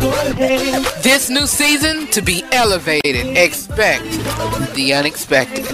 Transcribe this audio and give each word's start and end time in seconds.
This 0.00 1.28
new 1.28 1.46
season 1.46 2.06
to 2.12 2.22
be 2.22 2.42
elevated. 2.52 3.36
Expect 3.36 4.04
the 4.74 4.94
unexpected. 4.94 5.66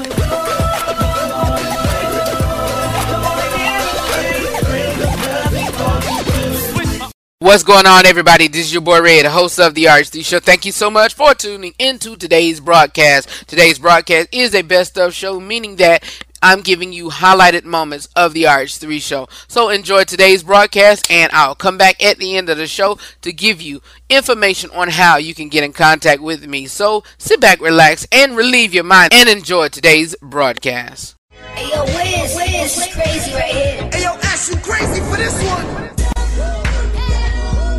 What's 7.39 7.63
going 7.63 7.87
on, 7.87 8.07
everybody? 8.07 8.49
This 8.49 8.67
is 8.67 8.73
your 8.73 8.83
boy 8.83 9.01
Redd, 9.01 9.27
host 9.27 9.61
of 9.61 9.75
the 9.75 9.85
RH3 9.85 10.25
Show. 10.25 10.41
Thank 10.41 10.65
you 10.65 10.73
so 10.73 10.91
much 10.91 11.15
for 11.15 11.33
tuning 11.33 11.75
into 11.79 12.17
today's 12.17 12.59
broadcast. 12.59 13.29
Today's 13.47 13.79
broadcast 13.79 14.31
is 14.33 14.53
a 14.57 14.63
best 14.63 14.99
of 14.99 15.15
show, 15.15 15.39
meaning 15.39 15.77
that 15.77 16.03
I'm 16.47 16.61
giving 16.61 16.93
you 16.93 17.09
highlighted 17.09 17.65
moments 17.65 18.09
of 18.15 18.33
the 18.33 18.45
RH3 18.45 19.03
show. 19.03 19.29
So 19.49 19.69
enjoy 19.69 20.05
today's 20.05 20.45
broadcast, 20.45 21.11
and 21.11 21.29
I'll 21.33 21.57
come 21.57 21.77
back 21.77 22.01
at 22.01 22.19
the 22.19 22.37
end 22.37 22.49
of 22.49 22.57
the 22.57 22.69
show 22.69 23.01
to 23.23 23.33
give 23.33 23.61
you 23.61 23.83
information 24.09 24.71
on 24.71 24.91
how 24.91 25.17
you 25.17 25.35
can 25.35 25.49
get 25.49 25.65
in 25.65 25.73
contact 25.73 26.23
with 26.23 26.47
me. 26.47 26.69
So 26.69 27.03
sit 27.19 27.41
back, 27.41 27.61
relax, 27.61 28.07
and 28.13 28.37
relieve 28.37 28.73
your 28.73 28.85
mind 28.85 29.13
and 29.13 29.29
enjoy 29.29 29.71
today's 29.71 30.15
broadcast. 30.23 31.17
Hey 31.33 31.69
yo, 31.69 31.83
Wiz, 31.85 32.37
Wiz, 32.37 32.95
crazy 32.95 33.33
right 33.33 33.53
here. 33.53 33.91
Hey 33.93 34.03
yo, 34.05 34.15
Ash, 34.15 34.49
you 34.49 34.57
crazy 34.59 35.01
for 35.01 35.17
this 35.17 35.35
one? 35.51 35.56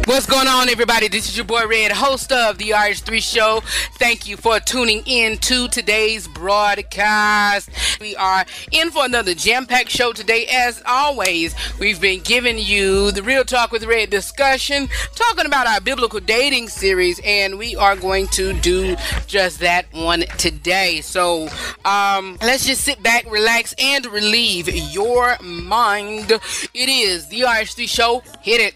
What's 0.07 0.25
going 0.25 0.47
on, 0.47 0.69
everybody? 0.69 1.09
This 1.09 1.27
is 1.27 1.35
your 1.35 1.45
boy 1.45 1.67
Redd, 1.67 1.91
host 1.91 2.31
of 2.31 2.57
the 2.57 2.69
RH3 2.69 3.21
Show. 3.21 3.59
Thank 3.99 4.25
you 4.25 4.37
for 4.37 4.57
tuning 4.57 5.03
in 5.05 5.37
to 5.39 5.67
today's 5.67 6.29
broadcast. 6.29 7.69
We 7.99 8.15
are 8.15 8.45
in 8.71 8.89
for 8.91 9.03
another 9.03 9.33
jam-packed 9.33 9.89
show 9.89 10.13
today. 10.13 10.45
As 10.49 10.81
always, 10.85 11.53
we've 11.77 11.99
been 11.99 12.21
giving 12.21 12.57
you 12.57 13.11
the 13.11 13.21
Real 13.21 13.43
Talk 13.43 13.73
with 13.73 13.83
Redd 13.83 14.09
discussion, 14.09 14.87
talking 15.13 15.45
about 15.45 15.67
our 15.67 15.81
biblical 15.81 16.21
dating 16.21 16.69
series, 16.69 17.19
and 17.25 17.57
we 17.57 17.75
are 17.75 17.97
going 17.97 18.27
to 18.27 18.53
do 18.61 18.95
just 19.27 19.59
that 19.59 19.93
one 19.93 20.21
today. 20.37 21.01
So, 21.01 21.49
um, 21.83 22.37
let's 22.41 22.65
just 22.65 22.85
sit 22.85 23.03
back, 23.03 23.29
relax, 23.29 23.75
and 23.77 24.05
relieve 24.05 24.69
your 24.69 25.35
mind. 25.43 26.31
It 26.31 26.87
is 26.87 27.27
the 27.27 27.41
RH3 27.41 27.89
Show. 27.89 28.23
Hit 28.41 28.61
it. 28.61 28.73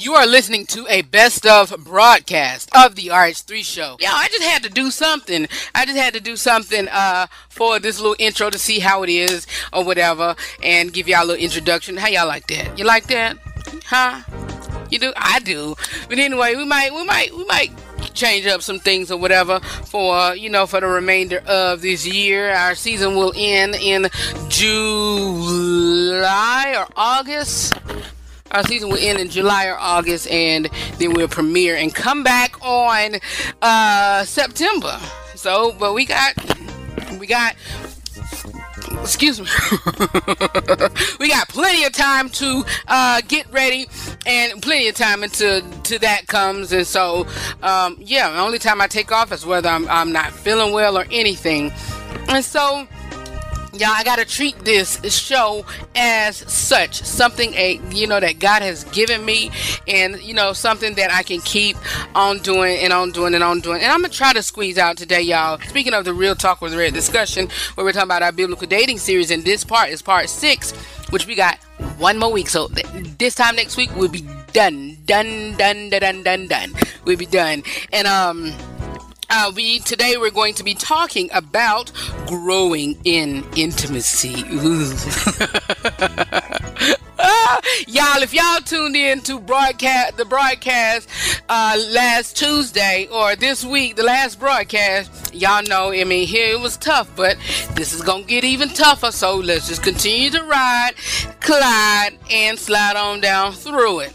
You 0.05 0.13
are 0.13 0.27
listening 0.27 0.67
to 0.67 0.85
a 0.87 1.01
best 1.01 1.47
of 1.47 1.73
broadcast 1.83 2.69
of 2.75 2.93
the 2.93 3.07
RH3 3.07 3.65
show. 3.65 3.97
Yeah, 3.99 4.11
I 4.13 4.27
just 4.27 4.43
had 4.43 4.61
to 4.61 4.69
do 4.69 4.91
something. 4.91 5.47
I 5.73 5.87
just 5.87 5.97
had 5.97 6.13
to 6.13 6.19
do 6.19 6.35
something 6.35 6.87
uh, 6.89 7.25
for 7.49 7.79
this 7.79 7.99
little 7.99 8.15
intro 8.19 8.51
to 8.51 8.59
see 8.59 8.77
how 8.77 9.01
it 9.01 9.09
is 9.09 9.47
or 9.73 9.83
whatever 9.83 10.35
and 10.61 10.93
give 10.93 11.07
y'all 11.07 11.23
a 11.23 11.25
little 11.25 11.43
introduction. 11.43 11.97
How 11.97 12.09
y'all 12.09 12.27
like 12.27 12.45
that? 12.49 12.77
You 12.77 12.85
like 12.85 13.07
that? 13.07 13.39
Huh? 13.85 14.21
You 14.91 14.99
do? 14.99 15.11
I 15.17 15.39
do. 15.39 15.73
But 16.07 16.19
anyway, 16.19 16.53
we 16.53 16.65
might 16.65 16.93
we 16.93 17.03
might 17.03 17.35
we 17.35 17.43
might 17.45 17.71
change 18.13 18.45
up 18.45 18.61
some 18.61 18.77
things 18.77 19.09
or 19.09 19.17
whatever 19.17 19.59
for 19.59 20.35
you 20.35 20.51
know 20.51 20.67
for 20.67 20.81
the 20.81 20.87
remainder 20.87 21.39
of 21.47 21.81
this 21.81 22.05
year. 22.05 22.51
Our 22.51 22.75
season 22.75 23.15
will 23.15 23.33
end 23.35 23.73
in 23.73 24.09
July 24.49 26.75
or 26.77 26.85
August. 26.95 27.73
Our 28.55 28.63
season 28.63 28.87
will 28.87 28.99
end 28.99 29.19
in 29.19 29.29
July 29.29 29.65
or 29.65 29.75
August, 29.77 30.29
and 30.29 30.69
then 30.97 31.13
we'll 31.13 31.27
premiere 31.27 31.75
and 31.75 31.93
come 31.93 32.23
back 32.23 32.55
on 32.63 33.15
uh, 33.61 34.23
September. 34.23 34.97
So, 35.35 35.75
but 35.77 35.93
we 35.93 36.05
got, 36.05 36.33
we 37.19 37.27
got, 37.27 37.53
excuse 39.01 39.41
me, 39.41 39.47
we 41.19 41.27
got 41.27 41.49
plenty 41.49 41.83
of 41.83 41.91
time 41.91 42.29
to 42.29 42.63
uh, 42.87 43.19
get 43.27 43.51
ready, 43.51 43.87
and 44.25 44.61
plenty 44.61 44.87
of 44.87 44.95
time 44.95 45.23
until 45.23 45.59
to 45.81 45.99
that 45.99 46.27
comes. 46.27 46.71
And 46.71 46.87
so, 46.87 47.27
um, 47.61 47.97
yeah, 47.99 48.31
the 48.31 48.39
only 48.39 48.57
time 48.57 48.79
I 48.79 48.87
take 48.87 49.11
off 49.11 49.33
is 49.33 49.45
whether 49.45 49.67
I'm 49.67 49.85
I'm 49.89 50.13
not 50.13 50.31
feeling 50.31 50.71
well 50.71 50.97
or 50.97 51.05
anything. 51.11 51.73
And 52.29 52.43
so, 52.43 52.87
Y'all, 53.77 53.89
I 53.89 54.05
gotta 54.05 54.23
treat 54.23 54.57
this 54.59 55.01
show 55.13 55.65
as 55.95 56.37
such 56.51 57.01
something 57.01 57.53
a 57.55 57.81
you 57.91 58.07
know 58.07 58.21
that 58.21 58.39
God 58.39 58.61
has 58.61 58.85
given 58.85 59.25
me, 59.25 59.51
and 59.85 60.21
you 60.21 60.33
know 60.33 60.53
something 60.53 60.95
that 60.95 61.11
I 61.11 61.23
can 61.23 61.41
keep 61.41 61.75
on 62.15 62.39
doing 62.39 62.77
and 62.77 62.93
on 62.93 63.11
doing 63.11 63.33
and 63.33 63.43
on 63.43 63.59
doing. 63.59 63.81
And 63.81 63.91
I'm 63.91 64.01
gonna 64.01 64.13
try 64.13 64.31
to 64.31 64.41
squeeze 64.41 64.77
out 64.77 64.95
today, 64.95 65.21
y'all. 65.21 65.59
Speaking 65.67 65.93
of 65.93 66.05
the 66.05 66.13
real 66.13 66.35
talk 66.35 66.61
with 66.61 66.73
Redd 66.73 66.93
discussion, 66.93 67.49
where 67.73 67.83
we're 67.83 67.91
talking 67.91 68.07
about 68.07 68.23
our 68.23 68.31
biblical 68.31 68.65
dating 68.65 68.99
series, 68.99 69.29
and 69.29 69.43
this 69.43 69.65
part 69.65 69.89
is 69.89 70.01
part 70.01 70.29
six, 70.29 70.71
which 71.09 71.27
we 71.27 71.35
got 71.35 71.57
one 71.97 72.17
more 72.17 72.31
week. 72.31 72.47
So 72.47 72.69
th- 72.69 72.87
this 73.17 73.35
time 73.35 73.57
next 73.57 73.75
week 73.75 73.93
we'll 73.97 74.07
be 74.07 74.25
done, 74.53 74.97
done, 75.05 75.55
done, 75.57 75.89
done, 75.89 75.99
done, 75.99 76.23
done, 76.23 76.47
done. 76.47 76.73
We'll 77.03 77.17
be 77.17 77.25
done, 77.25 77.63
and 77.91 78.07
um. 78.07 78.53
Uh, 79.29 79.51
we 79.55 79.79
today 79.79 80.17
we're 80.17 80.29
going 80.29 80.53
to 80.53 80.63
be 80.63 80.73
talking 80.73 81.29
about 81.33 81.91
growing 82.27 82.97
in 83.03 83.43
intimacy. 83.55 84.43
Ooh. 84.51 84.85
y'all, 87.87 88.21
if 88.21 88.33
y'all 88.33 88.59
tuned 88.61 88.95
in 88.95 89.21
to 89.21 89.39
broadcast 89.39 90.17
the 90.17 90.25
broadcast 90.25 91.09
uh, 91.49 91.77
last 91.89 92.37
Tuesday 92.37 93.07
or 93.11 93.35
this 93.35 93.65
week, 93.65 93.95
the 93.95 94.03
last 94.03 94.39
broadcast, 94.39 95.33
y'all 95.33 95.63
know. 95.63 95.91
I 95.91 96.03
mean, 96.03 96.27
here 96.27 96.53
it 96.53 96.59
was 96.59 96.77
tough, 96.77 97.09
but 97.15 97.37
this 97.73 97.93
is 97.93 98.01
gonna 98.01 98.23
get 98.23 98.43
even 98.43 98.69
tougher. 98.69 99.11
So 99.11 99.37
let's 99.37 99.67
just 99.67 99.83
continue 99.83 100.29
to 100.31 100.43
ride, 100.43 100.91
glide, 101.41 102.17
and 102.29 102.59
slide 102.59 102.95
on 102.95 103.21
down 103.21 103.53
through 103.53 104.01
it. 104.01 104.13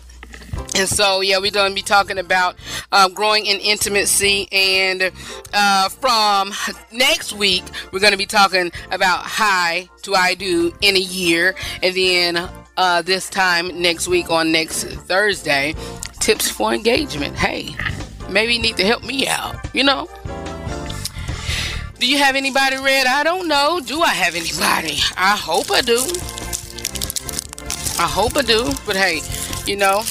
And 0.76 0.88
so, 0.88 1.20
yeah, 1.20 1.38
we're 1.38 1.50
going 1.50 1.70
to 1.70 1.74
be 1.74 1.82
talking 1.82 2.18
about 2.18 2.56
uh, 2.92 3.08
growing 3.08 3.46
in 3.46 3.58
intimacy. 3.58 4.48
And 4.52 5.10
uh, 5.52 5.88
from 5.88 6.52
next 6.92 7.32
week, 7.32 7.64
we're 7.92 8.00
going 8.00 8.12
to 8.12 8.18
be 8.18 8.26
talking 8.26 8.70
about 8.90 9.20
hi 9.20 9.88
to 10.02 10.14
I 10.14 10.34
do 10.34 10.72
in 10.80 10.96
a 10.96 11.00
year. 11.00 11.54
And 11.82 11.94
then 11.94 12.48
uh, 12.76 13.02
this 13.02 13.28
time 13.28 13.80
next 13.80 14.08
week 14.08 14.30
on 14.30 14.52
next 14.52 14.84
Thursday, 14.84 15.74
tips 16.20 16.50
for 16.50 16.72
engagement. 16.72 17.36
Hey, 17.36 17.74
maybe 18.28 18.54
you 18.54 18.62
need 18.62 18.76
to 18.76 18.84
help 18.84 19.04
me 19.04 19.26
out, 19.26 19.56
you 19.74 19.84
know? 19.84 20.08
Do 21.98 22.06
you 22.06 22.16
have 22.16 22.34
anybody 22.34 22.76
read? 22.78 23.06
I 23.06 23.22
don't 23.24 23.46
know. 23.46 23.80
Do 23.84 24.00
I 24.00 24.08
have 24.08 24.34
anybody? 24.34 24.98
I 25.18 25.36
hope 25.36 25.70
I 25.70 25.82
do. 25.82 25.98
I 27.98 28.06
hope 28.08 28.36
I 28.38 28.42
do. 28.42 28.72
But 28.86 28.96
hey, 28.96 29.20
you 29.66 29.76
know, 29.76 30.02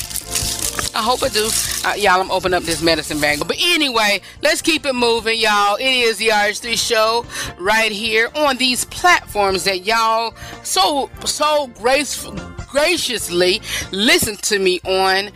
I 0.95 1.01
hope 1.01 1.23
I 1.23 1.29
do. 1.29 1.49
Uh, 1.85 1.93
y'all, 1.95 2.21
I'm 2.21 2.31
opening 2.31 2.55
up 2.55 2.63
this 2.63 2.81
medicine 2.81 3.19
bag. 3.19 3.39
But 3.47 3.57
anyway, 3.59 4.21
let's 4.41 4.61
keep 4.61 4.85
it 4.85 4.93
moving, 4.93 5.39
y'all. 5.39 5.75
It 5.75 5.83
is 5.83 6.17
the 6.17 6.29
RH3 6.29 6.77
show 6.77 7.25
right 7.59 7.91
here 7.91 8.29
on 8.35 8.57
these 8.57 8.85
platforms 8.85 9.63
that 9.65 9.85
y'all 9.85 10.33
so 10.63 11.09
so 11.25 11.67
graceful 11.75 12.35
graciously 12.69 13.61
listen 13.91 14.35
to 14.37 14.59
me 14.59 14.79
on. 14.85 15.31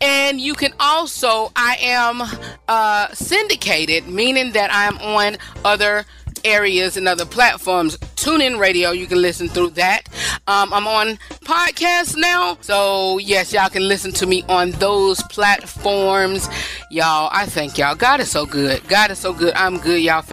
And 0.00 0.40
you 0.40 0.54
can 0.54 0.72
also, 0.80 1.50
I 1.56 1.76
am 1.80 2.22
uh, 2.68 3.08
syndicated, 3.12 4.06
meaning 4.08 4.52
that 4.52 4.70
I'm 4.72 4.98
on 4.98 5.36
other 5.64 6.04
areas 6.44 6.96
and 6.96 7.08
other 7.08 7.26
platforms. 7.26 7.96
TuneIn 8.16 8.58
radio, 8.58 8.90
you 8.90 9.06
can 9.06 9.20
listen 9.20 9.48
through 9.48 9.70
that. 9.70 10.02
Um, 10.46 10.72
I'm 10.72 10.86
on 10.86 11.16
podcasts 11.44 12.16
now, 12.16 12.58
so 12.60 13.18
yes, 13.18 13.52
y'all 13.52 13.68
can 13.68 13.86
listen 13.86 14.12
to 14.12 14.26
me 14.26 14.44
on 14.48 14.70
those 14.72 15.22
platforms. 15.24 16.48
Y'all, 16.90 17.28
I 17.32 17.46
thank 17.46 17.78
y'all. 17.78 17.94
God 17.94 18.20
is 18.20 18.30
so 18.30 18.46
good. 18.46 18.86
God 18.88 19.10
is 19.10 19.18
so 19.18 19.32
good. 19.32 19.54
I'm 19.54 19.78
good, 19.78 20.00
y'all 20.00 20.24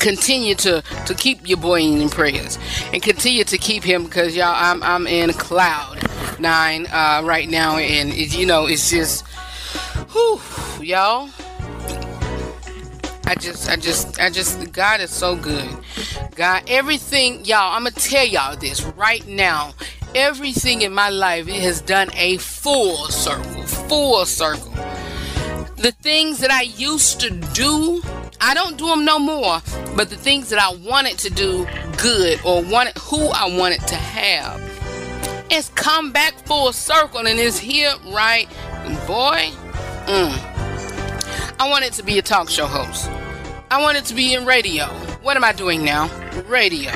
continue 0.00 0.54
to 0.54 0.82
to 1.06 1.14
keep 1.14 1.48
your 1.48 1.58
boy 1.58 1.80
in 1.80 2.08
prayers 2.08 2.58
and 2.92 3.02
continue 3.02 3.42
to 3.44 3.58
keep 3.58 3.82
him 3.82 4.04
because 4.04 4.36
y'all 4.36 4.54
I'm 4.54 4.82
I'm 4.82 5.06
in 5.06 5.32
cloud 5.32 5.98
nine 6.38 6.86
uh, 6.86 7.22
right 7.24 7.48
now 7.48 7.76
and 7.78 8.10
it, 8.12 8.36
you 8.36 8.46
know 8.46 8.66
it's 8.66 8.90
just 8.90 9.26
whew, 10.12 10.40
y'all 10.80 11.30
I 13.28 13.34
just 13.34 13.68
I 13.68 13.76
just 13.76 14.20
I 14.20 14.30
just 14.30 14.72
God 14.72 15.00
is 15.00 15.10
so 15.10 15.36
good 15.36 15.68
God 16.34 16.64
everything 16.66 17.44
y'all 17.44 17.74
I'm 17.74 17.84
gonna 17.84 17.92
tell 17.92 18.26
y'all 18.26 18.56
this 18.56 18.82
right 18.82 19.26
now 19.26 19.74
everything 20.14 20.82
in 20.82 20.92
my 20.92 21.10
life 21.10 21.46
it 21.46 21.60
has 21.62 21.80
done 21.80 22.08
a 22.14 22.38
full 22.38 22.96
circle 23.08 23.62
full 23.64 24.24
circle 24.24 24.72
the 25.76 25.92
things 26.00 26.40
that 26.40 26.50
I 26.50 26.62
used 26.62 27.20
to 27.20 27.30
do 27.30 28.02
I 28.40 28.54
don't 28.54 28.76
do 28.78 28.86
them 28.86 29.04
no 29.04 29.18
more. 29.18 29.60
But 29.96 30.10
the 30.10 30.16
things 30.16 30.50
that 30.50 30.60
I 30.60 30.74
wanted 30.76 31.18
to 31.18 31.30
do 31.30 31.66
good 31.96 32.40
or 32.44 32.62
wanted 32.62 32.96
who 32.98 33.28
I 33.28 33.46
wanted 33.46 33.80
to 33.88 33.96
have, 33.96 34.60
it's 35.50 35.70
come 35.70 36.12
back 36.12 36.34
full 36.46 36.72
circle 36.72 37.26
and 37.26 37.38
it's 37.38 37.58
here 37.58 37.92
right, 38.06 38.48
boy. 39.06 39.50
Mm. 40.06 40.57
I 41.60 41.68
wanted 41.68 41.92
to 41.94 42.04
be 42.04 42.18
a 42.18 42.22
talk 42.22 42.48
show 42.48 42.66
host. 42.66 43.10
I 43.70 43.82
wanted 43.82 44.04
to 44.06 44.14
be 44.14 44.32
in 44.32 44.46
radio. 44.46 44.86
What 45.22 45.36
am 45.36 45.42
I 45.42 45.52
doing 45.52 45.84
now? 45.84 46.08
Radio. 46.46 46.92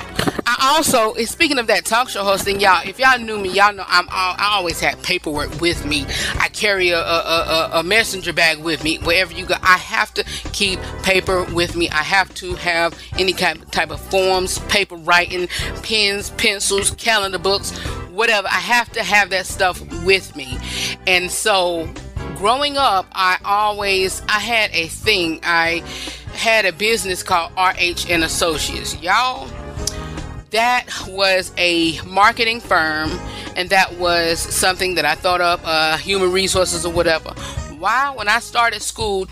I 0.46 0.74
also, 0.76 1.12
eh, 1.14 1.24
speaking 1.24 1.58
of 1.58 1.66
that 1.66 1.84
talk 1.84 2.08
show 2.08 2.22
hosting, 2.22 2.60
y'all, 2.60 2.86
if 2.86 2.98
y'all 2.98 3.18
knew 3.18 3.38
me, 3.38 3.50
y'all 3.50 3.72
know 3.72 3.84
I'm 3.88 4.08
all, 4.08 4.34
I 4.38 4.54
always 4.56 4.78
had 4.78 5.02
paperwork 5.02 5.60
with 5.60 5.84
me. 5.84 6.06
I 6.38 6.48
carry 6.48 6.90
a, 6.90 6.98
a, 6.98 7.00
a, 7.00 7.70
a 7.80 7.82
messenger 7.82 8.32
bag 8.32 8.58
with 8.58 8.84
me 8.84 8.98
wherever 8.98 9.32
you 9.32 9.46
go. 9.46 9.56
I 9.62 9.78
have 9.78 10.14
to 10.14 10.24
keep 10.52 10.78
paper 11.02 11.44
with 11.52 11.74
me. 11.74 11.90
I 11.90 12.04
have 12.04 12.32
to 12.36 12.54
have 12.54 12.96
any 13.18 13.32
kind 13.32 13.70
type 13.72 13.90
of 13.90 14.00
forms, 14.00 14.60
paper 14.60 14.94
writing, 14.96 15.48
pens, 15.82 16.30
pencils, 16.30 16.92
calendar 16.92 17.38
books, 17.38 17.76
whatever. 18.10 18.46
I 18.46 18.60
have 18.60 18.92
to 18.92 19.02
have 19.02 19.30
that 19.30 19.46
stuff 19.46 19.80
with 20.04 20.36
me. 20.36 20.56
And 21.06 21.30
so 21.30 21.92
growing 22.42 22.76
up, 22.76 23.06
I 23.12 23.38
always 23.44 24.20
I 24.22 24.40
had 24.40 24.72
a 24.72 24.88
thing. 24.88 25.38
I 25.44 25.84
had 26.34 26.64
a 26.64 26.72
business 26.72 27.22
called 27.22 27.52
RH 27.52 28.10
and 28.10 28.24
Associates. 28.24 29.00
Y'all 29.00 29.48
that 30.50 30.88
was 31.06 31.52
a 31.56 32.00
marketing 32.02 32.60
firm 32.60 33.12
and 33.54 33.70
that 33.70 33.96
was 33.96 34.40
something 34.40 34.96
that 34.96 35.04
I 35.04 35.14
thought 35.14 35.40
of, 35.40 35.64
uh, 35.64 35.96
human 35.98 36.32
resources 36.32 36.84
or 36.84 36.92
whatever. 36.92 37.30
Why? 37.78 38.10
When 38.10 38.26
I 38.26 38.40
started 38.40 38.82
school, 38.82 39.28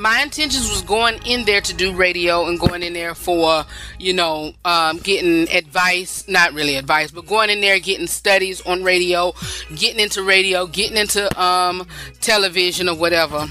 my 0.00 0.22
intentions 0.22 0.68
was 0.70 0.80
going 0.82 1.20
in 1.26 1.44
there 1.44 1.60
to 1.60 1.74
do 1.74 1.94
radio 1.94 2.46
and 2.46 2.58
going 2.58 2.82
in 2.82 2.94
there 2.94 3.14
for, 3.14 3.64
you 3.98 4.14
know, 4.14 4.52
um, 4.64 4.96
getting 4.98 5.48
advice, 5.54 6.26
not 6.26 6.54
really 6.54 6.76
advice, 6.76 7.10
but 7.10 7.26
going 7.26 7.50
in 7.50 7.60
there, 7.60 7.78
getting 7.78 8.06
studies 8.06 8.62
on 8.62 8.82
radio, 8.82 9.34
getting 9.76 10.00
into 10.00 10.22
radio, 10.22 10.66
getting 10.66 10.96
into 10.96 11.40
um, 11.40 11.86
television 12.20 12.88
or 12.88 12.96
whatever. 12.96 13.46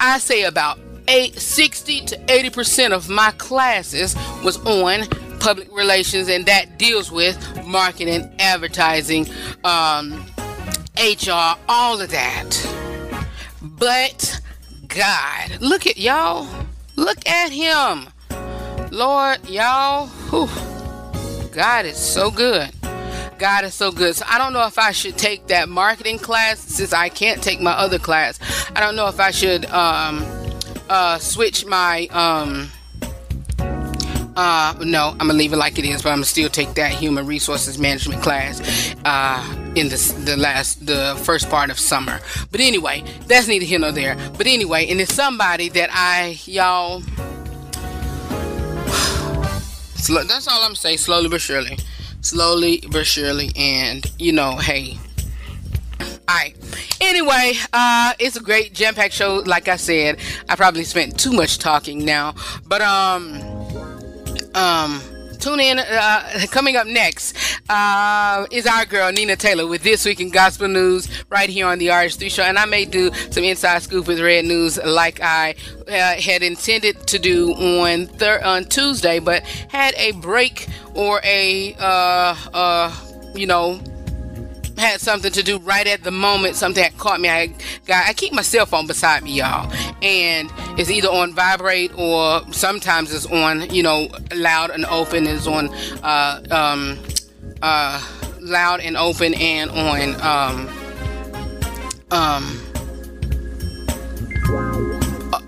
I 0.00 0.18
say 0.18 0.44
about 0.44 0.78
eight, 1.06 1.38
60 1.38 2.06
to 2.06 2.16
80% 2.16 2.92
of 2.92 3.10
my 3.10 3.30
classes 3.32 4.16
was 4.42 4.56
on 4.64 5.06
public 5.38 5.70
relations, 5.76 6.28
and 6.28 6.46
that 6.46 6.78
deals 6.78 7.12
with 7.12 7.36
marketing, 7.66 8.32
advertising, 8.38 9.28
um, 9.64 10.24
HR, 10.96 11.56
all 11.68 12.00
of 12.00 12.10
that. 12.10 12.74
But 13.60 14.40
God, 14.88 15.60
look 15.60 15.86
at 15.86 15.98
y'all. 15.98 16.48
Look 16.96 17.26
at 17.28 17.52
Him. 17.52 18.08
Lord, 18.90 19.48
y'all. 19.48 20.06
Whew, 20.06 20.48
God 21.52 21.86
is 21.86 21.96
so 21.96 22.30
good. 22.30 22.70
God 23.38 23.64
is 23.64 23.74
so 23.74 23.92
good. 23.92 24.16
So 24.16 24.24
I 24.28 24.38
don't 24.38 24.52
know 24.52 24.66
if 24.66 24.78
I 24.78 24.90
should 24.92 25.16
take 25.16 25.46
that 25.48 25.68
marketing 25.68 26.18
class 26.18 26.58
since 26.58 26.92
I 26.92 27.08
can't 27.08 27.42
take 27.42 27.60
my 27.60 27.72
other 27.72 27.98
class. 27.98 28.40
I 28.74 28.80
don't 28.80 28.96
know 28.96 29.06
if 29.08 29.20
I 29.20 29.30
should 29.30 29.66
um, 29.66 30.24
uh, 30.88 31.18
switch 31.18 31.64
my 31.64 32.08
um, 32.08 32.70
uh, 34.38 34.72
no, 34.84 35.10
I'm 35.10 35.18
gonna 35.18 35.34
leave 35.34 35.52
it 35.52 35.56
like 35.56 35.80
it 35.80 35.84
is, 35.84 36.00
but 36.00 36.10
I'm 36.10 36.18
gonna 36.18 36.26
still 36.26 36.48
take 36.48 36.74
that 36.74 36.92
human 36.92 37.26
resources 37.26 37.76
management 37.76 38.22
class 38.22 38.94
uh, 39.04 39.44
in 39.74 39.88
the 39.88 39.96
the 40.24 40.36
last 40.36 40.86
the 40.86 41.20
first 41.24 41.50
part 41.50 41.70
of 41.70 41.78
summer. 41.78 42.20
But 42.52 42.60
anyway, 42.60 43.02
that's 43.26 43.48
neither 43.48 43.64
here 43.64 43.80
nor 43.80 43.90
there. 43.90 44.16
But 44.36 44.46
anyway, 44.46 44.86
and 44.90 45.00
it's 45.00 45.12
somebody 45.12 45.68
that 45.70 45.90
I 45.92 46.38
y'all. 46.44 47.00
That's 50.28 50.46
all 50.46 50.62
I'm 50.62 50.76
saying. 50.76 50.98
Slowly 50.98 51.28
but 51.28 51.40
surely, 51.40 51.76
slowly 52.20 52.84
but 52.92 53.08
surely, 53.08 53.50
and 53.56 54.06
you 54.20 54.30
know, 54.30 54.56
hey. 54.56 54.98
Alright. 56.30 56.56
Anyway, 57.00 57.54
uh, 57.72 58.12
it's 58.18 58.36
a 58.36 58.40
great 58.40 58.74
jam-packed 58.74 59.14
show. 59.14 59.42
Like 59.46 59.66
I 59.66 59.76
said, 59.76 60.18
I 60.48 60.56
probably 60.56 60.84
spent 60.84 61.18
too 61.18 61.32
much 61.32 61.58
talking 61.58 62.04
now, 62.04 62.34
but 62.66 62.82
um 62.82 63.57
um, 64.54 65.02
tune 65.38 65.60
in. 65.60 65.78
Uh, 65.78 66.46
coming 66.50 66.76
up 66.76 66.86
next 66.86 67.36
uh, 67.68 68.46
is 68.50 68.66
our 68.66 68.84
girl 68.84 69.10
Nina 69.12 69.36
Taylor 69.36 69.66
with 69.66 69.82
this 69.82 70.04
week 70.04 70.20
in 70.20 70.30
gospel 70.30 70.68
news 70.68 71.08
right 71.30 71.48
here 71.48 71.66
on 71.66 71.78
the 71.78 71.88
RH3 71.88 72.30
show, 72.30 72.42
and 72.42 72.58
I 72.58 72.64
may 72.64 72.84
do 72.84 73.12
some 73.30 73.44
inside 73.44 73.82
scoop 73.82 74.06
with 74.06 74.20
Redd 74.20 74.44
News 74.44 74.78
like 74.84 75.20
I 75.22 75.54
uh, 75.88 76.20
had 76.20 76.42
intended 76.42 77.06
to 77.08 77.18
do 77.18 77.52
on 77.52 78.06
thir- 78.06 78.42
on 78.44 78.64
Tuesday, 78.64 79.18
but 79.18 79.42
had 79.68 79.94
a 79.96 80.12
break 80.12 80.68
or 80.94 81.20
a 81.24 81.74
uh, 81.78 82.36
uh, 82.52 82.94
you 83.34 83.46
know 83.46 83.80
had 84.78 85.00
something 85.00 85.32
to 85.32 85.42
do 85.42 85.58
right 85.58 85.86
at 85.86 86.04
the 86.04 86.10
moment, 86.10 86.56
something 86.56 86.82
that 86.82 86.96
caught 86.98 87.20
me. 87.20 87.28
I 87.28 87.48
got 87.86 88.08
I 88.08 88.12
keep 88.12 88.32
my 88.32 88.42
cell 88.42 88.66
phone 88.66 88.86
beside 88.86 89.22
me, 89.22 89.32
y'all, 89.32 89.70
and 90.02 90.50
it's 90.78 90.90
either 90.90 91.08
on 91.08 91.34
vibrate 91.34 91.92
or 91.96 92.42
sometimes 92.52 93.12
it's 93.12 93.26
on, 93.26 93.68
you 93.70 93.82
know, 93.82 94.08
loud 94.34 94.70
and 94.70 94.84
open. 94.86 95.26
It's 95.26 95.46
on 95.46 95.68
uh, 96.02 96.42
um, 96.50 96.98
uh, 97.62 98.02
loud 98.40 98.80
and 98.80 98.96
open 98.96 99.34
and 99.34 99.70
on 99.70 100.20
um, 100.20 100.68
um, 102.10 102.60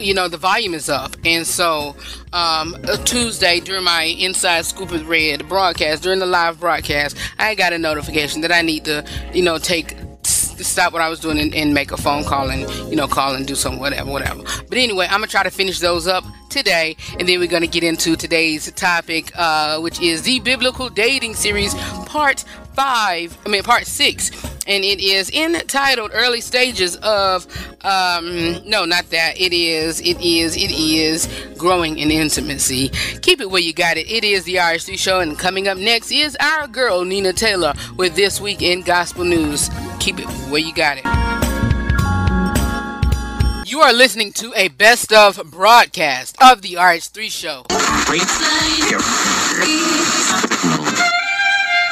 you 0.01 0.15
know 0.15 0.29
the 0.29 0.39
volume 0.39 0.73
is 0.75 0.89
up 0.89 1.15
and 1.25 1.47
so 1.47 1.95
um 2.33 2.75
tuesday 3.05 3.61
during 3.61 3.85
my 3.85 4.05
inside 4.05 4.65
scoop 4.65 4.91
with 4.91 5.03
Redd 5.05 5.47
broadcast 5.49 6.03
during 6.03 6.19
the 6.19 6.27
live 6.27 6.59
broadcast 6.59 7.17
i 7.39 7.55
got 7.55 7.73
a 7.73 7.79
notification 7.79 8.41
that 8.41 8.51
i 8.51 8.63
need 8.63 8.85
to 8.87 9.05
you 9.35 9.43
know 9.43 9.59
take 9.59 9.97
stop 10.65 10.93
what 10.93 11.03
I 11.03 11.09
was 11.09 11.21
doing 11.21 11.39
and, 11.39 11.55
and, 11.55 11.75
make 11.75 11.91
a 11.93 11.97
phone 11.97 12.25
call 12.25 12.51
and 12.51 12.63
you 12.91 12.97
know 12.97 13.09
call 13.09 13.35
and 13.35 13.47
do 13.47 13.55
some 13.55 13.79
whatever 13.79 14.11
whatever. 14.11 14.43
But 14.69 14.79
anyway, 14.79 15.07
I'm 15.07 15.21
gonna 15.21 15.27
try 15.27 15.43
to 15.43 15.51
finish 15.51 15.79
those 15.79 16.07
up 16.07 16.25
today, 16.51 16.97
and 17.19 17.29
then 17.29 17.41
we're 17.41 17.49
gonna 17.49 17.67
get 17.67 17.83
into 17.83 18.17
today's 18.17 18.71
topic, 18.73 19.33
uh, 19.37 19.81
which 19.81 20.01
is 20.01 20.23
the 20.23 20.41
biblical 20.41 20.89
dating 20.89 21.35
series 21.35 21.75
part 22.07 22.45
five. 22.75 23.37
I 23.47 23.49
mean 23.49 23.63
part 23.63 23.87
six, 23.87 24.31
and 24.67 24.85
it 24.85 25.01
is 25.01 25.31
entitled 25.31 26.11
"Early 26.15 26.41
Stages 26.41 26.97
of." 26.97 27.47
Um, 27.83 28.69
no, 28.69 28.85
not 28.85 29.09
that. 29.11 29.41
It 29.41 29.53
is. 29.53 30.01
It 30.01 30.21
is. 30.21 30.57
It 30.57 30.71
is 30.71 31.29
growing 31.57 31.99
in 31.99 32.11
intimacy. 32.11 32.89
Keep 33.23 33.41
it 33.41 33.51
where 33.51 33.63
you 33.63 33.73
got 33.73 33.97
it. 33.97 34.11
It 34.11 34.25
is 34.25 34.45
the 34.45 34.57
RH3 34.57 34.99
show, 34.99 35.21
and 35.21 35.39
coming 35.39 35.69
up 35.69 35.79
next 35.79 36.13
is 36.13 36.37
our 36.41 36.67
girl 36.67 37.05
Nina 37.05 37.33
Taylor 37.33 37.75
with 37.97 38.15
this 38.17 38.41
week 38.41 38.63
in 38.63 38.83
gospel 38.83 39.25
news. 39.25 39.71
Keep 39.99 40.21
it 40.21 40.27
where 40.51 40.61
you 40.61 40.75
got 40.75 40.99
it. 40.99 41.05
You 43.71 43.81
are 43.83 43.93
listening 43.93 44.33
to 44.33 44.53
a 44.57 44.69
best 44.69 45.13
of 45.13 45.41
broadcast 45.51 46.37
of 46.43 46.61
the 46.61 46.75
RH3 46.75 47.31
show. 47.31 47.65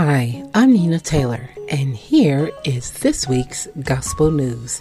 Hi, 0.00 0.44
I'm 0.54 0.74
Nina 0.74 1.00
Taylor, 1.00 1.50
and 1.72 1.96
here 1.96 2.52
is 2.64 2.92
this 3.00 3.26
week's 3.26 3.66
Gospel 3.82 4.30
News. 4.30 4.80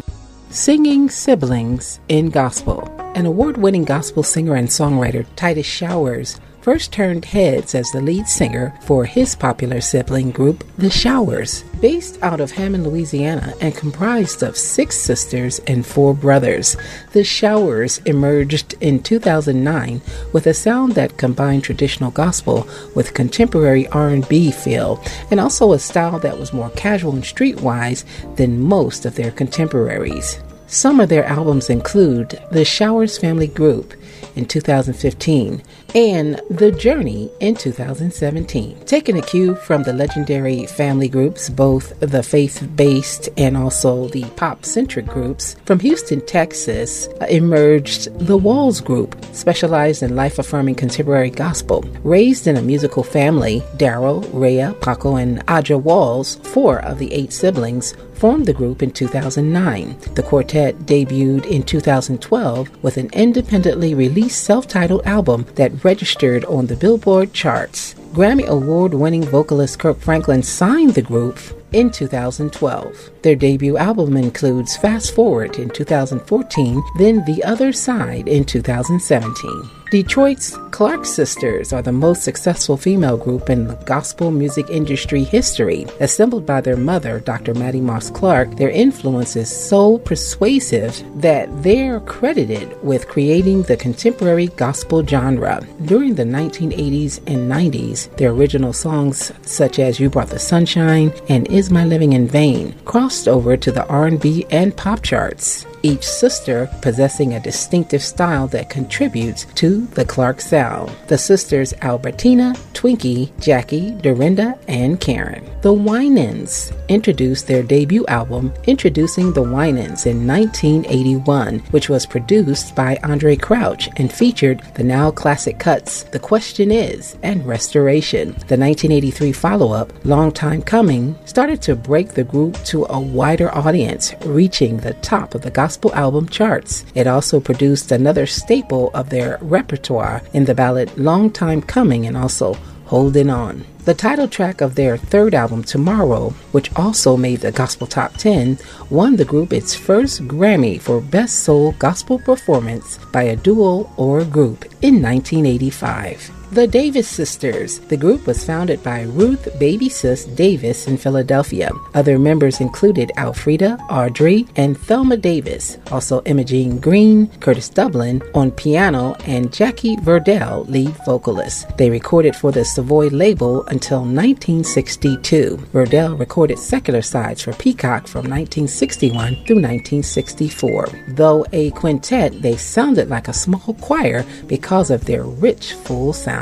Singing 0.51 1.09
Siblings 1.09 1.99
in 2.07 2.29
Gospel. 2.29 2.87
An 3.15 3.25
award 3.25 3.57
winning 3.57 3.83
gospel 3.83 4.21
singer 4.21 4.53
and 4.53 4.67
songwriter, 4.67 5.25
Titus 5.35 5.65
Showers, 5.65 6.39
first 6.67 6.91
turned 6.91 7.23
heads 7.23 7.73
as 7.73 7.89
the 7.91 8.01
lead 8.01 8.27
singer 8.27 8.77
for 8.81 9.05
his 9.05 9.33
popular 9.35 9.79
sibling 9.79 10.31
group, 10.31 10.65
The 10.77 10.89
Showers. 10.89 11.63
Based 11.79 12.21
out 12.21 12.41
of 12.41 12.51
Hammond, 12.51 12.85
Louisiana, 12.85 13.53
and 13.61 13.73
comprised 13.73 14.43
of 14.43 14.57
six 14.57 14.97
sisters 14.97 15.59
and 15.59 15.85
four 15.85 16.13
brothers, 16.13 16.75
The 17.13 17.23
Showers 17.23 17.99
emerged 17.99 18.75
in 18.81 19.01
2009 19.01 20.01
with 20.33 20.45
a 20.45 20.53
sound 20.53 20.91
that 20.95 21.17
combined 21.17 21.63
traditional 21.63 22.11
gospel 22.11 22.67
with 22.95 23.13
contemporary 23.13 23.87
R&B 23.87 24.51
feel, 24.51 25.01
and 25.31 25.39
also 25.39 25.71
a 25.71 25.79
style 25.79 26.19
that 26.19 26.37
was 26.37 26.51
more 26.51 26.71
casual 26.71 27.13
and 27.13 27.23
streetwise 27.23 28.03
than 28.35 28.59
most 28.59 29.05
of 29.05 29.15
their 29.15 29.31
contemporaries. 29.31 30.37
Some 30.69 30.99
of 30.99 31.07
their 31.07 31.23
albums 31.23 31.69
include 31.69 32.37
The 32.51 32.65
Showers 32.65 33.17
Family 33.17 33.47
Group 33.47 33.93
in 34.35 34.45
2015 34.45 35.63
and 35.97 36.39
The 36.51 36.71
Journey 36.71 37.31
in 37.39 37.55
2017. 37.55 38.85
Taking 38.85 39.17
a 39.17 39.21
cue 39.23 39.55
from 39.55 39.81
the 39.81 39.93
legendary 39.93 40.67
family 40.67 41.09
groups, 41.09 41.49
both 41.49 41.99
the 42.01 42.21
faith 42.21 42.69
based 42.75 43.29
and 43.35 43.57
also 43.57 44.07
the 44.09 44.25
pop 44.35 44.63
centric 44.63 45.07
groups, 45.07 45.55
from 45.65 45.79
Houston, 45.79 46.21
Texas, 46.21 47.07
uh, 47.19 47.25
emerged 47.31 48.15
the 48.19 48.37
Walls 48.37 48.79
Group, 48.79 49.17
specialized 49.33 50.03
in 50.03 50.15
life 50.15 50.37
affirming 50.37 50.75
contemporary 50.75 51.31
gospel. 51.31 51.81
Raised 52.03 52.45
in 52.45 52.57
a 52.57 52.61
musical 52.61 53.01
family, 53.01 53.63
Darrel, 53.77 54.21
Rhea, 54.33 54.75
Paco, 54.81 55.15
and 55.15 55.43
Ahjah 55.47 55.81
Walls, 55.81 56.35
four 56.43 56.77
of 56.85 56.99
the 56.99 57.11
eight 57.11 57.33
siblings, 57.33 57.95
formed 58.17 58.45
the 58.45 58.53
group 58.53 58.81
in 58.81 58.91
2009. 58.91 59.95
The 60.15 60.23
quartet 60.23 60.75
debuted 60.79 61.45
in 61.45 61.63
2012 61.63 62.83
with 62.83 62.97
an 62.97 63.09
independently 63.13 63.93
released 63.93 64.43
self 64.43 64.67
titled 64.67 65.05
album 65.05 65.45
that 65.55 65.71
registered 65.87 66.43
on 66.43 66.67
the 66.67 66.75
Billboard 66.75 67.31
charts. 67.31 67.93
Grammy 68.11 68.45
Award 68.45 68.93
winning 68.93 69.23
vocalist 69.23 69.79
Kirk 69.79 69.97
Franklin 70.01 70.43
signed 70.43 70.95
the 70.95 71.01
group 71.01 71.39
in 71.71 71.89
2012. 71.89 73.09
Their 73.21 73.37
debut 73.37 73.77
album 73.77 74.17
includes 74.17 74.75
Fast 74.75 75.15
Forward 75.15 75.57
in 75.57 75.69
2014, 75.69 76.83
then 76.97 77.23
The 77.23 77.41
Other 77.41 77.71
Side 77.71 78.27
in 78.27 78.43
2017. 78.43 79.69
Detroit's 79.89 80.57
Clark 80.71 81.05
Sisters 81.05 81.71
are 81.71 81.81
the 81.81 81.93
most 81.93 82.23
successful 82.23 82.75
female 82.75 83.15
group 83.15 83.49
in 83.49 83.67
the 83.67 83.75
gospel 83.85 84.31
music 84.31 84.69
industry 84.69 85.23
history. 85.23 85.87
Assembled 86.01 86.45
by 86.45 86.59
their 86.59 86.75
mother, 86.75 87.21
Dr. 87.21 87.53
Mattie 87.53 87.79
Moss 87.79 88.09
Clark, 88.09 88.57
their 88.57 88.69
influence 88.69 89.37
is 89.37 89.49
so 89.49 89.97
persuasive 89.99 91.01
that 91.21 91.47
they're 91.63 92.01
credited 92.01 92.83
with 92.83 93.07
creating 93.07 93.63
the 93.63 93.77
contemporary 93.77 94.47
gospel 94.47 95.05
genre. 95.05 95.65
During 95.85 96.15
the 96.15 96.25
1980s 96.25 97.19
and 97.25 97.49
90s, 97.49 98.13
their 98.17 98.31
original 98.31 98.73
songs 98.73 99.31
such 99.43 99.79
as 99.79 100.01
You 100.01 100.09
Brought 100.09 100.31
the 100.31 100.37
Sunshine 100.37 101.13
and 101.29 101.47
Is 101.47 101.71
My 101.71 101.85
Living 101.85 102.11
in 102.11 102.27
Vain 102.27 102.75
crossed 102.83 103.29
over 103.29 103.55
to 103.55 103.71
the 103.71 103.87
R&B 103.87 104.47
and 104.51 104.75
pop 104.75 105.01
charts 105.01 105.65
each 105.83 106.07
sister 106.07 106.69
possessing 106.81 107.33
a 107.33 107.39
distinctive 107.39 108.01
style 108.01 108.47
that 108.47 108.69
contributes 108.69 109.45
to 109.55 109.85
the 109.87 110.05
Clark 110.05 110.41
sound. 110.41 110.91
The 111.07 111.17
sisters 111.17 111.73
Albertina, 111.81 112.53
Twinkie, 112.73 113.31
Jackie, 113.39 113.91
Dorinda, 113.91 114.57
and 114.67 114.99
Karen. 114.99 115.47
The 115.61 115.73
Winans 115.73 116.71
introduced 116.87 117.47
their 117.47 117.63
debut 117.63 118.05
album, 118.07 118.53
Introducing 118.65 119.33
the 119.33 119.41
Winans, 119.41 120.05
in 120.05 120.25
1981, 120.27 121.59
which 121.71 121.89
was 121.89 122.05
produced 122.05 122.75
by 122.75 122.95
Andraé 123.03 123.41
Crouch 123.41 123.89
and 123.97 124.11
featured 124.11 124.61
the 124.75 124.83
now 124.83 125.11
classic 125.11 125.59
cuts 125.59 126.03
The 126.03 126.19
Question 126.19 126.71
Is 126.71 127.17
and 127.23 127.45
Restoration. 127.45 128.29
The 128.47 128.57
1983 128.57 129.31
follow 129.31 129.71
up, 129.71 129.93
Long 130.05 130.31
Time 130.31 130.61
Coming, 130.61 131.17
started 131.25 131.61
to 131.63 131.75
break 131.75 132.09
the 132.09 132.23
group 132.23 132.55
to 132.65 132.85
a 132.89 132.99
wider 132.99 133.53
audience, 133.53 134.13
reaching 134.25 134.77
the 134.77 134.93
top 134.95 135.35
of 135.35 135.41
the 135.41 135.51
gospel 135.51 135.66
album 135.93 136.29
charts. 136.29 136.85
It 136.95 137.07
also 137.07 137.39
produced 137.39 137.91
another 137.91 138.25
staple 138.25 138.89
of 138.93 139.09
their 139.09 139.37
repertoire 139.41 140.21
in 140.33 140.45
the 140.45 140.55
ballad 140.55 140.97
Long 140.97 141.29
Time 141.29 141.61
Coming 141.61 142.05
and 142.05 142.15
also 142.15 142.53
Holding 142.85 143.29
On. 143.29 143.65
The 143.83 143.93
title 143.93 144.27
track 144.27 144.61
of 144.61 144.75
their 144.75 144.97
third 144.97 145.33
album, 145.33 145.63
Tomorrow, 145.63 146.29
which 146.51 146.73
also 146.75 147.17
made 147.17 147.41
the 147.41 147.51
Gospel 147.51 147.87
Top 147.87 148.13
10, 148.13 148.57
won 148.89 149.15
the 149.15 149.25
group 149.25 149.51
its 149.51 149.75
first 149.75 150.27
Grammy 150.27 150.79
for 150.79 151.01
Best 151.01 151.43
Soul 151.43 151.73
Gospel 151.79 152.19
Performance 152.19 152.97
by 153.11 153.23
a 153.23 153.35
Duo 153.35 153.89
or 153.97 154.23
Group 154.23 154.65
in 154.81 155.01
1985. 155.01 156.36
The 156.49 156.65
Davis 156.65 157.09
Sisters. 157.09 157.79
The 157.79 157.97
group 157.97 158.25
was 158.25 158.45
founded 158.45 158.81
by 158.81 159.01
Ruth 159.01 159.49
Baby 159.59 159.89
Sis 159.89 160.23
Davis 160.23 160.87
in 160.87 160.95
Philadelphia. 160.95 161.69
Other 161.93 162.17
members 162.17 162.61
included 162.61 163.11
Alfreda, 163.17 163.77
Audrey, 163.89 164.47
and 164.55 164.77
Thelma 164.77 165.17
Davis, 165.17 165.77
also 165.91 166.21
Imogene 166.21 166.79
Greene, 166.79 167.27
Curtis 167.41 167.67
Dublin 167.67 168.23
on 168.33 168.51
piano, 168.51 169.15
and 169.25 169.51
Jackie 169.51 169.97
Verdell, 169.97 170.65
lead 170.69 170.95
vocalist. 171.05 171.67
They 171.77 171.89
recorded 171.89 172.33
for 172.33 172.53
the 172.53 172.63
Savoy 172.63 173.09
label 173.09 173.65
until 173.65 173.99
1962. 173.99 175.57
Verdell 175.73 176.17
recorded 176.17 176.59
secular 176.59 177.01
sides 177.01 177.41
for 177.41 177.51
Peacock 177.53 178.07
from 178.07 178.21
1961 178.21 179.35
through 179.45 179.61
1964. 179.61 180.87
Though 181.09 181.45
a 181.51 181.71
quintet, 181.71 182.41
they 182.41 182.55
sounded 182.55 183.09
like 183.09 183.27
a 183.27 183.33
small 183.33 183.75
choir 183.81 184.23
because 184.47 184.89
of 184.89 185.03
their 185.03 185.23
rich, 185.23 185.73
full 185.73 186.13
sound. 186.13 186.36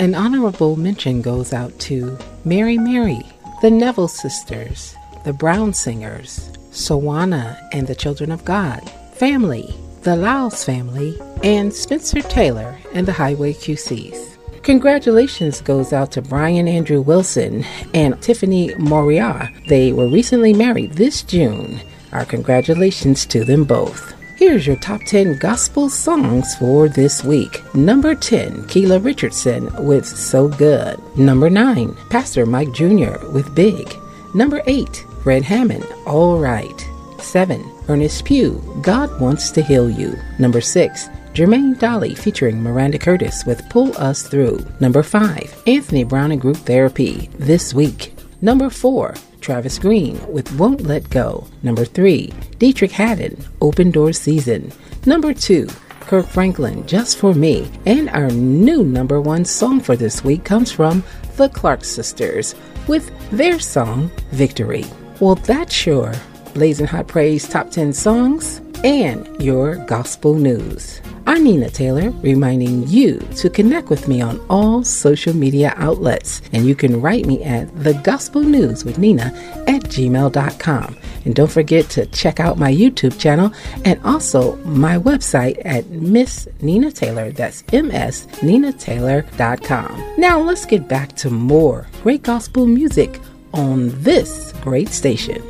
An 0.00 0.14
honorable 0.14 0.76
mention 0.76 1.22
goes 1.22 1.52
out 1.52 1.76
to 1.80 2.18
Mary 2.44 2.78
Mary, 2.78 3.22
the 3.62 3.70
Neville 3.70 4.08
Sisters, 4.08 4.94
the 5.24 5.32
Brown 5.32 5.72
Singers, 5.74 6.50
Sawana 6.70 7.58
and 7.72 7.86
the 7.86 7.94
Children 7.94 8.30
of 8.30 8.44
God, 8.44 8.88
Family, 9.14 9.74
the 10.02 10.16
Lyles 10.16 10.64
Family, 10.64 11.18
and 11.42 11.72
Spencer 11.72 12.22
Taylor 12.22 12.78
and 12.94 13.06
the 13.06 13.12
Highway 13.12 13.52
QCs. 13.52 14.36
Congratulations 14.62 15.60
goes 15.60 15.92
out 15.92 16.12
to 16.12 16.22
Brian 16.22 16.68
Andrew 16.68 17.00
Wilson 17.00 17.64
and 17.94 18.20
Tiffany 18.20 18.74
Moriah. 18.76 19.50
They 19.66 19.92
were 19.92 20.08
recently 20.08 20.52
married 20.52 20.92
this 20.92 21.22
June. 21.22 21.80
Our 22.12 22.24
congratulations 22.24 23.26
to 23.26 23.44
them 23.44 23.64
both. 23.64 24.17
Here's 24.38 24.68
your 24.68 24.76
top 24.76 25.02
10 25.02 25.38
gospel 25.38 25.90
songs 25.90 26.54
for 26.58 26.88
this 26.88 27.24
week. 27.24 27.60
Number 27.74 28.14
10, 28.14 28.68
Keela 28.68 29.00
Richardson 29.00 29.68
with 29.84 30.06
So 30.06 30.46
Good. 30.46 31.00
Number 31.16 31.50
9, 31.50 31.96
Pastor 32.08 32.46
Mike 32.46 32.70
Jr. 32.70 33.18
with 33.32 33.52
Big. 33.56 33.92
Number 34.34 34.62
8, 34.66 35.04
Red 35.24 35.42
Hammond, 35.42 35.84
All 36.06 36.38
Right. 36.38 36.88
7, 37.18 37.68
Ernest 37.88 38.24
Pugh, 38.24 38.62
God 38.80 39.20
Wants 39.20 39.50
to 39.50 39.60
Heal 39.60 39.90
You. 39.90 40.16
Number 40.38 40.60
6, 40.60 41.08
Jermaine 41.32 41.76
Dolly 41.76 42.14
featuring 42.14 42.62
Maranda 42.62 42.98
Curtis 43.00 43.44
with 43.44 43.68
Pull 43.70 43.96
Us 43.98 44.22
Through. 44.22 44.64
Number 44.78 45.02
5, 45.02 45.64
Anthony 45.66 46.04
Brown 46.04 46.30
and 46.30 46.40
Group 46.40 46.58
Therapy, 46.58 47.28
This 47.38 47.74
Week. 47.74 48.14
Number 48.40 48.70
4, 48.70 49.16
Travis 49.40 49.78
Greene 49.78 50.20
with 50.32 50.52
Won't 50.58 50.82
Let 50.82 51.08
Go. 51.10 51.46
Number 51.62 51.84
3, 51.84 52.28
Deitrick 52.58 52.90
Haddon, 52.90 53.44
Open 53.60 53.90
Door 53.90 54.12
Season. 54.14 54.72
Number 55.06 55.32
2, 55.32 55.68
Kirk 56.00 56.26
Franklin, 56.26 56.86
Just 56.86 57.18
For 57.18 57.34
Me. 57.34 57.70
And 57.86 58.08
our 58.10 58.30
new 58.30 58.82
number 58.82 59.20
one 59.20 59.44
song 59.44 59.80
for 59.80 59.96
this 59.96 60.24
week 60.24 60.44
comes 60.44 60.72
from 60.72 61.04
the 61.36 61.48
Clark 61.48 61.84
Sisters 61.84 62.54
with 62.86 63.10
their 63.30 63.60
song, 63.60 64.10
Victory. 64.32 64.84
Well, 65.20 65.34
that's 65.34 65.74
sure 65.74 66.12
Blazing 66.54 66.86
Hot 66.86 67.06
Praise 67.08 67.48
Top 67.48 67.70
10 67.70 67.92
Songs 67.92 68.60
and 68.84 69.42
your 69.42 69.76
gospel 69.86 70.34
news. 70.34 71.00
I'm 71.28 71.44
Nina 71.44 71.68
Taylor, 71.68 72.10
reminding 72.22 72.88
you 72.88 73.18
to 73.36 73.50
connect 73.50 73.90
with 73.90 74.08
me 74.08 74.22
on 74.22 74.40
all 74.48 74.82
social 74.82 75.36
media 75.36 75.74
outlets. 75.76 76.40
And 76.54 76.64
you 76.64 76.74
can 76.74 77.02
write 77.02 77.26
me 77.26 77.44
at 77.44 77.68
the 77.84 77.92
Gospel 77.92 78.40
News 78.40 78.82
with 78.82 78.96
Nina 78.96 79.24
at 79.66 79.82
gmail.com. 79.82 80.96
And 81.26 81.34
don't 81.34 81.50
forget 81.50 81.90
to 81.90 82.06
check 82.06 82.40
out 82.40 82.56
my 82.56 82.72
YouTube 82.72 83.20
channel 83.20 83.52
and 83.84 84.00
also 84.04 84.56
my 84.64 84.96
website 84.96 85.60
at 85.66 85.86
Miss 85.90 86.48
Nina 86.62 86.90
Taylor. 86.90 87.30
That's 87.30 87.62
msninataylor.com. 87.64 90.14
Now 90.16 90.40
let's 90.40 90.64
get 90.64 90.88
back 90.88 91.14
to 91.16 91.28
more 91.28 91.88
great 92.02 92.22
gospel 92.22 92.64
music 92.64 93.20
on 93.52 93.90
this 94.02 94.54
great 94.62 94.88
station. 94.88 95.42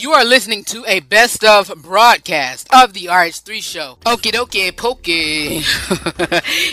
You 0.00 0.12
are 0.12 0.24
listening 0.24 0.64
to 0.64 0.82
a 0.86 1.00
best 1.00 1.44
of 1.44 1.70
broadcast 1.82 2.68
of 2.72 2.94
the 2.94 3.08
RH3 3.08 3.62
show. 3.62 3.98
Okie 4.06 4.32
dokie 4.32 4.74
pokey. 4.74 5.58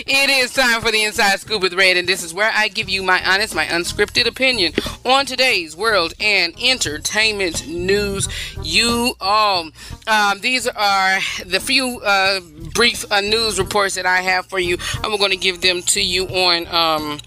it 0.06 0.30
is 0.30 0.54
time 0.54 0.80
for 0.80 0.90
the 0.90 1.04
Inside 1.04 1.38
Scoop 1.38 1.60
with 1.60 1.74
Redd, 1.74 1.98
and 1.98 2.08
this 2.08 2.22
is 2.22 2.32
where 2.32 2.50
I 2.54 2.68
give 2.68 2.88
you 2.88 3.02
my 3.02 3.22
honest, 3.30 3.54
my 3.54 3.66
unscripted 3.66 4.26
opinion 4.26 4.72
on 5.04 5.26
today's 5.26 5.76
world 5.76 6.14
and 6.18 6.54
entertainment 6.58 7.68
news. 7.68 8.30
You 8.62 9.12
all, 9.20 9.72
um, 10.06 10.40
these 10.40 10.66
are 10.66 11.18
the 11.44 11.60
few 11.60 12.00
uh, 12.00 12.40
brief 12.72 13.04
uh, 13.12 13.20
news 13.20 13.58
reports 13.58 13.96
that 13.96 14.06
I 14.06 14.22
have 14.22 14.46
for 14.46 14.58
you. 14.58 14.78
I'm 15.02 15.14
going 15.18 15.32
to 15.32 15.36
give 15.36 15.60
them 15.60 15.82
to 15.82 16.00
you 16.00 16.28
on. 16.28 16.66
Um, 16.68 17.20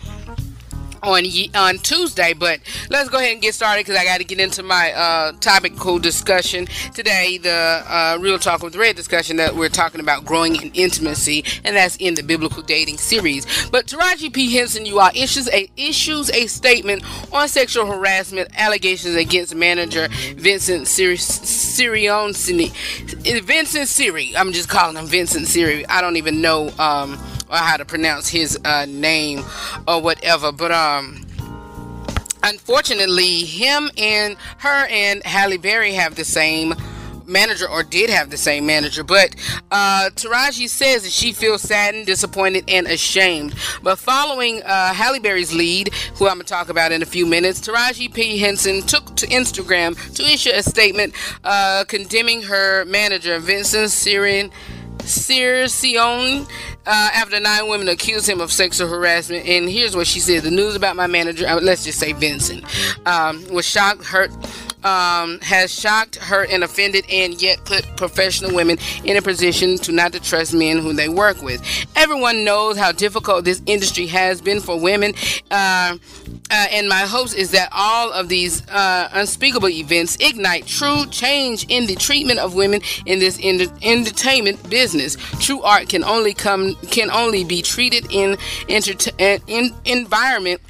on 1.03 1.25
on 1.55 1.77
Tuesday. 1.79 2.34
But 2.34 2.60
let's 2.89 3.10
go 3.10 3.17
ahead 3.17 3.34
and 3.34 3.41
get 3.41 3.55
started 3.55 3.86
because 3.86 4.00
I 4.00 4.05
got 4.05 4.17
to 4.17 4.24
get 4.24 4.39
into 4.39 4.63
my 4.63 4.91
uh, 4.93 5.31
topical 5.39 6.00
discussion 6.00 6.67
today. 6.93 7.38
The 7.38 7.84
uh, 7.88 8.17
Real 8.20 8.39
Talk 8.39 8.63
with 8.63 8.75
Redd 8.75 8.96
discussion 8.96 9.38
that 9.38 9.55
we're 9.55 9.70
talking 9.70 10.01
about 10.01 10.25
growing 10.25 10.55
in 10.55 10.72
intimacy, 10.74 11.43
and 11.63 11.75
that's 11.75 11.96
in 11.98 12.15
the 12.15 12.24
biblical 12.24 12.63
dating 12.63 12.98
series. 12.98 13.46
But 13.70 13.88
Taraji 13.88 14.34
P 14.34 14.53
Henson, 14.55 14.86
you 14.86 15.00
are 15.00 15.12
issues 15.15 15.50
a 15.50 15.70
issues 15.77 16.29
a 16.31 16.48
statement 16.48 17.03
on 17.34 17.48
sexual 17.48 17.86
harassment 17.86 18.50
allegations 18.58 19.15
against 19.15 19.55
manager 19.55 20.08
Vincent 20.36 20.88
Siri- 20.88 21.17
Sirion 21.17 22.34
Vincent 23.43 23.88
Siri. 23.88 24.36
I'm 24.36 24.51
just 24.51 24.70
calling 24.70 24.98
him 24.98 25.05
Vincent 25.05 25.48
Siri. 25.48 25.86
I 25.88 26.01
don't 26.01 26.17
even 26.17 26.41
know. 26.41 26.70
Um, 26.79 27.20
or 27.51 27.58
how 27.58 27.77
to 27.77 27.86
pronounce 27.86 28.29
his 28.29 28.58
uh, 28.63 28.86
name 28.88 29.43
or 29.88 30.01
whatever. 30.01 30.51
But 30.51 30.72
um, 30.72 31.25
unfortunately, 32.43 33.43
him 33.43 33.91
and 33.98 34.38
her 34.60 34.88
and 34.89 35.24
Halle 35.24 35.58
Berry 35.58 35.93
have 35.93 36.15
the 36.15 36.25
same 36.25 36.74
manager 37.31 37.70
or 37.70 37.83
did 37.83 38.09
have 38.09 38.29
the 38.29 38.37
same 38.37 38.66
manager 38.66 39.03
but 39.03 39.35
uh, 39.72 40.09
Taraji 40.16 40.68
says 40.68 41.03
that 41.03 41.11
she 41.11 41.31
feels 41.31 41.61
saddened 41.61 42.05
disappointed 42.05 42.66
and 42.68 42.87
ashamed 42.87 43.55
but 43.81 43.98
following 43.98 44.61
uh, 44.64 44.94
Halle 44.94 45.20
Berry's 45.20 45.53
lead 45.53 45.94
who 46.16 46.27
I'm 46.27 46.33
gonna 46.35 46.44
talk 46.44 46.70
about 46.70 46.92
in 46.92 47.01
a 47.01 47.05
few 47.05 47.25
minutes 47.25 47.61
Taraji 47.61 48.14
P 48.14 48.37
Henson 48.37 48.81
took 48.81 49.16
to 49.16 49.27
Instagram 49.27 49.96
to 50.16 50.24
issue 50.24 50.51
a 50.53 50.61
statement 50.61 51.14
uh, 51.44 51.85
condemning 51.87 52.42
her 52.44 52.85
manager 52.85 53.40
Vincent 53.40 53.92
Syrian 53.92 54.51
Sion 55.11 56.47
uh, 56.85 57.09
after 57.13 57.39
nine 57.39 57.69
women 57.69 57.87
accused 57.87 58.27
him 58.27 58.41
of 58.41 58.51
sexual 58.51 58.87
harassment. 58.87 59.45
And 59.45 59.69
here's 59.69 59.95
what 59.95 60.07
she 60.07 60.19
said: 60.19 60.43
The 60.43 60.51
news 60.51 60.75
about 60.75 60.95
my 60.95 61.07
manager, 61.07 61.47
uh, 61.47 61.59
let's 61.61 61.83
just 61.83 62.00
say 62.00 62.13
Vincent, 62.13 62.63
um, 63.05 63.45
was 63.50 63.67
shocked, 63.67 64.03
hurt, 64.05 64.31
um, 64.83 65.39
has 65.41 65.74
shocked, 65.74 66.15
hurt, 66.15 66.50
and 66.50 66.63
offended, 66.63 67.05
and 67.09 67.41
yet 67.41 67.63
put 67.65 67.85
professional 67.98 68.53
women 68.53 68.77
in 69.03 69.17
a 69.17 69.22
position 69.22 69.77
to 69.79 69.91
not 69.91 70.13
to 70.13 70.20
trust 70.20 70.53
men 70.53 70.79
who 70.79 70.94
they 70.94 71.09
work 71.09 71.41
with. 71.41 71.61
Everyone 71.96 72.44
knows 72.44 72.77
how 72.77 72.91
difficult 72.91 73.46
this 73.46 73.61
industry 73.65 74.07
has 74.07 74.41
been 74.41 74.59
for 74.59 74.79
women, 74.79 75.13
uh, 75.51 75.98
uh, 76.51 76.67
and 76.72 76.89
my 76.89 77.01
hopes 77.01 77.33
is 77.33 77.51
that 77.51 77.70
all 77.72 78.11
of 78.11 78.27
these 78.27 78.67
uh, 78.70 79.09
unspeakable 79.13 79.70
events 79.70 80.17
ignite 80.20 80.67
true 80.67 81.05
change 81.07 81.65
in 81.70 81.85
the 81.87 81.96
treatment 81.96 82.39
of 82.39 82.55
women 82.55 82.81
in 83.05 83.20
this 83.20 83.39
entertainment 83.44 84.70
business. 84.70 85.15
True 85.39 85.61
art 85.61 85.89
can 85.89 86.03
only 86.03 86.33
come 86.33 86.75
can 86.89 87.09
only 87.09 87.44
be 87.44 87.61
treated 87.61 88.07
in 88.11 88.37
enter- 88.67 89.11
in 89.48 89.74
environment 89.85 90.61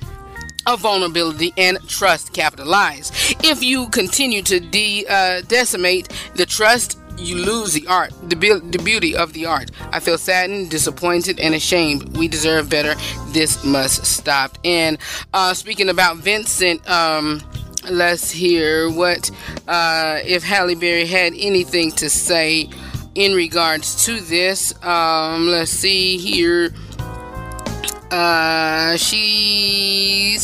of 0.66 0.82
vulnerability 0.82 1.54
and 1.58 1.78
trust 1.88 2.34
capitalized. 2.34 3.14
If 3.44 3.64
you 3.64 3.90
continue 3.90 4.42
to 4.44 4.60
de- 4.60 5.06
uh, 5.08 5.42
decimate 5.48 6.10
the 6.36 6.46
trust, 6.46 6.98
you 7.18 7.36
lose 7.36 7.74
the 7.74 7.86
art, 7.88 8.14
the, 8.30 8.36
be- 8.36 8.60
the 8.60 8.82
beauty 8.84 9.16
of 9.16 9.34
the 9.34 9.46
art. 9.46 9.72
I 9.92 10.00
feel 10.00 10.18
saddened, 10.18 10.70
disappointed, 10.70 11.40
and 11.40 11.54
ashamed. 11.54 12.18
We 12.18 12.28
deserve 12.28 12.70
better. 12.70 12.96
This 13.28 13.64
must 13.64 14.06
stop. 14.06 14.58
And 14.64 14.98
uh, 15.34 15.54
speaking 15.54 15.90
about 15.90 16.18
Vincent, 16.18 16.88
um, 16.90 17.42
let's 17.90 18.32
hear 18.32 18.90
what 18.90 19.30
uh, 19.68 20.20
if 20.24 20.44
Halle 20.44 20.76
Berry 20.76 21.06
had 21.06 21.34
anything 21.36 21.92
to 21.94 22.10
say 22.10 22.70
in 23.16 23.34
regards 23.34 24.06
to 24.06 24.20
this. 24.22 24.74
Um, 24.84 25.48
let's 25.48 25.72
see 25.72 26.18
here. 26.18 26.74
Uh, 28.12 28.98
she 28.98 30.38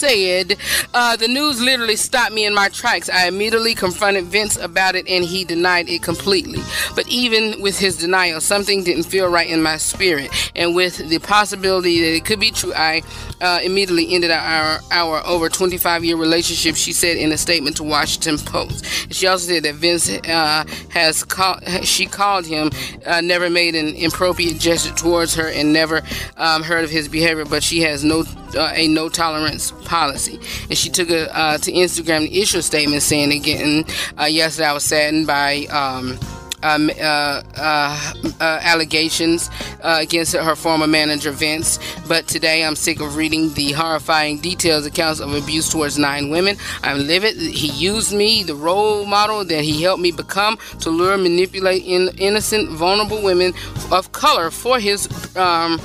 said, 0.00 0.56
uh, 0.94 1.16
The 1.16 1.28
news 1.28 1.60
literally 1.60 1.96
stopped 1.96 2.32
me 2.32 2.46
in 2.46 2.54
my 2.54 2.68
tracks. 2.70 3.08
I 3.10 3.28
immediately 3.28 3.74
confronted 3.74 4.24
Vince 4.24 4.56
about 4.56 4.94
it 4.94 5.06
and 5.08 5.24
he 5.24 5.44
denied 5.44 5.88
it 5.88 6.02
completely. 6.02 6.60
But 6.94 7.06
even 7.08 7.60
with 7.60 7.78
his 7.78 7.96
denial, 7.96 8.40
something 8.40 8.82
didn't 8.82 9.04
feel 9.04 9.28
right 9.28 9.48
in 9.48 9.62
my 9.62 9.76
spirit. 9.76 10.30
And 10.56 10.74
with 10.74 10.96
the 11.08 11.18
possibility 11.18 12.00
that 12.00 12.16
it 12.16 12.24
could 12.24 12.40
be 12.40 12.50
true, 12.50 12.72
I 12.74 13.02
uh, 13.40 13.60
immediately 13.62 14.14
ended 14.14 14.30
our, 14.30 14.80
our 14.90 15.24
over 15.26 15.48
25 15.48 16.04
year 16.04 16.16
relationship, 16.16 16.76
she 16.76 16.92
said 16.92 17.16
in 17.16 17.30
a 17.32 17.38
statement 17.38 17.76
to 17.76 17.84
Washington 17.84 18.38
Post. 18.38 18.84
She 19.12 19.26
also 19.26 19.52
said 19.52 19.64
that 19.64 19.74
Vince 19.74 20.08
uh, 20.10 20.64
has 20.90 21.24
called, 21.24 21.62
she 21.84 22.06
called 22.06 22.46
him, 22.46 22.70
uh, 23.06 23.20
never 23.20 23.50
made 23.50 23.74
an 23.74 23.94
inappropriate 23.94 24.58
gesture 24.58 24.94
towards 24.94 25.34
her, 25.34 25.48
and 25.48 25.72
never 25.72 26.02
um, 26.36 26.62
heard 26.62 26.84
of 26.84 26.90
his 26.90 27.08
behavior, 27.08 27.44
but 27.44 27.62
she 27.62 27.80
has 27.82 28.02
no 28.02 28.24
uh, 28.56 28.72
a 28.74 28.88
no 28.88 29.08
tolerance 29.08 29.72
policy. 29.84 30.38
And 30.68 30.76
she 30.76 30.90
took 30.90 31.10
a, 31.10 31.36
uh, 31.36 31.58
to 31.58 31.72
Instagram 31.72 32.28
the 32.28 32.40
issue 32.40 32.58
a 32.58 32.62
statement 32.62 33.02
saying 33.02 33.32
again, 33.32 33.84
uh, 34.18 34.24
yesterday 34.24 34.68
I 34.68 34.72
was 34.72 34.84
saddened 34.84 35.26
by. 35.26 35.66
Um, 35.66 36.18
um, 36.62 36.90
uh, 37.00 37.42
uh, 37.56 38.12
uh, 38.40 38.58
allegations 38.62 39.50
uh, 39.82 39.98
against 40.00 40.34
her 40.34 40.54
former 40.54 40.86
manager 40.86 41.30
Vince. 41.30 41.78
But 42.06 42.26
today 42.26 42.64
I'm 42.64 42.76
sick 42.76 43.00
of 43.00 43.16
reading 43.16 43.54
the 43.54 43.72
horrifying 43.72 44.38
details 44.40 44.86
accounts 44.86 45.20
of 45.20 45.32
abuse 45.32 45.70
towards 45.70 45.98
nine 45.98 46.30
women. 46.30 46.56
I'm 46.82 46.98
livid. 46.98 47.36
He 47.36 47.68
used 47.68 48.14
me, 48.14 48.42
the 48.42 48.54
role 48.54 49.06
model 49.06 49.44
that 49.44 49.64
he 49.64 49.82
helped 49.82 50.02
me 50.02 50.12
become, 50.12 50.58
to 50.80 50.90
lure, 50.90 51.16
manipulate 51.16 51.84
in, 51.84 52.10
innocent, 52.18 52.70
vulnerable 52.70 53.22
women 53.22 53.52
of 53.90 54.12
color 54.12 54.50
for 54.50 54.78
his. 54.78 55.08
Um, 55.36 55.80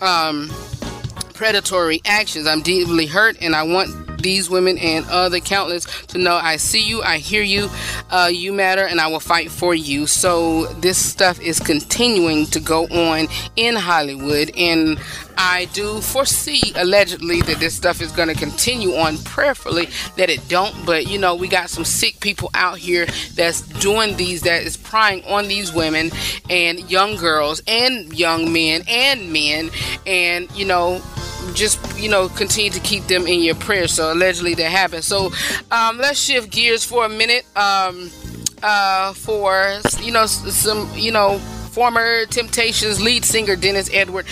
um, 0.00 0.50
predatory 1.40 2.02
actions. 2.04 2.46
I'm 2.46 2.60
deeply 2.60 3.06
hurt 3.06 3.38
and 3.40 3.56
I 3.56 3.62
want 3.62 4.10
these 4.22 4.50
women 4.50 4.76
and 4.76 5.06
other 5.08 5.40
countless 5.40 5.86
to 6.08 6.18
know 6.18 6.34
I 6.34 6.56
see 6.56 6.86
you, 6.86 7.00
I 7.00 7.16
hear 7.16 7.42
you, 7.42 7.70
uh, 8.10 8.28
you 8.30 8.52
matter, 8.52 8.84
and 8.86 9.00
I 9.00 9.06
will 9.06 9.20
fight 9.20 9.50
for 9.50 9.74
you. 9.74 10.06
So 10.06 10.66
this 10.66 10.98
stuff 10.98 11.40
is 11.40 11.58
continuing 11.58 12.44
to 12.48 12.60
go 12.60 12.84
on 12.88 13.28
in 13.56 13.74
Hollywood, 13.74 14.52
and 14.54 15.00
I 15.38 15.68
do 15.72 16.02
foresee 16.02 16.74
allegedly 16.76 17.40
that 17.40 17.58
this 17.58 17.74
stuff 17.74 18.02
is 18.02 18.12
going 18.12 18.28
to 18.28 18.34
continue 18.34 18.96
on 18.96 19.16
prayerfully 19.18 19.88
that 20.16 20.28
it 20.28 20.46
don't 20.48 20.74
but 20.84 21.06
you 21.06 21.18
know 21.18 21.34
we 21.34 21.48
got 21.48 21.70
some 21.70 21.84
sick 21.84 22.20
people 22.20 22.50
out 22.52 22.76
here 22.76 23.06
that's 23.34 23.62
doing 23.62 24.18
these 24.18 24.42
that 24.42 24.64
is 24.64 24.76
prying 24.76 25.24
on 25.24 25.48
these 25.48 25.72
women 25.72 26.10
and 26.50 26.90
young 26.90 27.16
girls 27.16 27.62
and 27.66 28.12
young 28.12 28.52
men 28.52 28.82
and 28.86 29.32
men 29.32 29.70
and 30.06 30.50
you 30.52 30.66
know 30.66 31.00
just 31.54 31.78
you 31.98 32.08
know 32.08 32.28
continue 32.28 32.70
to 32.70 32.80
keep 32.80 33.04
them 33.04 33.26
in 33.26 33.40
your 33.40 33.54
prayers. 33.54 33.92
So 33.92 34.12
allegedly 34.12 34.54
that 34.54 34.70
happened. 34.70 35.04
So 35.04 35.32
um, 35.70 35.98
let's 35.98 36.18
shift 36.18 36.50
gears 36.50 36.84
for 36.84 37.04
a 37.04 37.08
minute 37.08 37.44
um, 37.56 38.10
uh, 38.62 39.12
for 39.14 39.80
you 40.00 40.12
know 40.12 40.26
some 40.26 40.90
you 40.94 41.12
know 41.12 41.40
former 41.80 42.26
Temptations 42.26 43.00
lead 43.00 43.24
singer 43.24 43.56
Dennis 43.56 43.88
Edward 43.90 44.26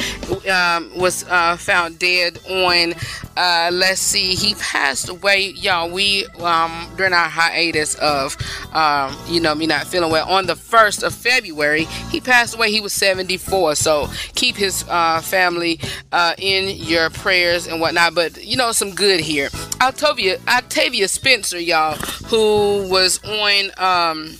um, 0.53 0.93
was 0.95 1.25
uh, 1.31 1.57
found 1.57 1.99
dead 1.99 2.39
on. 2.47 2.93
Uh, 3.39 3.71
let's 3.73 4.03
see, 4.03 4.35
he 4.35 4.55
passed 4.57 5.09
away, 5.09 5.53
y'all. 5.57 5.91
We 5.91 6.27
um, 6.41 6.87
during 6.99 7.15
our 7.15 7.31
hiatus 7.31 7.95
of 7.95 8.37
um, 8.75 9.17
you 9.29 9.41
know 9.41 9.55
me 9.55 9.67
not 9.67 9.87
feeling 9.87 10.13
well 10.13 10.29
on 10.29 10.45
the 10.45 10.57
first 10.57 11.03
of 11.03 11.15
February, 11.15 11.85
he 12.11 12.21
passed 12.21 12.55
away. 12.55 12.71
He 12.71 12.83
was 12.83 12.93
74. 12.93 13.77
So 13.77 14.11
keep 14.35 14.55
his 14.55 14.85
uh, 14.87 15.23
family 15.23 15.81
uh, 16.13 16.35
in 16.37 16.77
your 16.77 17.09
prayers 17.09 17.67
and 17.67 17.81
whatnot. 17.81 18.15
But 18.15 18.45
you 18.45 18.59
know 18.59 18.73
some 18.73 18.95
good 18.95 19.21
here. 19.21 19.49
Octavia 19.81 20.39
Octavia 20.47 21.09
Spencer, 21.09 21.59
y'all, 21.59 21.95
who 22.27 22.91
was 22.91 23.25
on. 23.25 23.71
Um, 23.79 24.37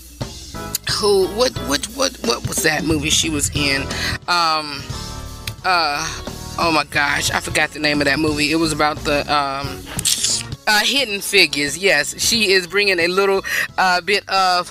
who 0.89 1.27
what 1.35 1.51
what 1.67 1.85
what 1.95 2.17
what 2.25 2.47
was 2.47 2.63
that 2.63 2.83
movie 2.83 3.09
she 3.09 3.29
was 3.29 3.49
in? 3.55 3.83
Um 4.27 4.83
uh 5.65 6.05
oh 6.61 6.71
my 6.73 6.85
gosh 6.85 7.31
i 7.31 7.39
forgot 7.41 7.69
the 7.71 7.79
name 7.79 8.01
of 8.01 8.05
that 8.05 8.19
movie. 8.19 8.51
It 8.51 8.55
was 8.55 8.71
about 8.71 8.97
the 8.97 9.19
um 9.33 9.83
uh, 10.69 10.81
Hidden 10.83 11.21
Figures, 11.21 11.75
yes, 11.79 12.21
she 12.21 12.51
is 12.51 12.67
bringing 12.67 12.99
a 12.99 13.07
little 13.07 13.41
uh, 13.79 14.01
bit 14.01 14.27
of 14.29 14.69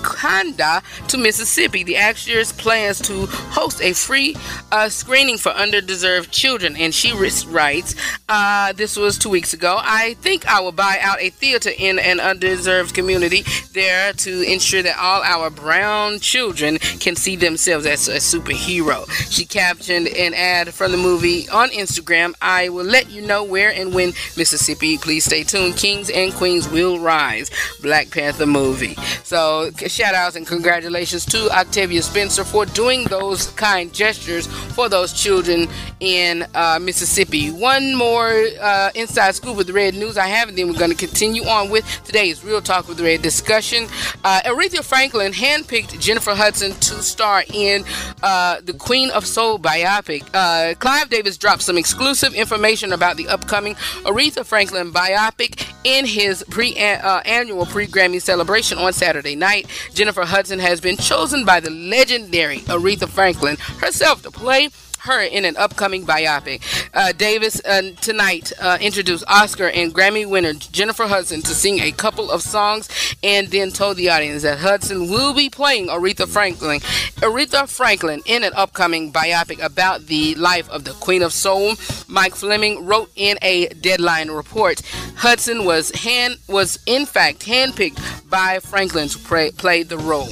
Wakanda 0.00 0.82
to 1.08 1.18
Mississippi. 1.18 1.84
The 1.84 1.96
actress 1.96 2.52
plans 2.52 3.00
to 3.02 3.26
host 3.26 3.80
a 3.80 3.92
free 3.92 4.36
uh, 4.72 4.88
screening 4.88 5.38
for 5.38 5.52
underdeserved 5.52 6.30
children, 6.30 6.76
and 6.76 6.94
she 6.94 7.12
writes, 7.12 7.94
uh, 8.28 8.72
"This 8.72 8.96
was 8.96 9.18
two 9.18 9.30
weeks 9.30 9.52
ago. 9.52 9.78
I 9.80 10.14
think 10.20 10.46
I 10.46 10.60
will 10.60 10.72
buy 10.72 10.98
out 11.00 11.20
a 11.20 11.30
theater 11.30 11.70
in 11.76 11.98
an 11.98 12.18
underdeserved 12.18 12.94
community 12.94 13.44
there 13.72 14.12
to 14.14 14.42
ensure 14.42 14.82
that 14.82 14.98
all 14.98 15.22
our 15.22 15.50
brown 15.50 16.18
children 16.20 16.78
can 16.78 17.16
see 17.16 17.36
themselves 17.36 17.86
as 17.86 18.08
a 18.08 18.16
superhero." 18.16 19.08
She 19.30 19.44
captioned 19.44 20.08
an 20.08 20.34
ad 20.34 20.72
from 20.74 20.92
the 20.92 20.98
movie 20.98 21.48
on 21.48 21.70
Instagram. 21.70 22.34
I 22.40 22.68
will 22.68 22.84
let 22.84 23.10
you 23.10 23.22
know 23.22 23.42
where 23.44 23.70
and 23.70 23.94
when 23.94 24.12
Mississippi. 24.36 24.98
Please 24.98 25.24
stay 25.24 25.44
tuned. 25.44 25.76
Kings 25.76 26.10
and 26.10 26.32
Queens 26.34 26.68
will 26.68 26.98
rise. 26.98 27.50
Black 27.82 28.10
Panther 28.10 28.46
movie. 28.46 28.96
So 29.24 29.70
shout 29.90 30.14
outs 30.14 30.36
and 30.36 30.46
congratulations 30.46 31.24
to 31.26 31.50
Octavia 31.50 32.02
Spencer 32.02 32.44
for 32.44 32.64
doing 32.66 33.04
those 33.04 33.48
kind 33.52 33.92
gestures 33.92 34.46
for 34.46 34.88
those 34.88 35.12
children 35.12 35.68
in 36.00 36.46
uh, 36.54 36.78
Mississippi. 36.80 37.50
One 37.50 37.94
more 37.94 38.32
uh, 38.60 38.90
inside 38.94 39.34
scoop 39.34 39.56
with 39.56 39.70
Redd 39.70 39.94
News 39.94 40.16
I 40.16 40.26
have, 40.26 40.48
and 40.48 40.56
then 40.56 40.68
we're 40.68 40.78
going 40.78 40.90
to 40.90 40.96
continue 40.96 41.42
on 41.42 41.70
with 41.70 41.84
today's 42.04 42.44
Real 42.44 42.60
Talk 42.60 42.88
with 42.88 43.00
Redd 43.00 43.22
discussion. 43.22 43.84
Uh, 44.24 44.40
Aretha 44.44 44.84
Franklin 44.84 45.32
handpicked 45.32 45.98
Jennifer 46.00 46.34
Hudson 46.34 46.72
to 46.72 47.02
star 47.02 47.42
in 47.52 47.84
uh, 48.22 48.60
the 48.62 48.72
Queen 48.72 49.10
of 49.10 49.26
Soul 49.26 49.58
biopic. 49.58 50.24
Uh, 50.32 50.74
Clive 50.76 51.10
Davis 51.10 51.36
dropped 51.36 51.62
some 51.62 51.76
exclusive 51.76 52.34
information 52.34 52.92
about 52.92 53.16
the 53.16 53.28
upcoming 53.28 53.74
Aretha 54.04 54.44
Franklin 54.44 54.92
biopic 54.92 55.66
in 55.84 56.06
his 56.06 56.44
pre 56.50 56.78
uh, 56.78 57.20
annual 57.20 57.66
pre 57.66 57.86
Grammy 57.86 58.20
celebration 58.20 58.78
on 58.78 58.92
Saturday 58.92 59.36
night. 59.36 59.66
Jennifer 59.94 60.24
Hudson 60.24 60.58
has 60.58 60.80
been 60.80 60.96
chosen 60.96 61.44
by 61.44 61.60
the 61.60 61.70
legendary 61.70 62.60
Aretha 62.60 63.08
Franklin 63.08 63.56
herself 63.78 64.22
to 64.22 64.30
play 64.30 64.68
her 65.00 65.22
in 65.22 65.44
an 65.44 65.56
upcoming 65.56 66.04
biopic. 66.04 66.62
Uh, 66.94 67.12
Davis 67.12 67.60
uh, 67.64 67.82
tonight 68.00 68.52
uh, 68.60 68.78
introduced 68.80 69.24
Oscar 69.28 69.68
and 69.68 69.94
Grammy 69.94 70.28
winner 70.28 70.52
Jennifer 70.54 71.06
Hudson 71.06 71.40
to 71.42 71.54
sing 71.54 71.80
a 71.80 71.92
couple 71.92 72.30
of 72.30 72.42
songs 72.42 72.88
and 73.22 73.48
then 73.48 73.70
told 73.70 73.96
the 73.96 74.10
audience 74.10 74.42
that 74.42 74.58
Hudson 74.58 75.10
will 75.10 75.34
be 75.34 75.48
playing 75.48 75.88
Aretha 75.88 76.28
Franklin. 76.28 76.80
Aretha 77.20 77.68
Franklin 77.68 78.22
in 78.26 78.44
an 78.44 78.52
upcoming 78.54 79.12
biopic 79.12 79.62
about 79.62 80.06
the 80.06 80.34
life 80.36 80.68
of 80.70 80.84
the 80.84 80.92
Queen 80.92 81.22
of 81.22 81.32
Soul. 81.32 81.74
Mike 82.08 82.34
Fleming 82.34 82.86
wrote 82.86 83.10
in 83.16 83.38
a 83.42 83.68
deadline 83.68 84.30
report. 84.30 84.80
Hudson 85.16 85.64
was 85.64 85.90
hand 85.90 86.36
was 86.48 86.78
in 86.86 87.06
fact 87.06 87.46
handpicked 87.46 88.28
by 88.28 88.58
Franklin 88.58 89.08
to 89.08 89.18
play, 89.18 89.50
play 89.50 89.82
the 89.82 89.98
role 89.98 90.28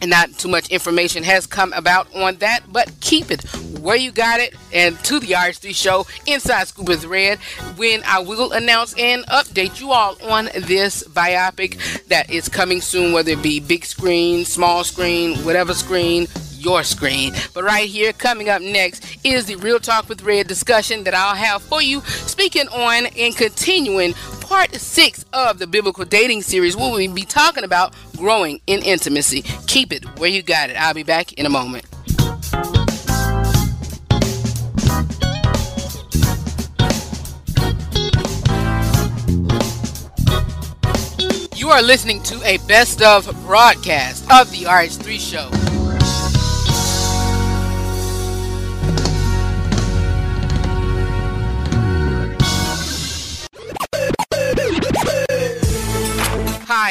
and 0.00 0.10
not 0.10 0.32
too 0.38 0.48
much 0.48 0.68
information 0.68 1.22
has 1.22 1.46
come 1.46 1.72
about 1.72 2.12
on 2.14 2.36
that, 2.36 2.60
but 2.70 2.90
keep 3.00 3.30
it 3.30 3.42
where 3.80 3.96
you 3.96 4.12
got 4.12 4.40
it 4.40 4.54
and 4.72 4.98
to 5.04 5.18
the 5.20 5.28
RH3 5.28 5.74
show 5.74 6.06
inside 6.26 6.68
Scoop 6.68 6.88
with 6.88 7.04
Redd 7.04 7.38
when 7.76 8.02
I 8.06 8.20
will 8.20 8.52
announce 8.52 8.94
and 8.98 9.24
update 9.26 9.80
you 9.80 9.92
all 9.92 10.16
on 10.30 10.50
this 10.54 11.02
biopic 11.08 12.06
that 12.06 12.30
is 12.30 12.48
coming 12.48 12.80
soon, 12.80 13.12
whether 13.12 13.32
it 13.32 13.42
be 13.42 13.60
big 13.60 13.84
screen, 13.84 14.44
small 14.44 14.84
screen, 14.84 15.38
whatever 15.38 15.74
screen, 15.74 16.26
your 16.60 16.82
screen. 16.84 17.32
But 17.54 17.64
right 17.64 17.88
here, 17.88 18.12
coming 18.12 18.48
up 18.48 18.62
next, 18.62 19.18
is 19.24 19.46
the 19.46 19.56
Real 19.56 19.80
Talk 19.80 20.08
with 20.08 20.22
Redd 20.22 20.46
discussion 20.46 21.04
that 21.04 21.14
I'll 21.14 21.34
have 21.34 21.62
for 21.62 21.82
you, 21.82 22.00
speaking 22.02 22.68
on 22.68 23.06
and 23.06 23.36
continuing 23.36 24.14
part 24.40 24.74
six 24.74 25.24
of 25.32 25.58
the 25.58 25.66
biblical 25.66 26.04
dating 26.04 26.42
series, 26.42 26.76
where 26.76 26.90
we'll 26.90 27.14
be 27.14 27.22
talking 27.22 27.64
about 27.64 27.94
growing 28.16 28.60
in 28.66 28.82
intimacy. 28.82 29.42
Keep 29.66 29.92
it 29.92 30.18
where 30.18 30.30
you 30.30 30.42
got 30.42 30.70
it. 30.70 30.76
I'll 30.76 30.94
be 30.94 31.02
back 31.02 31.32
in 31.34 31.46
a 31.46 31.50
moment. 31.50 31.86
You 41.56 41.68
are 41.68 41.82
listening 41.82 42.20
to 42.24 42.42
a 42.44 42.58
best 42.66 43.00
of 43.00 43.26
broadcast 43.46 44.24
of 44.32 44.50
the 44.50 44.64
RH3 44.64 45.20
show. 45.20 45.69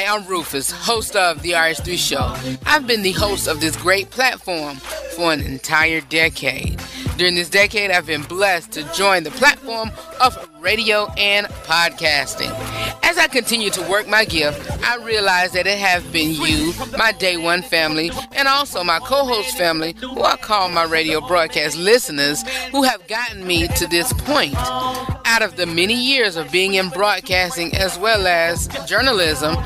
Hi, 0.02 0.16
I'm 0.16 0.26
Rufus, 0.26 0.70
host 0.70 1.14
of 1.14 1.42
the 1.42 1.50
RH3 1.50 1.98
Show. 1.98 2.56
I've 2.64 2.86
been 2.86 3.02
the 3.02 3.12
host 3.12 3.46
of 3.46 3.60
this 3.60 3.76
great 3.76 4.08
platform 4.08 4.76
for 5.14 5.30
an 5.30 5.42
entire 5.42 6.00
decade. 6.00 6.80
During 7.18 7.34
this 7.34 7.50
decade, 7.50 7.90
I've 7.90 8.06
been 8.06 8.22
blessed 8.22 8.72
to 8.72 8.94
join 8.94 9.24
the 9.24 9.30
platform 9.30 9.90
of 10.18 10.48
radio 10.58 11.12
and 11.18 11.46
podcasting. 11.48 12.79
As 13.10 13.18
I 13.18 13.26
continue 13.26 13.70
to 13.70 13.82
work 13.90 14.06
my 14.06 14.24
gift, 14.24 14.70
I 14.84 14.94
realize 14.98 15.50
that 15.54 15.66
it 15.66 15.80
has 15.80 16.04
been 16.12 16.30
you, 16.30 16.72
my 16.96 17.10
day 17.10 17.36
one 17.36 17.60
family, 17.60 18.12
and 18.36 18.46
also 18.46 18.84
my 18.84 19.00
co-host 19.00 19.58
family, 19.58 19.96
who 20.00 20.22
I 20.22 20.36
call 20.36 20.68
my 20.68 20.84
radio 20.84 21.20
broadcast 21.20 21.76
listeners, 21.76 22.44
who 22.70 22.84
have 22.84 23.04
gotten 23.08 23.44
me 23.44 23.66
to 23.66 23.88
this 23.88 24.12
point. 24.12 24.54
Out 24.56 25.42
of 25.42 25.56
the 25.56 25.66
many 25.66 25.94
years 25.94 26.36
of 26.36 26.52
being 26.52 26.74
in 26.74 26.88
broadcasting 26.90 27.74
as 27.74 27.98
well 27.98 28.28
as 28.28 28.68
journalism, 28.86 29.56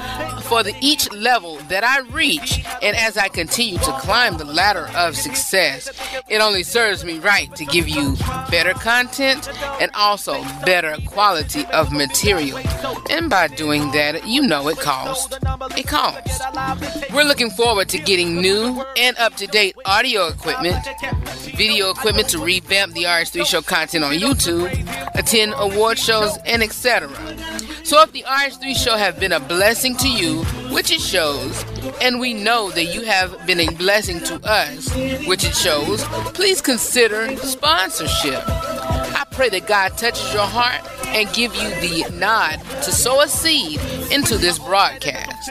for 0.44 0.62
the 0.62 0.74
each 0.80 1.10
level 1.12 1.56
that 1.68 1.84
I 1.84 2.00
reach, 2.10 2.64
and 2.82 2.96
as 2.96 3.16
I 3.16 3.28
continue 3.28 3.78
to 3.78 3.92
climb 3.98 4.36
the 4.36 4.44
ladder 4.44 4.88
of 4.94 5.16
success, 5.16 5.90
it 6.28 6.40
only 6.40 6.62
serves 6.62 7.04
me 7.04 7.18
right 7.18 7.54
to 7.56 7.64
give 7.64 7.88
you 7.88 8.16
better 8.50 8.74
content 8.74 9.48
and 9.80 9.90
also 9.94 10.42
better 10.64 10.96
quality 11.06 11.64
of 11.66 11.92
material. 11.92 12.58
And 13.10 13.30
by 13.34 13.48
doing 13.48 13.90
that, 13.90 14.28
you 14.28 14.46
know 14.46 14.68
it 14.68 14.78
costs. 14.78 15.36
It 15.76 15.88
costs. 15.88 16.40
We're 17.12 17.24
looking 17.24 17.50
forward 17.50 17.88
to 17.88 17.98
getting 17.98 18.40
new 18.40 18.80
and 18.96 19.16
up 19.18 19.34
to 19.38 19.48
date 19.48 19.74
audio 19.84 20.28
equipment, 20.28 20.76
video 21.40 21.90
equipment 21.90 22.28
to 22.28 22.38
revamp 22.38 22.92
the 22.92 23.02
RH3 23.02 23.44
show 23.44 23.60
content 23.60 24.04
on 24.04 24.12
YouTube, 24.12 24.70
attend 25.16 25.52
award 25.56 25.98
shows, 25.98 26.38
and 26.46 26.62
etc. 26.62 27.08
So 27.82 28.00
if 28.02 28.12
the 28.12 28.22
RH3 28.22 28.76
show 28.76 28.96
have 28.96 29.18
been 29.18 29.32
a 29.32 29.40
blessing 29.40 29.96
to 29.96 30.08
you, 30.08 30.44
which 30.72 30.92
it 30.92 31.00
shows, 31.00 31.64
and 32.00 32.20
we 32.20 32.34
know 32.34 32.70
that 32.70 32.84
you 32.84 33.02
have 33.02 33.44
been 33.48 33.58
a 33.58 33.68
blessing 33.74 34.20
to 34.20 34.36
us, 34.48 34.94
which 35.26 35.42
it 35.42 35.56
shows, 35.56 36.04
please 36.34 36.60
consider 36.60 37.36
sponsorship. 37.38 38.44
I 38.46 39.24
pray 39.32 39.48
that 39.48 39.66
God 39.66 39.98
touches 39.98 40.32
your 40.32 40.46
heart 40.46 40.82
and 41.14 41.32
give 41.32 41.54
you 41.54 41.68
the 41.80 42.04
nod 42.16 42.56
to 42.82 42.92
sow 42.92 43.20
a 43.20 43.28
seed 43.28 43.80
into 44.10 44.36
this 44.36 44.58
broadcast. 44.58 45.50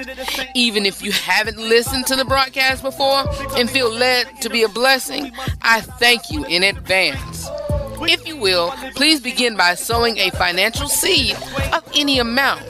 Even 0.56 0.86
if 0.86 1.02
you 1.02 1.12
haven't 1.12 1.58
listened 1.58 2.06
to 2.08 2.16
the 2.16 2.26
broadcast 2.26 2.84
before 2.84 3.24
and 3.58 3.70
feel 3.70 3.92
led 3.92 4.28
to 4.42 4.50
be 4.50 4.64
a 4.64 4.70
blessing, 4.70 5.32
I 5.62 5.82
thank 5.82 6.30
you 6.30 6.46
in 6.46 6.64
advance. 6.64 7.48
If 8.06 8.28
you 8.28 8.36
will, 8.36 8.72
please 8.96 9.22
begin 9.22 9.56
by 9.56 9.76
sowing 9.76 10.18
a 10.18 10.30
financial 10.32 10.90
seed 10.90 11.38
of 11.72 11.90
any 11.96 12.20
amount. 12.20 12.62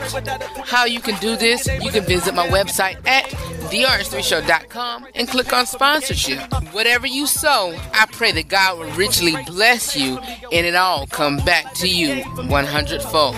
How 0.66 0.86
you 0.86 1.00
can 1.00 1.20
do 1.20 1.36
this, 1.36 1.68
you 1.82 1.90
can 1.90 2.04
visit 2.04 2.36
my 2.36 2.48
website 2.48 3.04
at 3.08 3.34
therh3show.com 3.74 5.08
and 5.16 5.28
click 5.28 5.52
on 5.52 5.66
sponsorship. 5.66 6.40
Whatever 6.74 7.08
you 7.08 7.26
sow, 7.26 7.76
I 7.94 8.06
pray 8.12 8.32
that 8.34 8.48
God 8.48 8.78
will 8.78 8.92
richly 8.92 9.36
bless 9.48 9.96
you 9.96 10.20
and 10.20 10.66
it 10.66 10.76
all 10.76 11.08
come 11.08 11.38
back 11.38 11.74
to 11.76 11.90
you 11.90 12.24
100 12.24 13.02
fold. 13.02 13.36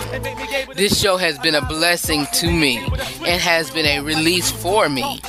This 0.74 1.00
show 1.00 1.16
has 1.16 1.38
been 1.38 1.54
a 1.54 1.66
blessing 1.66 2.26
to 2.34 2.52
me 2.52 2.76
and 3.24 3.40
has 3.40 3.70
been 3.70 3.86
a 3.86 4.00
release 4.00 4.50
for 4.50 4.90
me. 4.90 5.20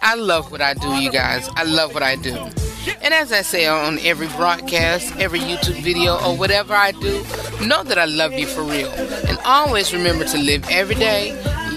I 0.00 0.14
love 0.14 0.50
what 0.50 0.62
I 0.62 0.72
do, 0.72 0.88
you 0.94 1.10
guys. 1.10 1.48
I 1.56 1.64
love 1.64 1.92
what 1.92 2.02
I 2.02 2.16
do. 2.16 2.34
And 3.02 3.12
as 3.12 3.32
I 3.32 3.42
say 3.42 3.66
on 3.66 3.98
every 4.00 4.28
broadcast, 4.28 5.14
every 5.18 5.40
YouTube 5.40 5.82
video, 5.82 6.14
or 6.24 6.36
whatever 6.36 6.74
I 6.74 6.92
do, 6.92 7.22
know 7.66 7.82
that 7.82 7.98
I 7.98 8.04
love 8.06 8.32
you 8.32 8.46
for 8.46 8.62
real. 8.62 8.90
And 9.28 9.38
always 9.44 9.92
remember 9.92 10.24
to 10.24 10.38
live 10.38 10.66
every 10.70 10.94
day, 10.94 11.32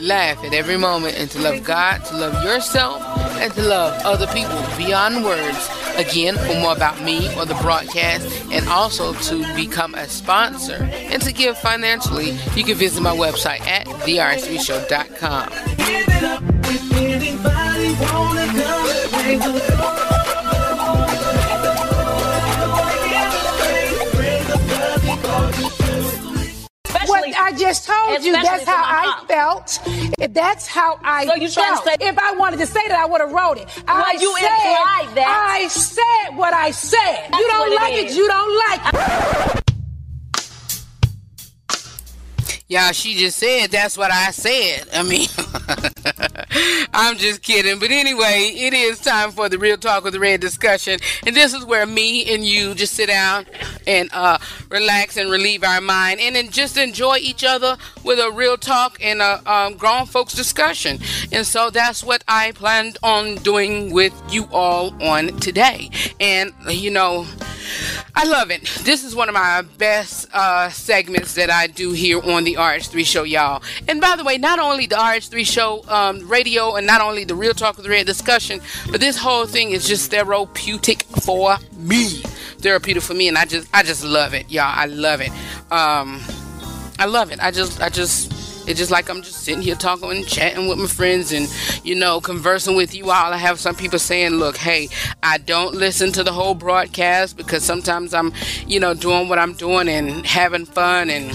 laugh 0.07 0.43
at 0.43 0.53
every 0.53 0.77
moment, 0.77 1.15
and 1.17 1.29
to 1.31 1.39
love 1.39 1.63
God, 1.63 2.03
to 2.05 2.15
love 2.17 2.43
yourself, 2.43 3.01
and 3.39 3.53
to 3.53 3.61
love 3.61 4.01
other 4.05 4.27
people 4.27 4.57
beyond 4.77 5.23
words. 5.23 5.69
Again, 5.97 6.35
for 6.37 6.53
more 6.59 6.73
about 6.73 7.01
me 7.03 7.27
or 7.35 7.45
the 7.45 7.55
broadcast, 7.55 8.25
and 8.51 8.67
also 8.69 9.13
to 9.13 9.43
become 9.55 9.93
a 9.95 10.07
sponsor 10.07 10.83
and 11.11 11.21
to 11.23 11.33
give 11.33 11.57
financially, 11.57 12.37
you 12.55 12.63
can 12.63 12.75
visit 12.75 13.01
my 13.01 13.15
website 13.15 13.61
at 13.61 13.85
therh3show.com. 13.85 15.49
I 27.35 27.51
just 27.57 27.85
told 27.85 28.23
you, 28.23 28.31
that's 28.33 28.63
how 28.63 28.83
I 28.83 29.23
felt. 29.27 29.79
If 30.19 30.33
That's 30.33 30.67
how 30.67 30.99
I 31.03 31.25
So 31.25 31.35
you 31.35 31.49
felt. 31.49 31.83
say- 31.83 31.95
if 31.99 32.17
I 32.17 32.31
wanted 32.33 32.57
to 32.59 32.65
say 32.67 32.81
that, 32.87 32.97
I 32.99 33.05
would 33.05 33.21
have 33.21 33.31
wrote 33.31 33.57
it. 33.57 33.67
I 33.87 34.17
you 34.19 34.35
said, 34.37 34.49
implied 34.49 35.15
that. 35.15 35.47
I 35.61 35.67
said 35.67 36.37
what 36.37 36.53
I 36.53 36.71
said. 36.71 37.27
That's 37.29 37.39
you 37.39 37.47
don't 37.47 37.75
like 37.75 37.93
it 37.93 38.11
it, 38.11 38.15
you 38.15 38.27
don't 38.27 38.53
like 38.69 38.81
it. 38.93 39.63
Y'all, 42.69 42.91
she 42.91 43.15
just 43.15 43.37
said 43.37 43.67
that's 43.67 43.97
what 43.97 44.11
I 44.11 44.31
said. 44.31 44.89
I 44.93 45.01
mean, 45.01 45.29
I'm 46.93 47.15
just 47.15 47.41
kidding. 47.41 47.79
But 47.79 47.91
anyway, 47.91 48.51
it 48.53 48.73
is 48.73 48.99
time 48.99 49.31
for 49.31 49.47
the 49.47 49.57
Real 49.57 49.77
Talk 49.77 50.03
with 50.03 50.11
the 50.11 50.19
Redd 50.19 50.41
discussion. 50.41 50.99
And 51.25 51.33
this 51.33 51.53
is 51.53 51.63
where 51.63 51.85
me 51.85 52.25
and 52.33 52.43
you 52.43 52.75
just 52.75 52.93
sit 52.93 53.07
down 53.07 53.45
and 53.87 54.09
uh, 54.11 54.37
relax 54.69 55.15
and 55.15 55.31
relieve 55.31 55.63
our 55.63 55.79
mind 55.79 56.19
and 56.19 56.35
then 56.35 56.49
just 56.49 56.75
enjoy 56.75 57.19
each 57.19 57.45
other 57.45 57.77
with 58.03 58.19
a 58.19 58.31
real 58.31 58.57
talk 58.57 58.97
and 59.01 59.21
a 59.21 59.49
um, 59.49 59.77
grown 59.77 60.05
folks 60.05 60.33
discussion. 60.33 60.99
And 61.31 61.47
so 61.47 61.69
that's 61.69 62.03
what 62.03 62.21
I 62.27 62.51
planned 62.51 62.97
on 63.01 63.35
doing 63.35 63.93
with 63.93 64.13
you 64.29 64.45
all 64.51 64.93
on 65.01 65.27
today. 65.39 65.89
And, 66.19 66.51
you 66.67 66.91
know, 66.91 67.25
I 68.15 68.25
love 68.25 68.51
it. 68.51 68.63
This 68.83 69.03
is 69.03 69.15
one 69.15 69.29
of 69.29 69.33
my 69.33 69.63
best 69.77 70.27
uh, 70.33 70.69
segments 70.69 71.35
that 71.35 71.49
I 71.49 71.67
do 71.67 71.91
here 71.91 72.21
on 72.21 72.43
the 72.43 72.55
RH3 72.55 73.05
show, 73.05 73.23
y'all. 73.23 73.61
And 73.87 74.01
by 74.01 74.15
the 74.15 74.23
way, 74.23 74.37
not 74.37 74.59
only 74.59 74.87
the 74.87 74.95
RH3 74.95 75.45
show 75.45 75.83
um, 75.87 76.27
radio 76.27 76.75
and 76.75 76.87
not 76.87 77.01
only 77.01 77.23
the 77.23 77.35
Real 77.35 77.53
Talk 77.53 77.77
with 77.77 77.87
Redd 77.87 78.05
discussion, 78.05 78.59
but 78.91 78.99
this 78.99 79.17
whole 79.17 79.45
thing 79.45 79.71
is 79.71 79.87
just 79.87 80.11
therapeutic 80.11 81.03
for 81.03 81.57
me. 81.77 82.21
Therapeutic 82.59 83.03
for 83.03 83.13
me, 83.13 83.27
and 83.27 83.37
I 83.37 83.45
just, 83.45 83.67
I 83.73 83.83
just 83.83 84.03
love 84.03 84.33
it, 84.33 84.49
y'all. 84.49 84.63
I 84.65 84.85
love 84.85 85.21
it. 85.21 85.29
Um, 85.71 86.21
I 86.99 87.05
love 87.05 87.31
it. 87.31 87.39
I 87.39 87.51
just, 87.51 87.81
I 87.81 87.89
just, 87.89 88.33
it's 88.67 88.77
just 88.77 88.91
like 88.91 89.09
I'm 89.09 89.21
just 89.21 89.43
sitting 89.43 89.61
here 89.61 89.75
talking 89.75 90.11
and 90.11 90.27
chatting 90.27 90.67
with 90.67 90.77
my 90.77 90.87
friends 90.87 91.31
and, 91.31 91.47
you 91.83 91.95
know, 91.95 92.19
conversing 92.19 92.75
with 92.75 92.93
you 92.93 93.05
all. 93.05 93.33
I 93.33 93.37
have 93.37 93.59
some 93.59 93.75
people 93.75 93.99
saying, 93.99 94.31
look, 94.31 94.57
hey, 94.57 94.89
I 95.23 95.37
don't 95.37 95.73
listen 95.73 96.11
to 96.13 96.23
the 96.23 96.33
whole 96.33 96.53
broadcast 96.53 97.37
because 97.37 97.63
sometimes 97.63 98.13
I'm, 98.13 98.33
you 98.67 98.79
know, 98.79 98.93
doing 98.93 99.29
what 99.29 99.39
I'm 99.39 99.53
doing 99.53 99.87
and 99.87 100.25
having 100.25 100.65
fun 100.65 101.09
and, 101.09 101.33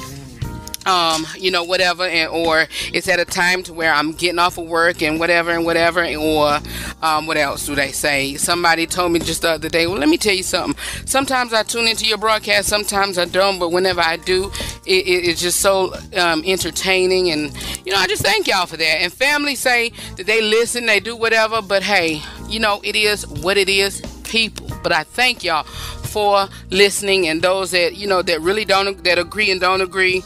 um, 0.86 1.26
you 1.38 1.50
know, 1.50 1.64
whatever, 1.64 2.04
and 2.04 2.30
or 2.30 2.66
it's 2.92 3.08
at 3.08 3.20
a 3.20 3.24
time 3.24 3.62
to 3.64 3.72
where 3.72 3.92
I'm 3.92 4.12
getting 4.12 4.38
off 4.38 4.58
of 4.58 4.66
work 4.66 5.02
and 5.02 5.18
whatever 5.18 5.50
and 5.50 5.64
whatever, 5.64 6.00
and, 6.00 6.16
or 6.16 6.58
um, 7.02 7.26
what 7.26 7.36
else 7.36 7.66
do 7.66 7.74
they 7.74 7.92
say? 7.92 8.34
Somebody 8.36 8.86
told 8.86 9.12
me 9.12 9.20
just 9.20 9.42
the 9.42 9.50
other 9.50 9.68
day. 9.68 9.86
Well, 9.86 9.98
let 9.98 10.08
me 10.08 10.18
tell 10.18 10.34
you 10.34 10.42
something. 10.42 10.78
Sometimes 11.06 11.52
I 11.52 11.62
tune 11.62 11.86
into 11.86 12.06
your 12.06 12.18
broadcast, 12.18 12.68
sometimes 12.68 13.18
I 13.18 13.26
don't, 13.26 13.58
but 13.58 13.70
whenever 13.70 14.00
I 14.00 14.16
do, 14.16 14.50
it, 14.86 15.06
it, 15.06 15.28
it's 15.28 15.40
just 15.40 15.60
so 15.60 15.94
um, 16.16 16.42
entertaining, 16.44 17.30
and 17.30 17.52
you 17.86 17.92
know, 17.92 17.98
I 17.98 18.06
just 18.06 18.22
thank 18.22 18.46
y'all 18.46 18.66
for 18.66 18.76
that. 18.76 19.02
And 19.02 19.12
family 19.12 19.54
say 19.54 19.92
that 20.16 20.26
they 20.26 20.42
listen, 20.42 20.86
they 20.86 21.00
do 21.00 21.16
whatever, 21.16 21.62
but 21.62 21.82
hey, 21.82 22.22
you 22.48 22.60
know, 22.60 22.80
it 22.84 22.96
is 22.96 23.26
what 23.26 23.56
it 23.56 23.68
is, 23.68 24.00
people. 24.24 24.68
But 24.82 24.92
I 24.92 25.04
thank 25.04 25.44
y'all 25.44 25.64
for 26.12 26.48
listening, 26.70 27.26
and 27.28 27.40
those 27.42 27.70
that 27.70 27.96
you 27.96 28.06
know 28.06 28.22
that 28.22 28.40
really 28.40 28.64
don't 28.64 29.02
that 29.04 29.18
agree 29.18 29.50
and 29.50 29.60
don't 29.60 29.80
agree. 29.80 30.22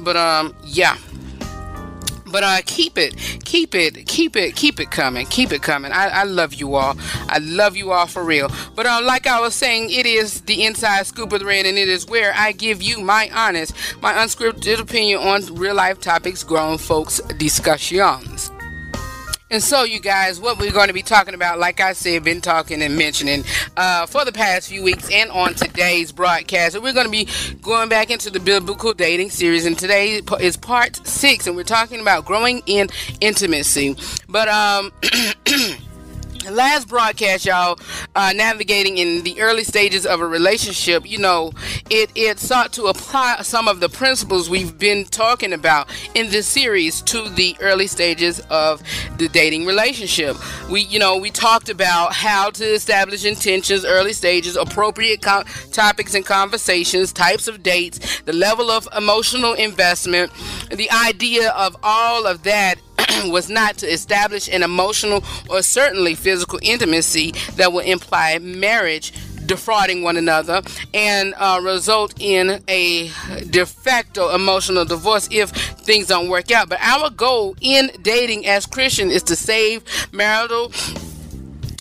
But 0.00 0.16
um, 0.16 0.54
yeah. 0.64 0.96
But 2.30 2.44
uh, 2.44 2.60
keep 2.64 2.96
it, 2.96 3.16
keep 3.44 3.74
it, 3.74 4.06
keep 4.06 4.36
it, 4.36 4.54
keep 4.54 4.78
it 4.78 4.92
coming, 4.92 5.26
keep 5.26 5.50
it 5.50 5.62
coming. 5.62 5.90
I, 5.90 6.08
I 6.08 6.22
love 6.22 6.54
you 6.54 6.76
all. 6.76 6.96
I 7.28 7.38
love 7.38 7.76
you 7.76 7.90
all 7.90 8.06
for 8.06 8.22
real. 8.22 8.50
But 8.76 8.86
uh, 8.86 9.00
like 9.02 9.26
I 9.26 9.40
was 9.40 9.54
saying, 9.54 9.90
it 9.90 10.06
is 10.06 10.42
the 10.42 10.64
inside 10.64 11.06
scoop 11.06 11.32
of 11.32 11.40
the 11.40 11.46
Redd, 11.46 11.66
and 11.66 11.76
it 11.76 11.88
is 11.88 12.06
where 12.06 12.32
I 12.36 12.52
give 12.52 12.82
you 12.82 13.00
my 13.00 13.30
honest, 13.34 13.74
my 14.00 14.12
unscripted 14.12 14.78
opinion 14.78 15.18
on 15.18 15.42
real 15.56 15.74
life 15.74 16.00
topics, 16.00 16.44
grown 16.44 16.78
folks 16.78 17.20
discussions. 17.36 18.49
And 19.52 19.60
so, 19.60 19.82
you 19.82 19.98
guys, 19.98 20.40
what 20.40 20.60
we're 20.60 20.70
going 20.70 20.86
to 20.86 20.94
be 20.94 21.02
talking 21.02 21.34
about, 21.34 21.58
like 21.58 21.80
I 21.80 21.92
said, 21.92 22.22
been 22.22 22.40
talking 22.40 22.82
and 22.82 22.96
mentioning 22.96 23.42
uh, 23.76 24.06
for 24.06 24.24
the 24.24 24.30
past 24.30 24.68
few 24.68 24.84
weeks 24.84 25.10
and 25.10 25.28
on 25.30 25.54
today's 25.54 26.12
broadcast, 26.12 26.80
we're 26.80 26.92
going 26.92 27.06
to 27.06 27.10
be 27.10 27.26
going 27.60 27.88
back 27.88 28.10
into 28.10 28.30
the 28.30 28.38
biblical 28.38 28.92
dating 28.92 29.30
series. 29.30 29.66
And 29.66 29.76
today 29.76 30.20
is 30.40 30.56
part 30.56 31.04
six, 31.04 31.48
and 31.48 31.56
we're 31.56 31.64
talking 31.64 32.00
about 32.00 32.26
growing 32.26 32.62
in 32.66 32.88
intimacy. 33.20 33.96
But, 34.28 34.48
um,. 34.48 34.92
last 36.48 36.88
broadcast 36.88 37.44
y'all 37.44 37.78
uh, 38.14 38.32
navigating 38.34 38.98
in 38.98 39.22
the 39.24 39.40
early 39.40 39.64
stages 39.64 40.06
of 40.06 40.20
a 40.20 40.26
relationship 40.26 41.08
you 41.08 41.18
know 41.18 41.52
it 41.90 42.10
it 42.14 42.38
sought 42.38 42.72
to 42.72 42.84
apply 42.84 43.36
some 43.42 43.68
of 43.68 43.80
the 43.80 43.88
principles 43.88 44.48
we've 44.48 44.78
been 44.78 45.04
talking 45.04 45.52
about 45.52 45.88
in 46.14 46.30
this 46.30 46.46
series 46.46 47.02
to 47.02 47.28
the 47.30 47.56
early 47.60 47.86
stages 47.86 48.40
of 48.50 48.82
the 49.18 49.28
dating 49.28 49.66
relationship. 49.66 50.36
We 50.70 50.82
you 50.82 50.98
know 50.98 51.16
we 51.18 51.30
talked 51.30 51.68
about 51.68 52.14
how 52.14 52.50
to 52.50 52.64
establish 52.64 53.24
intentions 53.24 53.84
early 53.84 54.12
stages 54.12 54.56
appropriate 54.56 55.20
topics 55.22 56.14
and 56.14 56.24
conversations 56.24 57.12
types 57.12 57.48
of 57.48 57.62
dates 57.62 58.22
the 58.22 58.32
level 58.32 58.70
of 58.70 58.88
emotional 58.96 59.52
investment 59.54 60.32
the 60.70 60.90
idea 60.90 61.50
of 61.50 61.76
all 61.82 62.26
of 62.26 62.42
that 62.44 62.76
was 63.28 63.48
not 63.48 63.76
to 63.78 63.86
establish 63.86 64.48
an 64.48 64.62
emotional 64.62 65.24
or 65.48 65.62
certainly 65.62 66.14
physical 66.14 66.58
intimacy 66.62 67.32
that 67.56 67.72
would 67.72 67.86
imply 67.86 68.38
marriage 68.38 69.12
defrauding 69.46 70.02
one 70.04 70.16
another 70.16 70.62
and 70.94 71.34
uh, 71.36 71.60
result 71.60 72.14
in 72.20 72.62
a 72.68 73.10
de 73.50 73.66
facto 73.66 74.32
emotional 74.32 74.84
divorce 74.84 75.28
if 75.32 75.50
things 75.50 76.06
don't 76.06 76.28
work 76.28 76.52
out. 76.52 76.68
But 76.68 76.78
our 76.80 77.10
goal 77.10 77.56
in 77.60 77.90
dating 78.02 78.46
as 78.46 78.64
Christian 78.66 79.10
is 79.10 79.24
to 79.24 79.34
save 79.34 79.82
marital 80.12 80.70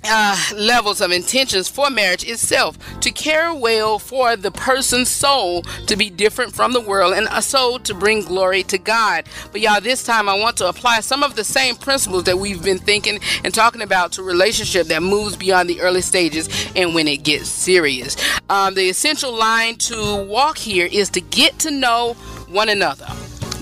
uh, 0.06 0.38
levels 0.56 1.02
of 1.02 1.12
intentions 1.12 1.68
for 1.68 1.90
marriage 1.90 2.24
itself 2.24 2.78
to 3.02 3.12
care 3.12 3.54
well 3.54 4.00
for 4.00 4.36
the 4.36 4.52
person's 4.52 5.10
soul 5.10 5.64
to 5.88 5.96
be 5.96 6.10
different 6.10 6.54
from 6.54 6.74
the 6.74 6.82
world 6.82 7.14
and 7.14 7.28
a 7.32 7.42
soul 7.42 7.80
to 7.80 7.94
bring 7.94 8.22
glory 8.22 8.64
to 8.64 8.78
God. 8.78 9.28
But 9.52 9.62
y'all, 9.62 9.82
this 9.82 10.04
time 10.04 10.30
I 10.30 10.38
want 10.38 10.58
to 10.58 10.68
apply 10.68 11.02
some 11.02 11.24
of 11.24 11.36
the 11.36 11.44
same 11.44 11.76
principles 11.76 12.24
that 12.26 12.38
we've 12.38 12.64
been 12.64 12.80
thinking 12.80 13.20
and 13.44 13.54
talking 13.54 13.82
about 13.82 14.14
to 14.14 14.24
relationship 14.24 14.88
that 14.88 15.04
moves 15.04 15.36
beyond 15.36 15.70
the 15.70 15.82
early 15.82 16.02
stages 16.02 16.50
and 16.76 16.96
when 16.96 17.08
it 17.08 17.24
gets 17.24 17.50
serious. 17.50 18.16
Um, 18.50 18.76
the 18.76 18.90
essential 18.90 19.34
line 19.34 19.76
to 19.78 20.24
walk 20.26 20.58
here 20.58 20.88
is 20.92 21.10
to 21.12 21.22
get 21.22 21.60
to 21.60 21.72
know 21.72 22.14
one 22.48 22.70
another 22.70 23.08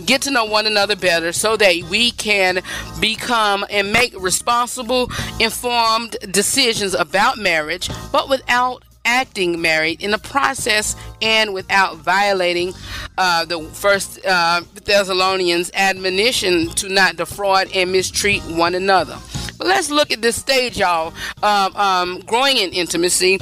get 0.07 0.23
to 0.23 0.31
know 0.31 0.45
one 0.45 0.65
another 0.65 0.95
better 0.95 1.31
so 1.31 1.55
that 1.57 1.83
we 1.91 2.11
can 2.11 2.61
become 2.99 3.65
and 3.69 3.91
make 3.91 4.19
responsible, 4.19 5.11
informed 5.39 6.17
decisions 6.31 6.95
about 6.95 7.37
marriage, 7.37 7.89
but 8.11 8.29
without 8.29 8.83
acting 9.05 9.61
married 9.61 10.01
in 10.01 10.11
the 10.11 10.17
process 10.17 10.95
and 11.21 11.53
without 11.53 11.97
violating 11.97 12.73
uh, 13.17 13.45
the 13.45 13.61
first 13.73 14.23
uh, 14.25 14.61
Thessalonians 14.83 15.71
admonition 15.73 16.69
to 16.71 16.89
not 16.89 17.15
defraud 17.15 17.69
and 17.73 17.91
mistreat 17.91 18.43
one 18.43 18.75
another. 18.75 19.17
But 19.57 19.67
let's 19.67 19.89
look 19.89 20.11
at 20.11 20.21
this 20.21 20.35
stage, 20.35 20.77
y'all, 20.77 21.13
um, 21.41 21.75
um, 21.75 22.19
growing 22.21 22.57
in 22.57 22.71
intimacy. 22.73 23.39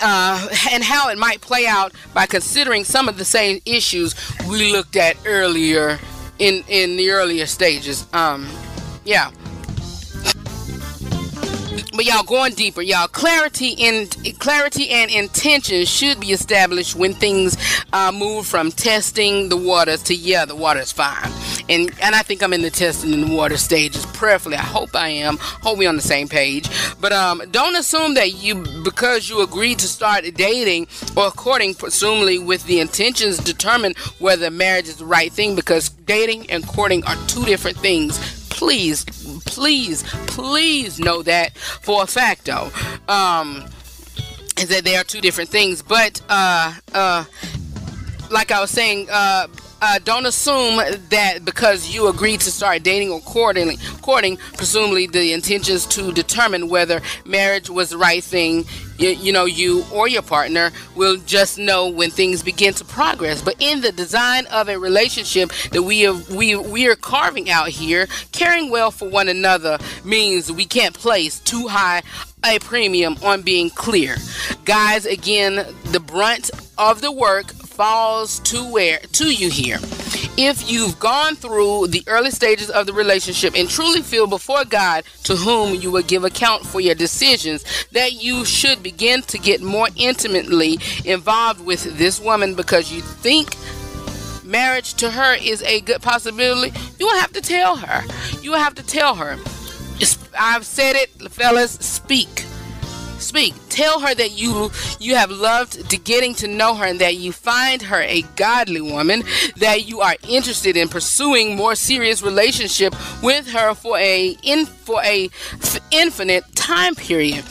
Uh, 0.00 0.48
and 0.72 0.82
how 0.84 1.08
it 1.08 1.18
might 1.18 1.40
play 1.40 1.66
out 1.66 1.92
by 2.14 2.26
considering 2.26 2.84
some 2.84 3.08
of 3.08 3.18
the 3.18 3.24
same 3.24 3.60
issues 3.64 4.14
we 4.48 4.72
looked 4.72 4.96
at 4.96 5.16
earlier 5.26 5.98
in 6.38 6.62
in 6.68 6.96
the 6.96 7.10
earlier 7.10 7.46
stages. 7.46 8.06
Um, 8.12 8.48
yeah. 9.04 9.30
But 11.98 12.06
y'all 12.06 12.22
going 12.22 12.54
deeper, 12.54 12.80
y'all 12.80 13.08
clarity 13.08 13.70
in 13.70 14.06
clarity 14.38 14.88
and 14.88 15.10
intention 15.10 15.84
should 15.84 16.20
be 16.20 16.28
established 16.28 16.94
when 16.94 17.12
things 17.12 17.56
uh, 17.92 18.12
move 18.12 18.46
from 18.46 18.70
testing 18.70 19.48
the 19.48 19.56
waters 19.56 20.04
to 20.04 20.14
yeah, 20.14 20.44
the 20.44 20.54
water's 20.54 20.92
fine. 20.92 21.32
And 21.68 21.92
and 22.00 22.14
I 22.14 22.22
think 22.22 22.40
I'm 22.40 22.52
in 22.52 22.62
the 22.62 22.70
testing 22.70 23.12
in 23.12 23.22
the 23.22 23.34
water 23.34 23.56
stages. 23.56 24.06
Prayerfully, 24.06 24.54
I 24.54 24.62
hope 24.62 24.94
I 24.94 25.08
am. 25.08 25.38
Hope 25.38 25.76
we 25.76 25.88
on 25.88 25.96
the 25.96 26.00
same 26.00 26.28
page. 26.28 26.70
But 27.00 27.10
um, 27.10 27.42
don't 27.50 27.74
assume 27.74 28.14
that 28.14 28.32
you 28.32 28.64
because 28.84 29.28
you 29.28 29.40
agreed 29.40 29.80
to 29.80 29.88
start 29.88 30.22
dating 30.36 30.86
or 31.16 31.32
courting, 31.32 31.74
presumably 31.74 32.38
with 32.38 32.64
the 32.66 32.78
intentions 32.78 33.38
determine 33.38 33.94
whether 34.20 34.52
marriage 34.52 34.86
is 34.86 34.98
the 34.98 35.04
right 35.04 35.32
thing. 35.32 35.56
Because 35.56 35.88
dating 35.88 36.48
and 36.48 36.64
courting 36.64 37.02
are 37.06 37.16
two 37.26 37.44
different 37.44 37.76
things 37.76 38.37
please, 38.58 39.04
please, 39.46 40.02
please 40.26 40.98
know 40.98 41.22
that 41.22 41.56
for 41.56 42.02
a 42.02 42.06
fact, 42.06 42.46
though. 42.46 42.70
Um, 43.06 43.64
is 44.58 44.68
that 44.68 44.82
they 44.82 44.96
are 44.96 45.04
two 45.04 45.20
different 45.20 45.48
things. 45.48 45.80
But 45.80 46.20
uh, 46.28 46.74
uh, 46.92 47.24
like 48.32 48.50
I 48.50 48.60
was 48.60 48.72
saying, 48.72 49.06
uh, 49.10 49.46
uh, 49.80 49.98
don't 50.02 50.26
assume 50.26 50.80
that 51.10 51.44
because 51.44 51.88
you 51.88 52.08
agreed 52.08 52.40
to 52.40 52.50
start 52.50 52.82
dating 52.82 53.10
or 53.10 53.20
courting, 53.20 54.36
presumably 54.56 55.06
the 55.06 55.32
intentions 55.32 55.86
to 55.86 56.12
determine 56.12 56.68
whether 56.68 57.00
marriage 57.24 57.70
was 57.70 57.90
the 57.90 57.98
right 57.98 58.22
thing. 58.22 58.64
You, 58.98 59.10
you 59.10 59.32
know, 59.32 59.44
you 59.44 59.84
or 59.92 60.08
your 60.08 60.22
partner 60.22 60.72
will 60.96 61.18
just 61.18 61.58
know 61.58 61.88
when 61.88 62.10
things 62.10 62.42
begin 62.42 62.74
to 62.74 62.84
progress. 62.84 63.40
But 63.40 63.54
in 63.60 63.80
the 63.80 63.92
design 63.92 64.46
of 64.46 64.68
a 64.68 64.78
relationship 64.78 65.52
that 65.70 65.82
we 65.82 66.00
have, 66.00 66.30
we 66.34 66.56
we 66.56 66.88
are 66.88 66.96
carving 66.96 67.48
out 67.48 67.68
here, 67.68 68.08
caring 68.32 68.70
well 68.70 68.90
for 68.90 69.08
one 69.08 69.28
another 69.28 69.78
means 70.04 70.50
we 70.50 70.64
can't 70.64 70.94
place 70.94 71.38
too 71.38 71.68
high 71.68 72.02
a 72.44 72.58
premium 72.58 73.16
on 73.22 73.42
being 73.42 73.70
clear. 73.70 74.16
Guys, 74.64 75.06
again, 75.06 75.64
the 75.86 76.00
brunt 76.00 76.50
of 76.76 77.00
the 77.00 77.12
work 77.12 77.52
falls 77.78 78.40
to 78.40 78.64
where 78.72 78.98
to 79.12 79.32
you 79.32 79.48
here. 79.48 79.78
If 80.36 80.68
you've 80.68 80.98
gone 80.98 81.36
through 81.36 81.86
the 81.86 82.02
early 82.08 82.32
stages 82.32 82.70
of 82.70 82.86
the 82.86 82.92
relationship 82.92 83.54
and 83.56 83.70
truly 83.70 84.02
feel 84.02 84.26
before 84.26 84.64
God 84.64 85.04
to 85.22 85.36
whom 85.36 85.80
you 85.80 85.92
will 85.92 86.02
give 86.02 86.24
account 86.24 86.66
for 86.66 86.80
your 86.80 86.96
decisions 86.96 87.64
that 87.92 88.14
you 88.14 88.44
should 88.44 88.82
begin 88.82 89.22
to 89.22 89.38
get 89.38 89.62
more 89.62 89.86
intimately 89.94 90.80
involved 91.04 91.64
with 91.64 91.96
this 91.98 92.18
woman 92.18 92.56
because 92.56 92.92
you 92.92 93.00
think 93.00 93.54
marriage 94.44 94.94
to 94.94 95.12
her 95.12 95.36
is 95.40 95.62
a 95.62 95.80
good 95.82 96.02
possibility, 96.02 96.76
you 96.98 97.06
will 97.06 97.20
have 97.20 97.32
to 97.32 97.40
tell 97.40 97.76
her. 97.76 98.02
You 98.42 98.50
will 98.50 98.58
have 98.58 98.74
to 98.74 98.82
tell 98.82 99.14
her. 99.14 99.38
I've 100.36 100.66
said 100.66 100.96
it, 100.96 101.10
fellas, 101.30 101.74
speak 101.74 102.44
speak. 103.18 103.54
Tell 103.68 104.00
her 104.00 104.14
that 104.14 104.32
you 104.32 104.70
you 104.98 105.14
have 105.16 105.30
loved 105.30 105.90
to 105.90 105.96
getting 105.96 106.34
to 106.36 106.48
know 106.48 106.74
her 106.74 106.86
and 106.86 107.00
that 107.00 107.16
you 107.16 107.32
find 107.32 107.82
her 107.82 108.02
a 108.02 108.22
godly 108.36 108.80
woman 108.80 109.22
that 109.56 109.86
you 109.88 110.00
are 110.00 110.16
interested 110.28 110.76
in 110.76 110.88
pursuing 110.88 111.56
more 111.56 111.74
serious 111.74 112.22
relationship 112.22 112.94
with 113.22 113.48
her 113.48 113.74
for 113.74 113.98
a 113.98 114.36
in 114.42 114.66
for 114.66 115.02
a 115.04 115.30
infinite 115.90 116.44
time 116.54 116.94
period. 116.94 117.44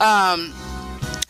Um 0.00 0.52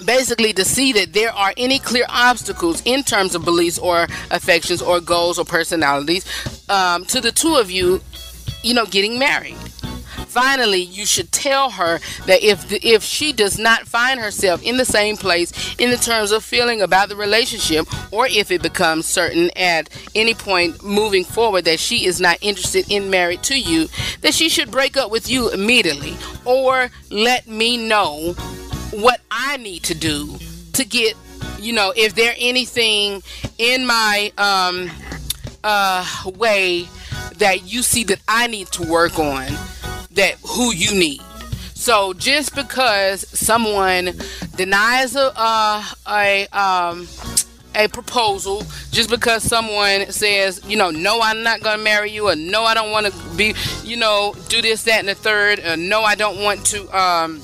basically 0.05 0.53
to 0.55 0.65
see 0.65 0.93
that 0.93 1.13
there 1.13 1.33
are 1.33 1.53
any 1.57 1.79
clear 1.79 2.07
obstacles 2.09 2.83
in 2.85 3.03
terms 3.03 3.35
of 3.35 3.45
beliefs 3.45 3.79
or 3.79 4.05
affections 4.31 4.81
or 4.81 4.99
goals 5.01 5.39
or 5.39 5.45
personalities 5.45 6.25
um, 6.71 7.05
to 7.05 7.21
the 7.21 7.31
two 7.31 7.57
of 7.57 7.71
you 7.71 8.01
you 8.63 8.75
know 8.75 8.87
getting 8.87 9.19
married 9.19 9.57
finally 10.31 10.81
you 10.81 11.05
should 11.05 11.33
tell 11.33 11.71
her 11.71 11.99
that 12.27 12.43
if 12.43 12.69
the, 12.69 12.79
if 12.87 13.03
she 13.03 13.33
does 13.33 13.59
not 13.59 13.87
find 13.87 14.21
herself 14.21 14.63
in 14.63 14.77
the 14.77 14.85
same 14.85 15.17
place 15.17 15.75
in 15.79 15.91
the 15.91 15.97
terms 15.97 16.31
of 16.31 16.45
feeling 16.45 16.81
about 16.81 17.09
the 17.09 17.17
relationship 17.17 17.87
or 18.13 18.27
if 18.29 18.51
it 18.51 18.63
becomes 18.63 19.07
certain 19.07 19.51
at 19.57 19.89
any 20.15 20.33
point 20.33 20.83
moving 20.85 21.25
forward 21.25 21.65
that 21.65 21.81
she 21.81 22.07
is 22.07 22.21
not 22.21 22.39
interested 22.41 22.89
in 22.91 23.11
married 23.11 23.43
to 23.43 23.61
you 23.61 23.89
that 24.21 24.33
she 24.33 24.49
should 24.49 24.71
break 24.71 24.97
up 24.97 25.11
with 25.11 25.29
you 25.29 25.51
immediately. 25.51 26.17
Or 26.45 26.91
let 27.11 27.47
me 27.47 27.77
know 27.77 28.35
what 28.93 29.21
I 29.31 29.57
need 29.57 29.83
to 29.85 29.95
do 29.95 30.39
to 30.75 30.85
get 30.85 31.15
you 31.59 31.73
know 31.73 31.93
if 31.97 32.15
there 32.15 32.35
anything 32.39 33.23
in 33.59 33.87
my 33.87 34.33
um 34.39 34.91
uh 35.63 36.07
way 36.37 36.89
that 37.37 37.71
you 37.71 37.83
see 37.83 38.05
that 38.05 38.21
I 38.27 38.47
need 38.47 38.69
to 38.69 38.83
work 38.83 39.19
on 39.19 39.49
that 40.13 40.37
who 40.47 40.73
you 40.73 40.95
need. 40.99 41.21
So 41.75 42.13
just 42.13 42.55
because 42.55 43.27
someone 43.29 44.13
denies 44.57 45.17
a 45.17 45.33
a 46.07 46.47
um, 46.53 47.09
a 47.75 47.89
proposal, 47.89 48.65
just 48.91 49.09
because 49.09 49.43
someone 49.43 50.11
says, 50.11 50.61
you 50.67 50.77
know, 50.77 50.91
no, 50.91 51.21
I'm 51.23 51.43
not 51.43 51.61
gonna 51.63 51.83
marry 51.83 52.11
you, 52.11 52.29
or 52.29 52.37
no, 52.37 52.65
I 52.65 52.75
don't 52.75 52.91
want 52.91 53.07
to 53.07 53.37
be, 53.37 53.55
you 53.85 53.97
know, 53.97 54.35
do 54.49 54.61
this, 54.61 54.83
that, 54.85 54.99
and 54.99 55.09
the 55.09 55.15
third, 55.15 55.61
or 55.61 55.77
no, 55.77 56.03
I 56.03 56.15
don't 56.15 56.43
want 56.43 56.67
to, 56.67 56.99
um, 56.99 57.41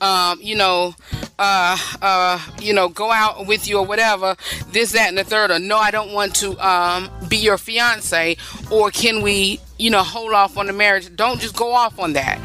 um, 0.00 0.38
you 0.40 0.56
know, 0.56 0.94
uh, 1.38 1.76
uh, 2.00 2.40
you 2.60 2.72
know, 2.72 2.88
go 2.88 3.10
out 3.10 3.46
with 3.46 3.68
you 3.68 3.78
or 3.78 3.86
whatever, 3.86 4.36
this, 4.68 4.92
that, 4.92 5.08
and 5.08 5.18
the 5.18 5.24
third, 5.24 5.50
or 5.50 5.58
no, 5.58 5.78
I 5.78 5.90
don't 5.90 6.12
want 6.12 6.34
to 6.36 6.58
um, 6.66 7.10
be 7.28 7.36
your 7.36 7.58
fiance, 7.58 8.36
or 8.70 8.90
can 8.90 9.22
we, 9.22 9.60
you 9.78 9.90
know, 9.90 10.02
hold 10.02 10.32
off 10.32 10.56
on 10.56 10.66
the 10.66 10.72
marriage? 10.72 11.14
Don't 11.16 11.40
just 11.40 11.56
go 11.56 11.72
off 11.72 11.98
on 11.98 12.12
that. 12.12 12.38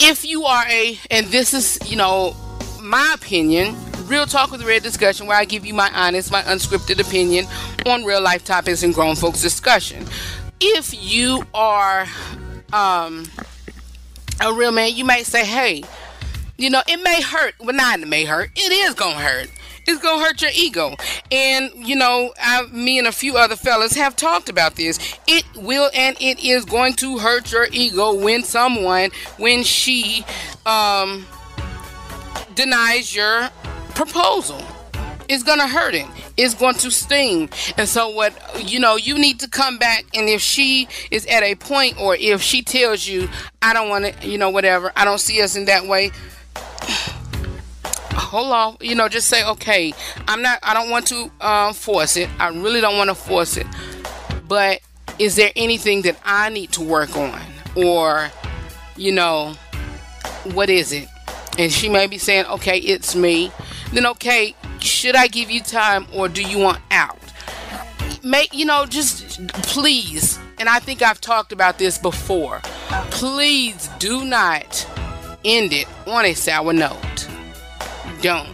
If 0.00 0.24
you 0.24 0.44
are 0.44 0.64
a, 0.68 0.98
and 1.10 1.26
this 1.26 1.54
is, 1.54 1.78
you 1.90 1.96
know, 1.96 2.34
my 2.82 3.12
opinion, 3.14 3.76
real 4.06 4.26
talk 4.26 4.50
with 4.50 4.62
Redd 4.62 4.82
discussion, 4.82 5.26
where 5.26 5.36
I 5.36 5.44
give 5.44 5.64
you 5.64 5.72
my 5.72 5.90
honest, 5.94 6.30
my 6.30 6.42
unscripted 6.42 7.00
opinion 7.00 7.46
on 7.86 8.04
real 8.04 8.20
life 8.20 8.44
topics 8.44 8.82
and 8.82 8.92
grown 8.92 9.16
folks 9.16 9.40
discussion. 9.40 10.04
If 10.60 10.92
you 10.94 11.44
are 11.54 12.06
um, 12.72 13.26
a 14.40 14.52
real 14.52 14.72
man, 14.72 14.94
you 14.94 15.04
might 15.04 15.26
say, 15.26 15.44
hey, 15.44 15.84
you 16.56 16.70
know, 16.70 16.82
it 16.86 17.02
may 17.02 17.20
hurt. 17.20 17.54
Well, 17.60 17.74
not 17.74 18.00
it 18.00 18.08
may 18.08 18.24
hurt. 18.24 18.50
It 18.54 18.72
is 18.72 18.94
gonna 18.94 19.18
hurt. 19.18 19.50
It's 19.86 20.00
gonna 20.00 20.24
hurt 20.24 20.40
your 20.40 20.50
ego. 20.54 20.96
And 21.30 21.70
you 21.74 21.96
know, 21.96 22.32
I, 22.40 22.66
me 22.66 22.98
and 22.98 23.06
a 23.06 23.12
few 23.12 23.36
other 23.36 23.56
fellas 23.56 23.94
have 23.94 24.16
talked 24.16 24.48
about 24.48 24.76
this. 24.76 24.98
It 25.26 25.44
will 25.56 25.90
and 25.94 26.16
it 26.20 26.42
is 26.42 26.64
going 26.64 26.94
to 26.94 27.18
hurt 27.18 27.52
your 27.52 27.66
ego 27.72 28.14
when 28.14 28.42
someone, 28.42 29.10
when 29.36 29.62
she, 29.62 30.24
um, 30.64 31.26
denies 32.54 33.14
your 33.14 33.48
proposal. 33.94 34.62
It's 35.28 35.42
gonna 35.42 35.66
hurt 35.68 35.94
it. 35.94 36.06
It's 36.36 36.54
going 36.54 36.74
to 36.76 36.90
sting. 36.90 37.48
And 37.76 37.88
so 37.88 38.10
what 38.10 38.34
you 38.70 38.78
know, 38.78 38.96
you 38.96 39.18
need 39.18 39.40
to 39.40 39.48
come 39.48 39.78
back 39.78 40.04
and 40.14 40.28
if 40.28 40.40
she 40.40 40.88
is 41.10 41.26
at 41.26 41.42
a 41.42 41.54
point 41.56 41.98
or 42.00 42.16
if 42.16 42.42
she 42.42 42.62
tells 42.62 43.06
you, 43.06 43.28
I 43.62 43.72
don't 43.72 43.88
want 43.88 44.04
to, 44.06 44.28
you 44.28 44.38
know, 44.38 44.50
whatever, 44.50 44.92
I 44.96 45.04
don't 45.04 45.20
see 45.20 45.42
us 45.42 45.56
in 45.56 45.64
that 45.66 45.86
way, 45.86 46.10
hold 48.34 48.52
on 48.52 48.76
you 48.80 48.96
know 48.96 49.08
just 49.08 49.28
say 49.28 49.44
okay 49.46 49.92
i'm 50.26 50.42
not 50.42 50.58
i 50.64 50.74
don't 50.74 50.90
want 50.90 51.06
to 51.06 51.30
um, 51.40 51.72
force 51.72 52.16
it. 52.16 52.28
I 52.40 52.48
really 52.48 52.80
don't 52.80 52.96
want 52.96 53.10
to 53.10 53.14
force 53.14 53.56
it. 53.56 53.66
But 54.48 54.80
is 55.18 55.36
there 55.36 55.52
anything 55.56 56.02
that 56.02 56.18
i 56.24 56.48
need 56.48 56.72
to 56.72 56.82
work 56.82 57.16
on? 57.16 57.40
Or 57.76 58.30
you 58.96 59.12
know 59.12 59.54
what 60.52 60.68
is 60.70 60.92
it? 60.92 61.08
And 61.58 61.70
she 61.70 61.88
may 61.88 62.06
be 62.06 62.18
saying 62.18 62.46
okay 62.46 62.78
it's 62.78 63.14
me. 63.14 63.52
Then 63.92 64.06
okay 64.06 64.54
should 64.80 65.14
i 65.16 65.28
give 65.28 65.50
you 65.50 65.60
time 65.60 66.06
or 66.12 66.28
do 66.28 66.42
you 66.42 66.58
want 66.58 66.80
out? 66.90 67.18
Make 68.22 68.52
you 68.52 68.64
know 68.64 68.86
just 68.86 69.46
please 69.64 70.38
and 70.58 70.68
i 70.68 70.78
think 70.78 71.02
i've 71.02 71.20
talked 71.20 71.52
about 71.52 71.78
this 71.78 71.98
before. 71.98 72.60
Please 73.10 73.88
do 73.98 74.24
not 74.24 74.86
end 75.44 75.72
it 75.72 75.86
on 76.06 76.24
a 76.24 76.34
sour 76.34 76.72
note. 76.72 77.28
Don't. 78.20 78.48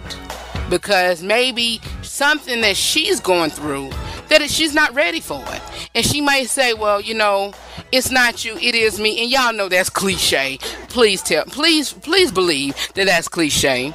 Because 0.68 1.22
maybe 1.22 1.80
something 2.02 2.60
that 2.60 2.76
she's 2.76 3.20
going 3.20 3.50
through 3.50 3.90
that 4.28 4.48
she's 4.48 4.74
not 4.74 4.94
ready 4.94 5.20
for 5.20 5.42
it. 5.48 5.62
And 5.94 6.06
she 6.06 6.20
might 6.20 6.48
say, 6.48 6.72
well, 6.72 7.00
you 7.00 7.14
know, 7.14 7.52
it's 7.90 8.10
not 8.10 8.44
you, 8.44 8.56
it 8.58 8.74
is 8.76 9.00
me. 9.00 9.20
And 9.22 9.30
y'all 9.30 9.52
know 9.52 9.68
that's 9.68 9.90
cliche. 9.90 10.58
Please 10.88 11.20
tell, 11.22 11.44
please, 11.46 11.92
please 11.92 12.30
believe 12.30 12.74
that 12.94 13.06
that's 13.06 13.26
cliche. 13.28 13.92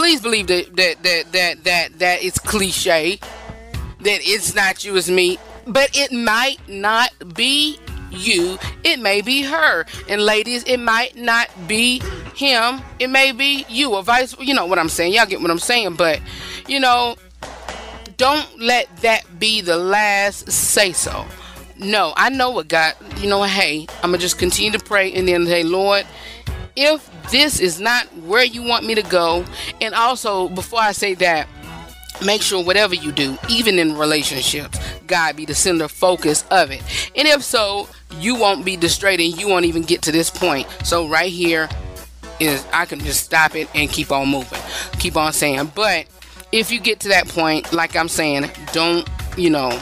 please 0.00 0.22
believe 0.22 0.46
that 0.46 0.74
that 0.76 1.02
that 1.02 1.32
that 1.32 1.64
that 1.64 1.98
that 1.98 2.24
it's 2.24 2.38
cliche 2.38 3.18
that 4.00 4.18
it's 4.22 4.54
not 4.54 4.82
you, 4.82 4.96
it's 4.96 5.10
me. 5.10 5.38
But 5.66 5.90
it 5.92 6.10
might 6.10 6.56
not 6.66 7.10
be 7.34 7.78
you, 8.10 8.58
it 8.84 9.00
may 9.00 9.20
be 9.20 9.42
her. 9.42 9.86
And 10.08 10.22
ladies, 10.24 10.64
it 10.64 10.78
might 10.78 11.16
not 11.16 11.48
be 11.66 12.00
him, 12.34 12.80
it 12.98 13.08
may 13.08 13.32
be 13.32 13.64
you, 13.68 13.94
or 13.94 14.02
vice 14.02 14.38
you 14.38 14.54
know 14.54 14.66
what 14.66 14.78
I'm 14.78 14.88
saying. 14.88 15.12
Y'all 15.12 15.26
get 15.26 15.40
what 15.40 15.50
I'm 15.50 15.58
saying, 15.58 15.94
but 15.94 16.20
you 16.66 16.80
know, 16.80 17.16
don't 18.16 18.60
let 18.60 18.94
that 18.98 19.38
be 19.38 19.60
the 19.60 19.76
last 19.76 20.50
say 20.50 20.92
so. 20.92 21.24
No, 21.78 22.12
I 22.16 22.28
know 22.28 22.50
what 22.50 22.68
God, 22.68 22.94
you 23.18 23.28
know, 23.28 23.42
hey, 23.42 23.86
I'm 24.02 24.10
gonna 24.10 24.18
just 24.18 24.38
continue 24.38 24.70
to 24.72 24.84
pray 24.84 25.12
and 25.12 25.26
then 25.26 25.46
say, 25.46 25.62
Lord, 25.62 26.06
if 26.76 27.08
this 27.30 27.60
is 27.60 27.80
not 27.80 28.06
where 28.18 28.44
you 28.44 28.62
want 28.62 28.84
me 28.84 28.94
to 28.94 29.02
go, 29.02 29.44
and 29.80 29.94
also 29.94 30.48
before 30.48 30.80
I 30.80 30.92
say 30.92 31.14
that, 31.14 31.48
make 32.24 32.42
sure 32.42 32.62
whatever 32.62 32.94
you 32.94 33.12
do, 33.12 33.38
even 33.48 33.78
in 33.78 33.96
relationships, 33.96 34.78
God 35.10 35.36
be 35.36 35.44
the 35.44 35.54
center 35.54 35.88
focus 35.88 36.44
of 36.50 36.70
it. 36.70 36.82
And 37.16 37.28
if 37.28 37.42
so, 37.42 37.88
you 38.18 38.36
won't 38.36 38.64
be 38.64 38.76
distracted 38.76 39.24
and 39.24 39.38
you 39.38 39.48
won't 39.48 39.66
even 39.66 39.82
get 39.82 40.02
to 40.02 40.12
this 40.12 40.30
point. 40.30 40.68
So 40.84 41.08
right 41.08 41.30
here 41.30 41.68
is 42.38 42.64
I 42.72 42.86
can 42.86 43.00
just 43.00 43.24
stop 43.24 43.54
it 43.54 43.68
and 43.74 43.90
keep 43.90 44.10
on 44.10 44.28
moving. 44.28 44.60
Keep 44.98 45.16
on 45.16 45.32
saying. 45.32 45.72
But 45.74 46.06
if 46.52 46.70
you 46.70 46.80
get 46.80 47.00
to 47.00 47.08
that 47.08 47.28
point, 47.28 47.72
like 47.72 47.96
I'm 47.96 48.08
saying, 48.08 48.50
don't, 48.72 49.08
you 49.36 49.50
know, 49.50 49.78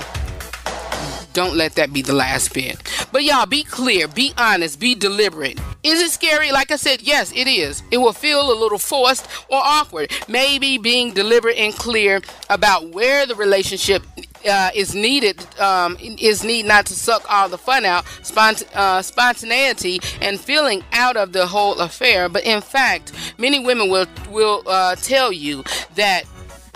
don't 1.35 1.55
let 1.57 1.74
that 1.74 1.93
be 1.93 2.03
the 2.03 2.14
last 2.14 2.53
bit. 2.53 2.83
But 3.12 3.22
y'all, 3.22 3.47
be 3.47 3.62
clear, 3.62 4.09
be 4.09 4.33
honest, 4.37 4.81
be 4.81 4.95
deliberate. 4.95 5.61
Is 5.85 6.03
it 6.03 6.11
scary? 6.11 6.51
Like 6.51 6.72
I 6.72 6.76
said, 6.76 7.03
yes, 7.03 7.33
it 7.33 7.47
is. 7.47 7.83
It 7.91 7.99
will 7.99 8.12
feel 8.12 8.53
a 8.53 8.59
little 8.59 8.79
forced 8.79 9.26
or 9.49 9.61
awkward. 9.62 10.11
Maybe 10.26 10.79
being 10.79 11.12
deliberate 11.12 11.57
and 11.57 11.72
clear 11.74 12.22
about 12.51 12.91
where 12.91 13.24
the 13.24 13.37
relationship 13.37 14.03
uh, 14.49 14.71
is 14.75 14.95
needed 14.95 15.47
um, 15.61 15.97
is 16.01 16.43
need 16.45 16.67
not 16.67 16.87
to 16.87 16.95
suck 16.95 17.25
all 17.31 17.49
the 17.49 17.59
fun 17.59 17.85
out, 17.85 18.05
spont- 18.23 18.67
uh, 18.75 19.03
spontaneity, 19.03 20.01
and 20.21 20.41
feeling 20.41 20.83
out 20.93 21.17
of 21.17 21.33
the 21.33 21.47
whole 21.47 21.79
affair. 21.79 22.29
But 22.29 22.45
in 22.45 22.61
fact, 22.61 23.13
many 23.39 23.65
women 23.65 23.89
will 23.89 24.07
will 24.31 24.63
uh, 24.67 24.97
tell 24.97 25.33
you 25.33 25.65
that 25.95 26.25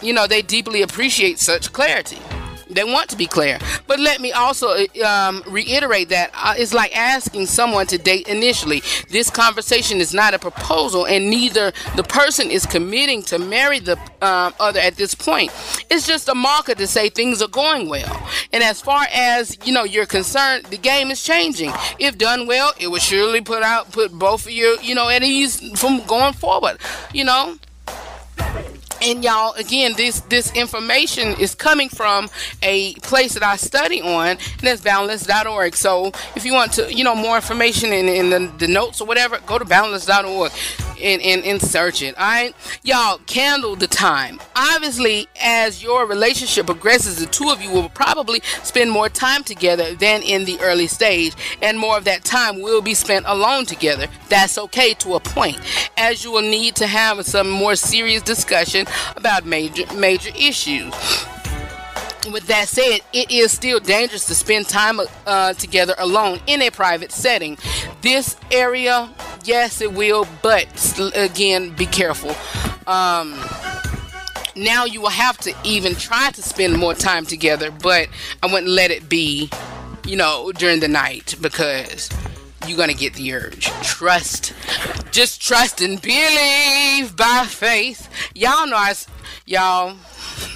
you 0.03 0.13
know 0.13 0.27
they 0.27 0.43
deeply 0.43 0.83
appreciate 0.83 1.39
such 1.39 1.73
clarity. 1.73 2.19
They 2.73 2.85
want 2.85 3.11
to 3.11 3.17
be 3.17 3.27
clear. 3.27 3.59
But 3.87 4.01
let 4.01 4.21
me 4.21 4.33
also 4.33 4.75
um, 5.05 5.43
reiterate 5.47 6.09
that 6.11 6.31
uh, 6.35 6.55
it's 6.57 6.75
like 6.75 6.97
asking 6.97 7.47
someone 7.47 7.87
to 7.89 7.99
date 7.99 8.29
initially. 8.29 8.83
This 9.09 9.31
conversation 9.31 10.01
is 10.01 10.15
not 10.15 10.35
a 10.35 10.39
proposal, 10.39 11.07
and 11.07 11.31
neither 11.31 11.73
the 11.97 12.03
person 12.05 12.51
is 12.51 12.67
committing 12.67 13.23
to 13.25 13.39
marry 13.39 13.79
the 13.79 13.99
um, 14.21 14.55
other 14.61 14.81
at 14.81 14.97
this 14.97 15.15
point. 15.15 15.51
It's 15.91 16.07
just 16.07 16.29
a 16.29 16.35
marker 16.35 16.75
to 16.75 16.87
say 16.87 17.09
things 17.09 17.43
are 17.43 17.49
going 17.49 17.89
well. 17.89 18.29
And 18.53 18.63
as 18.63 18.81
far 18.81 19.07
as 19.13 19.57
you 19.67 19.73
know, 19.73 19.85
you're 19.85 20.07
concerned, 20.07 20.67
the 20.67 20.79
game 20.79 21.11
is 21.11 21.23
changing. 21.23 21.73
If 21.99 22.19
done 22.19 22.47
well, 22.47 22.73
it 22.79 22.89
will 22.89 22.99
surely 22.99 23.41
put 23.41 23.63
out 23.63 23.93
put 23.93 24.13
both 24.13 24.47
of 24.47 24.53
you, 24.53 24.79
you 24.83 24.95
know, 24.95 25.09
at 25.09 25.23
ease 25.23 25.61
from 25.79 26.05
going 26.07 26.35
forward. 26.35 26.79
You 27.13 27.25
know 27.25 27.57
and 29.03 29.25
y'all 29.25 29.53
again 29.55 29.93
this 29.97 30.21
this 30.23 30.53
information 30.55 31.29
is 31.41 31.55
coming 31.55 31.89
from 31.89 32.29
a 32.63 32.95
place 32.97 33.35
that 33.35 33.43
i 33.43 33.57
study 33.57 34.01
on 34.01 34.29
and 34.29 34.39
that's 34.61 34.81
boundless.org 34.81 35.75
so 35.75 36.13
if 36.37 36.45
you 36.45 36.53
want 36.53 36.73
to 36.73 36.93
you 36.93 37.03
know 37.05 37.15
more 37.15 37.37
information 37.37 37.93
in, 37.93 38.09
in 38.09 38.31
the, 38.31 38.53
the 38.59 38.69
notes 38.69 39.01
or 39.01 39.07
whatever 39.07 39.39
go 39.47 39.59
to 39.59 39.65
boundless.org 39.65 40.53
and, 41.03 41.21
and, 41.23 41.45
and 41.45 41.61
search 41.61 42.03
it. 42.03 42.17
All 42.17 42.25
right? 42.25 42.55
Y'all 42.83 43.19
candle 43.27 43.77
the 43.77 43.87
time. 43.87 44.41
Obviously 44.55 45.27
as 45.41 45.83
your 45.83 46.07
relationship 46.07 46.67
progresses 46.67 47.19
the 47.19 47.27
two 47.27 47.51
of 47.51 47.61
you 47.61 47.71
will 47.71 47.89
probably 47.91 48.41
spend 48.63 48.91
more 48.91 49.09
time 49.09 49.43
together 49.43 49.95
than 49.95 50.23
in 50.23 50.45
the 50.45 50.59
early 50.61 50.87
stage 50.87 51.35
and 51.61 51.79
more 51.79 51.97
of 51.97 52.05
that 52.05 52.25
time 52.25 52.61
will 52.61 52.83
be 52.83 52.95
spent 52.95 53.27
alone 53.27 53.67
together. 53.67 54.07
That's 54.29 54.59
okay 54.59 54.95
to 54.95 55.15
a 55.15 55.21
point. 55.21 55.59
As 55.97 56.25
you 56.25 56.33
will 56.33 56.43
need 56.43 56.77
to 56.77 56.87
have 56.87 57.25
some 57.27 57.51
more 57.51 57.75
serious 57.75 58.23
discussion 58.23 58.87
about 59.17 59.45
major 59.47 59.85
major 59.95 60.31
issues 60.39 60.93
with 62.31 62.47
that 62.47 62.69
said, 62.69 63.01
it 63.13 63.31
is 63.31 63.51
still 63.51 63.81
dangerous 63.81 64.27
to 64.27 64.35
spend 64.35 64.69
time 64.69 65.01
uh, 65.27 65.55
together 65.55 65.95
alone 65.99 66.41
in 66.47 66.63
a 66.63 66.71
private 66.71 67.11
setting. 67.11 67.59
This 68.01 68.37
area, 68.51 69.11
yes, 69.45 69.81
it 69.81 69.93
will, 69.93 70.27
but 70.43 70.67
again, 71.15 71.71
be 71.71 71.87
careful. 71.87 72.31
Um, 72.87 73.35
now 74.55 74.85
you 74.85 75.01
will 75.01 75.11
have 75.11 75.39
to 75.39 75.55
even 75.65 75.95
try 75.95 76.31
to 76.31 76.43
spend 76.43 76.79
more 76.79 76.95
time 76.95 77.27
together, 77.27 77.71
but 77.71 78.09
I 78.43 78.47
wouldn't 78.47 78.71
let 78.71 78.91
it 78.91 79.09
be, 79.09 79.51
you 80.05 80.17
know, 80.17 80.53
during 80.53 80.81
the 80.81 80.89
night 80.89 81.35
because 81.41 82.09
you're 82.67 82.79
gonna 82.79 82.95
get 82.95 83.15
the 83.15 83.33
urge. 83.33 83.67
Trust, 83.83 84.53
just 85.11 85.43
trust 85.43 85.81
and 85.81 86.01
believe 86.01 87.17
by 87.17 87.45
faith. 87.49 88.09
Y'all 88.35 88.67
know 88.67 88.77
I, 88.77 88.95
y'all. 89.47 89.97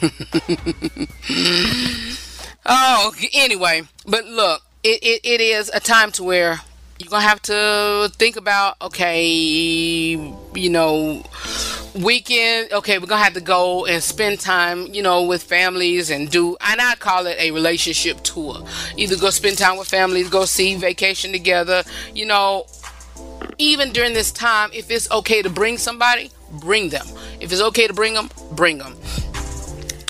oh, 2.67 3.15
anyway, 3.35 3.83
but 4.07 4.25
look, 4.25 4.63
it, 4.83 5.03
it, 5.03 5.21
it 5.25 5.41
is 5.41 5.71
a 5.75 5.81
time 5.81 6.13
to 6.13 6.23
where 6.23 6.61
you're 6.99 7.11
gonna 7.11 7.23
have 7.23 7.43
to 7.43 8.11
think 8.15 8.37
about 8.37 8.77
okay, 8.81 9.27
you 9.27 10.71
know, 10.71 11.23
weekend. 11.95 12.73
Okay, 12.73 12.99
we're 12.99 13.07
gonna 13.07 13.23
have 13.23 13.35
to 13.35 13.41
go 13.41 13.85
and 13.87 14.03
spend 14.03 14.41
time, 14.41 14.87
you 14.93 15.03
know, 15.03 15.23
with 15.25 15.43
families 15.43 16.11
and 16.11 16.31
do. 16.31 16.57
And 16.61 16.81
I 16.81 16.95
call 16.95 17.27
it 17.27 17.37
a 17.39 17.51
relationship 17.51 18.23
tour. 18.23 18.65
Either 18.97 19.17
go 19.17 19.31
spend 19.31 19.59
time 19.59 19.77
with 19.79 19.89
families, 19.89 20.31
go 20.31 20.45
see 20.45 20.75
vacation 20.77 21.33
together. 21.33 21.83
You 22.15 22.27
know, 22.27 22.67
even 23.59 23.93
during 23.93 24.15
this 24.15 24.33
time, 24.33 24.71
if 24.73 24.91
it's 24.91 25.11
okay 25.11 25.43
to 25.43 25.51
bring 25.51 25.79
somebody, 25.79 26.31
bring 26.51 26.89
them. 26.89 27.07
If 27.41 27.53
it's 27.53 27.63
okay 27.63 27.87
to 27.87 27.93
bring 27.95 28.15
them, 28.15 28.31
bring 28.53 28.79
them 28.79 28.97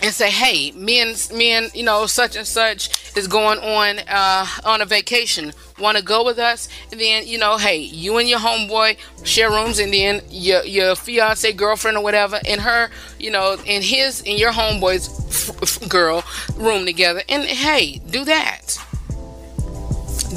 and 0.07 0.15
say, 0.15 0.31
"Hey, 0.31 0.71
me 0.71 1.01
and 1.01 1.31
me 1.35 1.53
and 1.53 1.75
you 1.75 1.83
know 1.83 2.07
such 2.07 2.37
and 2.37 2.47
such 2.47 3.17
is 3.17 3.27
going 3.27 3.59
on 3.59 3.99
uh, 4.09 4.47
on 4.65 4.81
a 4.81 4.87
vacation. 4.87 5.53
Want 5.79 5.99
to 5.99 6.03
go 6.05 6.25
with 6.25 6.39
us?" 6.39 6.69
And 6.93 7.01
then 7.01 7.27
you 7.27 7.39
know, 7.39 7.59
hey, 7.59 7.79
you 7.79 8.17
and 8.19 8.29
your 8.29 8.39
homeboy 8.39 8.97
share 9.25 9.51
rooms, 9.51 9.79
and 9.79 9.93
then 9.93 10.23
your 10.31 10.65
your 10.65 10.95
fiance, 10.95 11.53
girlfriend, 11.53 11.97
or 11.97 12.03
whatever, 12.03 12.41
and 12.49 12.61
her, 12.61 12.89
you 13.19 13.31
know, 13.31 13.57
in 13.67 13.83
his 13.83 14.23
and 14.25 14.39
your 14.39 14.53
homeboy's 14.53 15.09
f- 15.51 15.83
f- 15.83 15.89
girl 15.89 16.25
room 16.57 16.87
together. 16.87 17.23
And 17.29 17.43
hey, 17.43 18.01
do 18.09 18.25
that. 18.25 18.79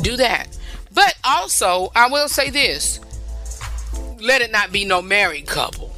Do 0.01 0.17
that. 0.17 0.57
But 0.93 1.15
also, 1.23 1.91
I 1.95 2.09
will 2.09 2.27
say 2.27 2.49
this: 2.49 2.99
let 4.19 4.41
it 4.41 4.51
not 4.51 4.71
be 4.71 4.83
no 4.83 5.01
married 5.01 5.45
couple. 5.45 5.93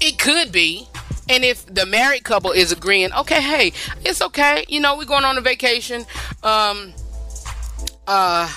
It 0.00 0.18
could 0.18 0.50
be 0.50 0.88
and 1.28 1.44
if 1.44 1.66
the 1.66 1.86
married 1.86 2.24
couple 2.24 2.50
is 2.50 2.72
agreeing, 2.72 3.12
okay, 3.12 3.40
hey, 3.40 3.72
it's 4.04 4.22
okay. 4.22 4.64
You 4.68 4.80
know, 4.80 4.96
we're 4.96 5.04
going 5.04 5.24
on 5.24 5.38
a 5.38 5.40
vacation. 5.40 6.04
Um, 6.42 6.92
uh, 8.06 8.50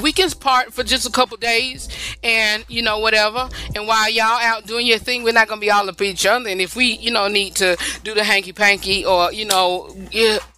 we 0.00 0.12
can 0.12 0.30
part 0.30 0.72
for 0.72 0.82
just 0.82 1.06
a 1.06 1.10
couple 1.10 1.36
days 1.36 1.88
and 2.22 2.64
you 2.68 2.80
know 2.80 2.98
whatever 2.98 3.48
and 3.74 3.86
while 3.86 4.08
y'all 4.08 4.40
out 4.40 4.66
doing 4.66 4.86
your 4.86 4.98
thing 4.98 5.22
we're 5.22 5.32
not 5.32 5.48
gonna 5.48 5.60
be 5.60 5.70
all 5.70 5.88
up 5.88 6.00
each 6.00 6.24
other 6.24 6.48
and 6.48 6.60
if 6.60 6.74
we 6.74 6.96
you 6.96 7.10
know 7.10 7.28
need 7.28 7.54
to 7.54 7.76
do 8.02 8.14
the 8.14 8.24
hanky 8.24 8.52
panky 8.52 9.04
or 9.04 9.32
you 9.32 9.44
know 9.44 9.94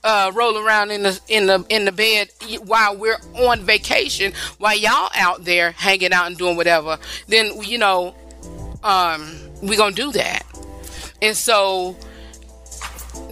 uh, 0.04 0.30
roll 0.34 0.58
around 0.58 0.90
in 0.90 1.02
the 1.02 1.20
in 1.28 1.46
the 1.46 1.64
in 1.68 1.84
the 1.84 1.92
bed 1.92 2.28
while 2.64 2.96
we're 2.96 3.18
on 3.34 3.60
vacation 3.62 4.32
while 4.58 4.76
y'all 4.76 5.10
out 5.16 5.44
there 5.44 5.72
hanging 5.72 6.12
out 6.12 6.26
and 6.26 6.38
doing 6.38 6.56
whatever 6.56 6.98
then 7.26 7.60
you 7.62 7.78
know 7.78 8.14
um 8.84 9.36
we're 9.68 9.78
gonna 9.78 9.94
do 9.94 10.12
that. 10.12 10.44
And 11.22 11.36
so 11.36 11.96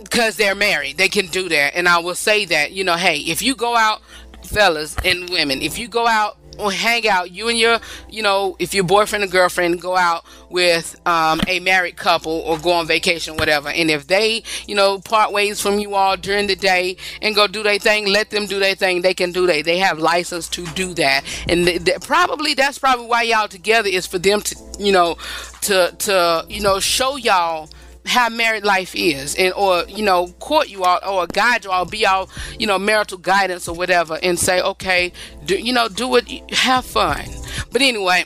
because 0.03 0.37
they're 0.37 0.55
married 0.55 0.99
they 0.99 1.09
can 1.09 1.27
do 1.27 1.49
that. 1.49 1.75
And 1.75 1.89
i 1.89 1.99
will 1.99 2.15
say 2.15 2.45
that 2.47 2.73
you 2.73 2.85
know 2.85 2.97
hey 2.97 3.19
if 3.19 3.43
you 3.43 3.55
go 3.55 3.75
out 3.77 4.03
fellas 4.45 4.97
and 5.05 5.31
women 5.31 5.63
if 5.63 5.79
you 5.79 5.89
go 5.89 6.07
out 6.07 6.37
hang 6.59 7.09
out 7.09 7.31
you 7.31 7.49
and 7.49 7.59
your 7.59 7.79
you 8.09 8.23
know 8.23 8.57
if 8.59 8.75
your 8.75 8.85
boyfriend 8.85 9.25
or 9.25 9.29
girlfriend 9.29 9.81
go 9.81 9.97
out 9.97 10.25
with 10.51 11.01
um, 11.07 11.41
a 11.49 11.61
married 11.61 11.97
couple 11.97 12.33
or 12.33 12.59
go 12.59 12.73
on 12.73 12.87
vacation 12.87 13.37
whatever. 13.37 13.69
And 13.69 13.91
if 13.91 14.07
they 14.07 14.43
you 14.67 14.75
know 14.75 14.99
part 14.99 15.33
ways 15.33 15.61
from 15.61 15.79
you 15.79 15.95
all 15.95 16.17
during 16.17 16.47
the 16.47 16.57
day 16.57 16.97
and 17.21 17.35
go 17.35 17.47
do 17.47 17.63
their 17.63 17.79
thing 17.79 18.07
let 18.07 18.31
them 18.31 18.47
do 18.47 18.59
their 18.59 18.75
thing. 18.75 19.03
They 19.03 19.15
can 19.15 19.33
do 19.33 19.47
that. 19.47 19.65
They 19.65 19.79
have 19.79 19.99
license 19.99 20.49
to 20.51 20.65
do 20.67 20.95
that. 20.95 21.25
And 21.49 21.67
th- 21.67 21.85
th- 21.85 22.01
probably 22.03 22.55
that's 22.55 22.79
probably 22.79 23.07
why 23.07 23.23
y'all 23.23 23.49
together 23.49 23.89
is 23.89 24.07
for 24.07 24.19
them 24.19 24.41
to 24.43 24.57
you 24.79 24.93
know 24.93 25.17
to 25.63 25.95
to 25.99 26.45
you 26.49 26.61
know 26.61 26.81
show 26.81 27.17
y'all 27.17 27.69
how 28.07 28.29
married 28.29 28.65
life 28.65 28.95
is 28.95 29.35
and 29.37 29.53
or 29.55 29.85
you 29.89 30.05
know 30.05 30.29
court 30.39 30.69
you 30.69 30.83
all 30.85 30.99
or 31.09 31.27
guide 31.27 31.65
you 31.65 31.71
all 31.71 31.85
be 31.85 32.05
all 32.05 32.29
you 32.59 32.67
know 32.67 32.79
marital 32.79 33.19
guidance 33.19 33.69
or 33.69 33.75
whatever 33.75 34.19
and 34.23 34.39
say 34.39 34.61
okay 34.61 35.13
do 35.45 35.57
you 35.57 35.73
know 35.73 35.89
do 35.89 36.17
it 36.17 36.29
have 36.53 36.85
fun. 36.85 37.25
But 37.71 37.83
anyway 37.83 38.25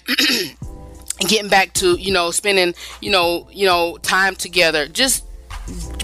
getting 1.21 1.51
back 1.51 1.73
to 1.75 1.97
you 1.97 2.13
know 2.13 2.31
spending 2.31 2.75
you 3.01 3.11
know 3.11 3.49
you 3.53 3.67
know 3.67 3.99
time 3.99 4.35
together 4.35 4.87
just 4.87 5.25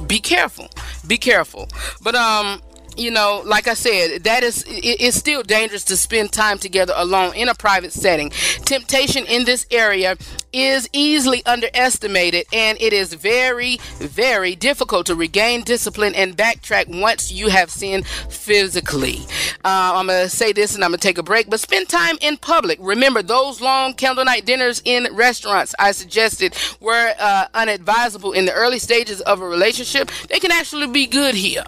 be 0.07 0.19
careful 0.19 0.69
be 1.07 1.17
careful. 1.17 1.69
But 2.03 2.15
um 2.15 2.61
you 2.97 3.11
know 3.11 3.43
like 3.45 3.69
i 3.69 3.75
said 3.75 4.25
that 4.25 4.43
is 4.43 4.63
it, 4.65 5.01
it's 5.01 5.17
still 5.17 5.43
dangerous 5.43 5.85
to 5.85 5.97
spend 5.97 6.33
time 6.33 6.59
together 6.59 6.93
alone 6.97 7.35
in 7.35 7.49
a 7.49 7.55
private 7.55 7.93
setting. 7.93 8.31
Temptation 8.65 9.25
in 9.27 9.45
this 9.45 9.67
area 9.71 10.17
is 10.53 10.89
easily 10.93 11.45
underestimated 11.47 12.45
and 12.53 12.81
it 12.81 12.93
is 12.93 13.15
very 13.15 13.79
very 13.99 14.55
difficult 14.55 15.07
to 15.07 15.15
regain 15.15 15.63
discipline 15.63 16.15
and 16.15 16.37
backtrack 16.37 17.01
once 17.01 17.33
you 17.33 17.49
have 17.49 17.71
sinned 17.71 18.07
physically. 18.07 19.21
Uh, 19.65 19.93
i'm 19.95 20.07
gonna 20.07 20.29
say 20.29 20.53
this 20.53 20.75
and 20.75 20.85
i'm 20.85 20.91
gonna 20.91 20.99
take 20.99 21.19
a 21.19 21.23
break 21.23 21.49
but 21.49 21.61
spend 21.61 21.89
time 21.89 22.17
in 22.21 22.37
public. 22.37 22.79
Remember 22.81 23.23
those 23.23 23.61
long 23.61 23.95
candle 23.95 24.25
night 24.25 24.45
dinners 24.45 24.83
in 24.85 25.09
restaurants 25.13 25.75
i 25.79 25.93
suggested 25.93 26.57
were 26.81 27.15
uh, 27.19 27.47
unadvisable 27.55 28.33
in 28.33 28.45
the 28.45 28.53
early 28.53 28.79
stages 28.79 29.21
of 29.23 29.41
a 29.41 29.47
relationship. 29.47 30.11
They 30.29 30.39
can 30.39 30.53
actually 30.53 30.87
be 30.89 31.07
good 31.07 31.35
here 31.35 31.65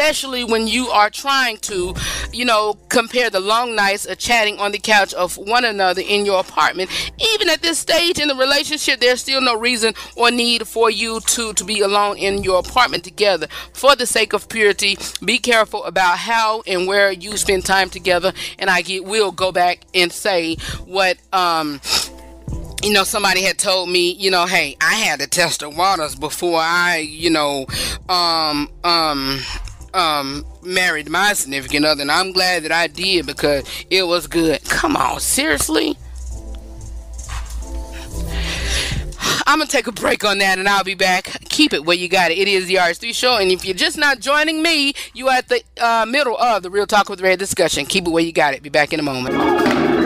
especially 0.00 0.44
when 0.44 0.66
you 0.66 0.88
are 0.88 1.10
trying 1.10 1.58
to, 1.58 1.94
you 2.32 2.42
know, 2.42 2.72
compare 2.88 3.28
the 3.28 3.38
long 3.38 3.76
nights 3.76 4.06
of 4.06 4.16
chatting 4.16 4.58
on 4.58 4.72
the 4.72 4.78
couch 4.78 5.12
of 5.12 5.36
one 5.36 5.62
another 5.62 6.00
in 6.00 6.24
your 6.24 6.40
apartment. 6.40 6.90
Even 7.34 7.50
at 7.50 7.60
this 7.60 7.78
stage 7.78 8.18
in 8.18 8.26
the 8.26 8.34
relationship, 8.34 8.98
there's 8.98 9.20
still 9.20 9.42
no 9.42 9.54
reason 9.54 9.92
or 10.16 10.30
need 10.30 10.66
for 10.66 10.90
you 10.90 11.20
to 11.20 11.52
to 11.52 11.64
be 11.64 11.80
alone 11.80 12.16
in 12.16 12.42
your 12.42 12.60
apartment 12.60 13.04
together. 13.04 13.46
For 13.74 13.94
the 13.94 14.06
sake 14.06 14.32
of 14.32 14.48
purity, 14.48 14.96
be 15.22 15.38
careful 15.38 15.84
about 15.84 16.16
how 16.16 16.62
and 16.66 16.86
where 16.86 17.12
you 17.12 17.36
spend 17.36 17.66
time 17.66 17.90
together. 17.90 18.32
And 18.58 18.70
I 18.70 18.80
get, 18.80 19.04
will 19.04 19.32
go 19.32 19.52
back 19.52 19.84
and 19.94 20.10
say 20.10 20.56
what 20.86 21.18
um 21.34 21.78
you 22.82 22.94
know, 22.94 23.04
somebody 23.04 23.42
had 23.42 23.58
told 23.58 23.90
me, 23.90 24.12
you 24.12 24.30
know, 24.30 24.46
hey, 24.46 24.74
I 24.80 24.94
had 24.94 25.20
to 25.20 25.26
test 25.26 25.60
the 25.60 25.68
waters 25.68 26.14
before 26.14 26.58
I, 26.58 27.06
you 27.06 27.28
know, 27.28 27.66
um, 28.08 28.70
um, 28.84 29.40
um, 29.94 30.44
married 30.62 31.08
my 31.08 31.32
significant 31.32 31.84
other, 31.84 32.02
and 32.02 32.10
I'm 32.10 32.32
glad 32.32 32.64
that 32.64 32.72
I 32.72 32.86
did 32.86 33.26
because 33.26 33.64
it 33.90 34.06
was 34.06 34.26
good. 34.26 34.62
Come 34.64 34.96
on, 34.96 35.20
seriously? 35.20 35.96
I'm 39.46 39.58
gonna 39.58 39.68
take 39.68 39.88
a 39.88 39.92
break 39.92 40.24
on 40.24 40.38
that 40.38 40.60
and 40.60 40.68
I'll 40.68 40.84
be 40.84 40.94
back. 40.94 41.24
Keep 41.48 41.72
it 41.72 41.84
where 41.84 41.96
you 41.96 42.08
got 42.08 42.30
it. 42.30 42.38
It 42.38 42.46
is 42.46 42.66
the 42.66 42.76
RH3 42.76 43.12
show, 43.12 43.36
and 43.38 43.50
if 43.50 43.64
you're 43.64 43.74
just 43.74 43.98
not 43.98 44.20
joining 44.20 44.62
me, 44.62 44.92
you 45.12 45.28
are 45.28 45.38
at 45.38 45.48
the 45.48 45.62
uh, 45.80 46.06
middle 46.06 46.38
of 46.38 46.62
the 46.62 46.70
Real 46.70 46.86
Talk 46.86 47.08
with 47.08 47.20
Redd 47.20 47.40
discussion. 47.40 47.84
Keep 47.84 48.06
it 48.06 48.10
where 48.10 48.22
you 48.22 48.32
got 48.32 48.54
it. 48.54 48.62
Be 48.62 48.68
back 48.68 48.92
in 48.92 49.00
a 49.00 49.02
moment. 49.02 49.99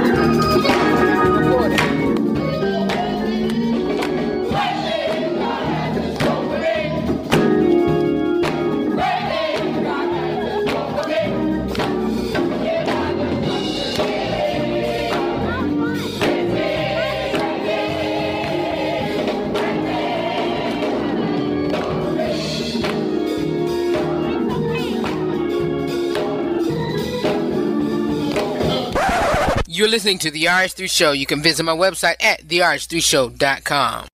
You're 29.75 29.89
listening 29.89 30.19
to 30.19 30.31
the 30.31 30.45
RH3 30.45 30.89
Show. 30.89 31.11
You 31.11 31.27
can 31.27 31.43
visit 31.43 31.65
my 31.65 31.75
website 31.75 32.23
at 32.23 32.47
therh3show.com. 32.47 34.07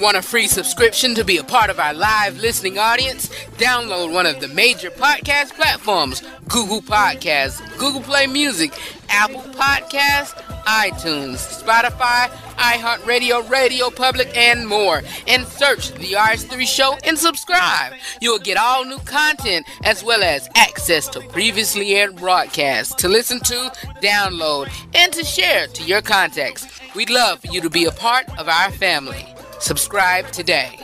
Want 0.00 0.16
a 0.16 0.22
free 0.22 0.46
subscription 0.46 1.14
to 1.16 1.22
be 1.22 1.36
a 1.36 1.44
part 1.44 1.68
of 1.68 1.78
our 1.78 1.92
live 1.92 2.38
listening 2.38 2.78
audience? 2.78 3.28
Download 3.58 4.10
one 4.10 4.24
of 4.24 4.40
the 4.40 4.48
major 4.48 4.90
podcast 4.90 5.50
platforms 5.50 6.22
Google 6.48 6.80
Podcasts, 6.80 7.60
Google 7.76 8.00
Play 8.00 8.26
Music, 8.26 8.72
Apple 9.10 9.42
Podcasts, 9.52 10.34
iTunes, 10.64 11.38
Spotify, 11.62 12.28
iHeartRadio, 12.56 13.48
Radio 13.50 13.90
Public, 13.90 14.36
and 14.36 14.66
more. 14.66 15.02
And 15.26 15.46
search 15.46 15.92
The 15.92 16.12
RH3 16.12 16.66
Show 16.66 16.96
and 17.04 17.18
subscribe. 17.18 17.94
You'll 18.20 18.38
get 18.38 18.56
all 18.56 18.84
new 18.84 18.98
content 19.00 19.66
as 19.84 20.04
well 20.04 20.22
as 20.22 20.48
access 20.54 21.08
to 21.08 21.20
previously 21.20 21.94
aired 21.96 22.16
broadcasts 22.16 22.94
to 22.96 23.08
listen 23.08 23.40
to, 23.40 23.72
download, 24.02 24.70
and 24.94 25.12
to 25.12 25.24
share 25.24 25.66
to 25.68 25.82
your 25.82 26.02
contacts. 26.02 26.66
We'd 26.94 27.10
love 27.10 27.40
for 27.40 27.48
you 27.48 27.60
to 27.60 27.70
be 27.70 27.84
a 27.84 27.92
part 27.92 28.28
of 28.38 28.48
our 28.48 28.70
family. 28.72 29.26
Subscribe 29.60 30.30
today. 30.30 30.78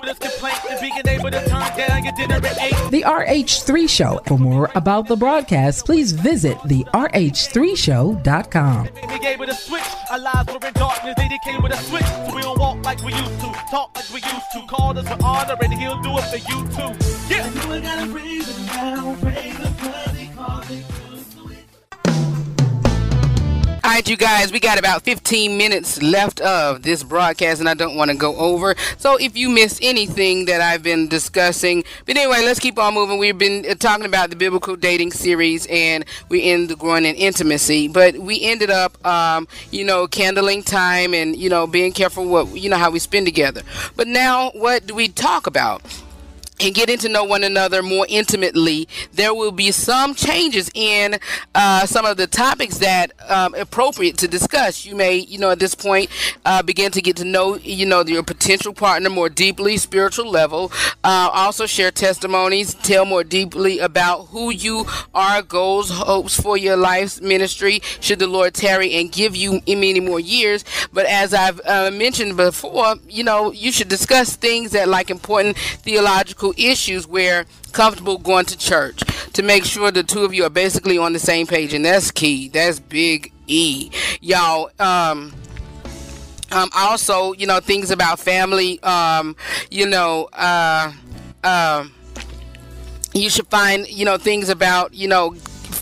The 2.90 3.02
RH3 3.06 3.88
Show. 3.88 4.20
For 4.26 4.38
more 4.38 4.70
about 4.74 5.08
the 5.08 5.16
broadcast, 5.16 5.86
please 5.86 6.12
visit 6.12 6.58
the 6.66 6.84
RH3Show.com. 6.94 8.88
They 9.08 9.18
gave 9.18 9.40
it 9.40 9.48
a 9.48 9.54
switch. 9.54 9.82
Our 10.10 10.18
lives 10.18 10.52
were 10.52 10.66
in 10.66 10.74
darkness. 10.74 11.14
They 11.16 11.38
came 11.44 11.62
with 11.62 11.72
a 11.72 11.78
switch. 11.78 12.04
So 12.04 12.34
we 12.34 12.42
don't 12.42 12.58
walk 12.58 12.84
like 12.84 13.02
we 13.02 13.14
used 13.14 13.40
to. 13.40 13.52
Talk 13.70 13.96
like 13.96 14.10
we 14.10 14.20
used 14.20 14.50
to. 14.52 14.66
Call 14.68 14.98
us 14.98 15.08
with 15.08 15.22
honor 15.22 15.56
and 15.60 15.72
he'll 15.74 16.00
do 16.02 16.18
it 16.18 16.24
for 16.24 16.36
you 16.36 16.68
too. 16.68 16.92
Yeah. 17.34 17.46
All 23.87 23.93
right, 23.93 24.09
you 24.09 24.16
guys, 24.16 24.51
we 24.51 24.59
got 24.59 24.80
about 24.80 25.03
15 25.03 25.57
minutes 25.57 26.03
left 26.03 26.41
of 26.41 26.82
this 26.82 27.05
broadcast, 27.05 27.61
and 27.61 27.68
I 27.68 27.74
don't 27.74 27.95
want 27.95 28.11
to 28.11 28.16
go 28.16 28.34
over. 28.34 28.74
So 28.99 29.14
if 29.14 29.37
you 29.37 29.49
missed 29.49 29.78
anything 29.80 30.47
that 30.47 30.61
I've 30.61 30.82
been 30.82 31.07
discussing, 31.07 31.84
but 32.05 32.16
anyway, 32.16 32.45
let's 32.45 32.59
keep 32.59 32.80
on 32.80 32.95
moving. 32.95 33.18
We've 33.18 33.39
been 33.39 33.64
uh, 33.64 33.76
talking 33.76 34.05
about 34.05 34.30
the 34.30 34.34
biblical 34.34 34.74
dating 34.74 35.12
series, 35.12 35.68
and 35.70 36.05
we 36.28 36.43
end 36.43 36.68
the 36.68 36.74
growing 36.74 37.05
in 37.05 37.14
intimacy. 37.14 37.87
But 37.87 38.18
we 38.18 38.43
ended 38.43 38.70
up, 38.70 39.07
um, 39.07 39.47
you 39.70 39.84
know, 39.84 40.09
candling 40.09 40.64
time, 40.64 41.14
and 41.14 41.37
you 41.37 41.49
know, 41.49 41.68
being 41.68 41.93
careful 41.93 42.26
what 42.26 42.57
you 42.57 42.68
know 42.68 42.78
how 42.78 42.91
we 42.91 42.99
spend 42.99 43.24
together. 43.24 43.62
But 43.95 44.09
now, 44.09 44.51
what 44.51 44.89
do 44.89 44.97
we 44.97 45.07
talk 45.07 45.47
about? 45.47 45.80
And 46.61 46.74
getting 46.74 46.98
to 46.98 47.09
know 47.09 47.24
one 47.24 47.44
another 47.44 47.82
more 47.82 48.07
intimately, 48.09 48.88
there 49.12 49.34
will 49.34 49.52
be 49.52 49.70
some 49.70 50.14
changes 50.14 50.70
in 50.74 51.18
uh, 51.54 51.86
some 51.86 52.04
of 52.04 52.16
the 52.16 52.26
topics 52.26 52.78
that 52.78 53.12
um, 53.28 53.54
appropriate 53.54 54.16
to 54.18 54.28
discuss. 54.28 54.84
You 54.84 54.94
may, 54.96 55.16
you 55.16 55.38
know, 55.38 55.50
at 55.50 55.59
this 55.59 55.74
point, 55.74 56.11
uh, 56.44 56.62
begin 56.62 56.92
to 56.92 57.02
get 57.02 57.16
to 57.16 57.24
know, 57.24 57.57
you 57.57 57.86
know, 57.86 58.02
your 58.04 58.22
potential 58.22 58.72
partner 58.72 59.11
more 59.11 59.28
deeply, 59.28 59.76
spiritual 59.76 60.30
level. 60.30 60.72
Uh, 61.04 61.30
also 61.32 61.66
share 61.66 61.90
testimonies, 61.90 62.74
tell 62.74 63.04
more 63.04 63.24
deeply 63.24 63.78
about 63.78 64.26
who 64.26 64.50
you 64.50 64.86
are, 65.14 65.42
goals, 65.42 65.90
hopes 65.90 66.40
for 66.40 66.57
your 66.57 66.76
life's 66.76 67.20
ministry. 67.20 67.80
Should 68.00 68.18
the 68.18 68.26
Lord 68.26 68.54
tarry 68.54 68.94
and 68.94 69.12
give 69.12 69.36
you 69.36 69.61
many 69.66 70.00
more 70.00 70.20
years, 70.20 70.64
but 70.92 71.07
as 71.07 71.34
I've 71.34 71.61
uh, 71.64 71.90
mentioned 71.90 72.36
before, 72.36 72.96
you 73.09 73.24
know, 73.24 73.52
you 73.52 73.70
should 73.72 73.88
discuss 73.88 74.36
things 74.36 74.72
that 74.72 74.88
like 74.88 75.11
important 75.11 75.57
theological 75.57 76.45
issues 76.57 77.07
where 77.07 77.47
comfortable 77.72 78.18
going 78.18 78.47
to 78.47 78.57
church 78.57 79.03
to 79.32 79.42
make 79.42 79.64
sure 79.64 79.90
the 79.90 80.03
two 80.03 80.24
of 80.24 80.32
you 80.32 80.44
are 80.44 80.51
basically 80.51 80.99
on 80.99 81.12
the 81.12 81.18
same 81.18 81.47
page 81.47 81.74
and 81.74 81.84
that's 81.84 82.11
key. 82.11 82.49
That's 82.49 82.80
big 82.80 83.32
e. 83.47 83.90
Y'all 84.20 84.70
um 84.78 85.34
um 86.53 86.70
also 86.76 87.32
you 87.32 87.47
know 87.47 87.61
things 87.61 87.90
about 87.90 88.18
family 88.20 88.80
um 88.82 89.36
you 89.70 89.86
know 89.86 90.28
uh 90.32 90.92
um 91.44 91.92
you 93.14 93.30
should 93.30 93.47
find 93.49 93.88
you 93.88 94.05
know 94.05 94.16
things 94.16 94.49
about 94.49 94.94
you 94.94 95.09
know 95.09 95.34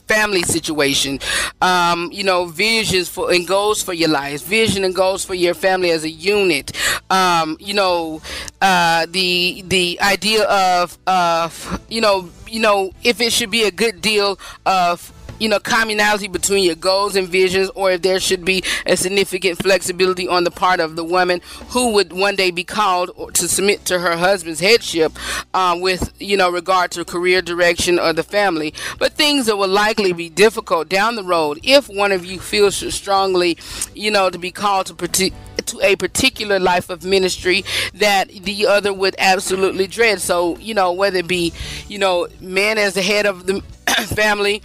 family 0.06 0.42
situation. 0.42 1.18
Um 1.60 2.10
you 2.12 2.24
know 2.24 2.46
visions 2.46 3.08
for 3.08 3.32
and 3.32 3.46
goals 3.46 3.82
for 3.82 3.92
your 3.92 4.10
life. 4.10 4.44
Vision 4.44 4.84
and 4.84 4.94
goals 4.94 5.24
for 5.24 5.34
your 5.34 5.54
family 5.54 5.90
as 5.90 6.04
a 6.04 6.10
unit. 6.10 6.72
Um 7.10 7.56
you 7.60 7.74
know 7.74 8.20
uh 8.60 9.06
the 9.10 9.62
the 9.66 10.00
idea 10.00 10.44
of 10.44 10.98
of 11.06 11.80
you 11.88 12.00
know 12.00 12.28
you 12.46 12.60
know 12.60 12.92
if 13.02 13.20
it 13.20 13.32
should 13.32 13.50
be 13.50 13.64
a 13.64 13.70
good 13.70 14.00
deal 14.00 14.38
of 14.66 15.12
you 15.38 15.48
know 15.48 15.58
commonality 15.58 16.28
between 16.28 16.64
your 16.64 16.74
goals 16.74 17.16
and 17.16 17.28
visions 17.28 17.70
or 17.74 17.92
if 17.92 18.02
there 18.02 18.20
should 18.20 18.44
be 18.44 18.62
a 18.86 18.96
significant 18.96 19.58
flexibility 19.58 20.28
on 20.28 20.44
the 20.44 20.50
part 20.50 20.80
of 20.80 20.96
the 20.96 21.04
woman 21.04 21.40
who 21.68 21.92
would 21.92 22.12
one 22.12 22.36
day 22.36 22.50
be 22.50 22.64
called 22.64 23.10
to 23.34 23.48
submit 23.48 23.84
to 23.84 23.98
her 23.98 24.16
husband's 24.16 24.60
headship 24.60 25.12
um, 25.54 25.80
with 25.80 26.12
you 26.20 26.36
know 26.36 26.50
regard 26.50 26.90
to 26.90 27.04
career 27.04 27.42
direction 27.42 27.98
or 27.98 28.12
the 28.12 28.22
family. 28.22 28.72
But 28.98 29.14
things 29.14 29.46
that 29.46 29.56
will 29.56 29.68
likely 29.68 30.12
be 30.12 30.28
difficult 30.28 30.88
down 30.88 31.16
the 31.16 31.24
road 31.24 31.58
if 31.62 31.88
one 31.88 32.12
of 32.12 32.24
you 32.24 32.40
feels 32.40 32.76
strongly 32.94 33.58
you 33.94 34.10
know 34.10 34.30
to 34.30 34.38
be 34.38 34.50
called 34.50 34.86
to 34.86 35.30
to 35.66 35.80
a 35.82 35.96
particular 35.96 36.58
life 36.58 36.90
of 36.90 37.04
ministry 37.04 37.64
that 37.94 38.28
the 38.28 38.66
other 38.66 38.92
would 38.92 39.14
absolutely 39.18 39.86
dread. 39.86 40.20
So 40.20 40.56
you 40.58 40.74
know 40.74 40.92
whether 40.92 41.18
it 41.18 41.28
be 41.28 41.52
you 41.88 41.98
know 41.98 42.28
man 42.40 42.78
as 42.78 42.94
the 42.94 43.02
head 43.02 43.26
of 43.26 43.46
the 43.46 43.62
family, 44.14 44.62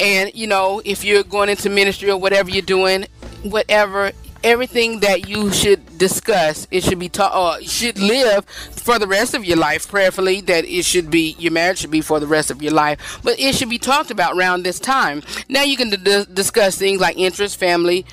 and 0.00 0.34
you 0.34 0.46
know, 0.46 0.82
if 0.84 1.04
you're 1.04 1.24
going 1.24 1.48
into 1.48 1.70
ministry 1.70 2.10
or 2.10 2.18
whatever 2.18 2.50
you're 2.50 2.62
doing, 2.62 3.06
whatever 3.42 4.12
everything 4.44 5.00
that 5.00 5.28
you 5.28 5.52
should 5.52 5.98
discuss 5.98 6.66
it 6.70 6.82
should 6.82 6.98
be 6.98 7.08
taught 7.08 7.34
or 7.34 7.62
should 7.62 7.98
live 7.98 8.44
for 8.46 8.98
the 8.98 9.06
rest 9.06 9.34
of 9.34 9.44
your 9.44 9.56
life 9.56 9.88
prayerfully 9.88 10.40
that 10.40 10.64
it 10.64 10.84
should 10.84 11.10
be 11.10 11.36
your 11.38 11.52
marriage 11.52 11.78
should 11.78 11.90
be 11.90 12.00
for 12.00 12.18
the 12.18 12.26
rest 12.26 12.50
of 12.50 12.60
your 12.62 12.72
life. 12.72 13.20
But 13.22 13.38
it 13.38 13.54
should 13.54 13.68
be 13.70 13.78
talked 13.78 14.10
about 14.10 14.36
around 14.36 14.64
this 14.64 14.80
time. 14.80 15.22
Now 15.48 15.62
you 15.62 15.76
can 15.76 15.90
d- 15.90 16.24
discuss 16.32 16.76
things 16.76 17.00
like 17.00 17.16
interest 17.16 17.56
family 17.56 18.04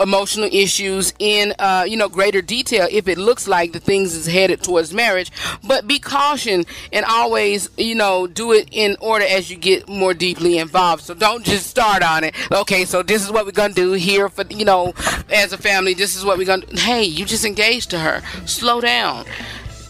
emotional 0.00 0.48
issues 0.52 1.12
in 1.18 1.54
uh, 1.58 1.84
you 1.86 1.96
know 1.96 2.08
greater 2.08 2.42
detail 2.42 2.86
if 2.90 3.08
it 3.08 3.18
looks 3.18 3.48
like 3.48 3.72
the 3.72 3.80
things 3.80 4.14
is 4.14 4.26
headed 4.26 4.62
towards 4.62 4.92
marriage. 4.92 5.30
But 5.64 5.86
be 5.86 5.98
caution 5.98 6.64
and 6.92 7.04
always 7.04 7.70
you 7.76 7.94
know 7.94 8.26
do 8.26 8.52
it 8.52 8.68
in 8.72 8.96
order 9.00 9.24
as 9.24 9.50
you 9.50 9.56
get 9.56 9.88
more 9.88 10.14
deeply 10.14 10.58
involved. 10.58 11.04
So 11.04 11.14
don't 11.14 11.44
just 11.44 11.66
start 11.66 12.02
on 12.02 12.24
it. 12.24 12.34
Okay 12.52 12.84
so 12.84 13.02
this 13.02 13.24
is 13.24 13.30
what 13.30 13.44
we're 13.44 13.52
gonna 13.52 13.74
do 13.74 13.92
here 13.92 14.28
for 14.28 14.44
you 14.50 14.64
know 14.64 14.94
as 15.30 15.52
a 15.52 15.58
family. 15.58 15.94
This 15.94 16.16
is 16.16 16.24
what 16.24 16.38
we're 16.38 16.46
gonna 16.46 16.66
hey 16.78 17.04
you 17.04 17.24
just 17.24 17.44
engaged 17.44 17.90
to 17.90 17.98
her. 17.98 18.22
Slow 18.46 18.80
down. 18.80 19.24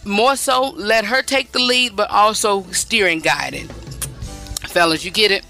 More 0.05 0.37
so 0.37 0.71
let 0.77 1.05
her 1.07 1.23
take 1.23 1.53
the 1.53 1.59
lead 1.59 1.97
but 1.97 2.11
also 2.11 2.63
steering 2.71 3.23
it 3.25 3.71
fellas 4.77 5.07
you 5.07 5.11
get 5.11 5.31
it 5.31 5.43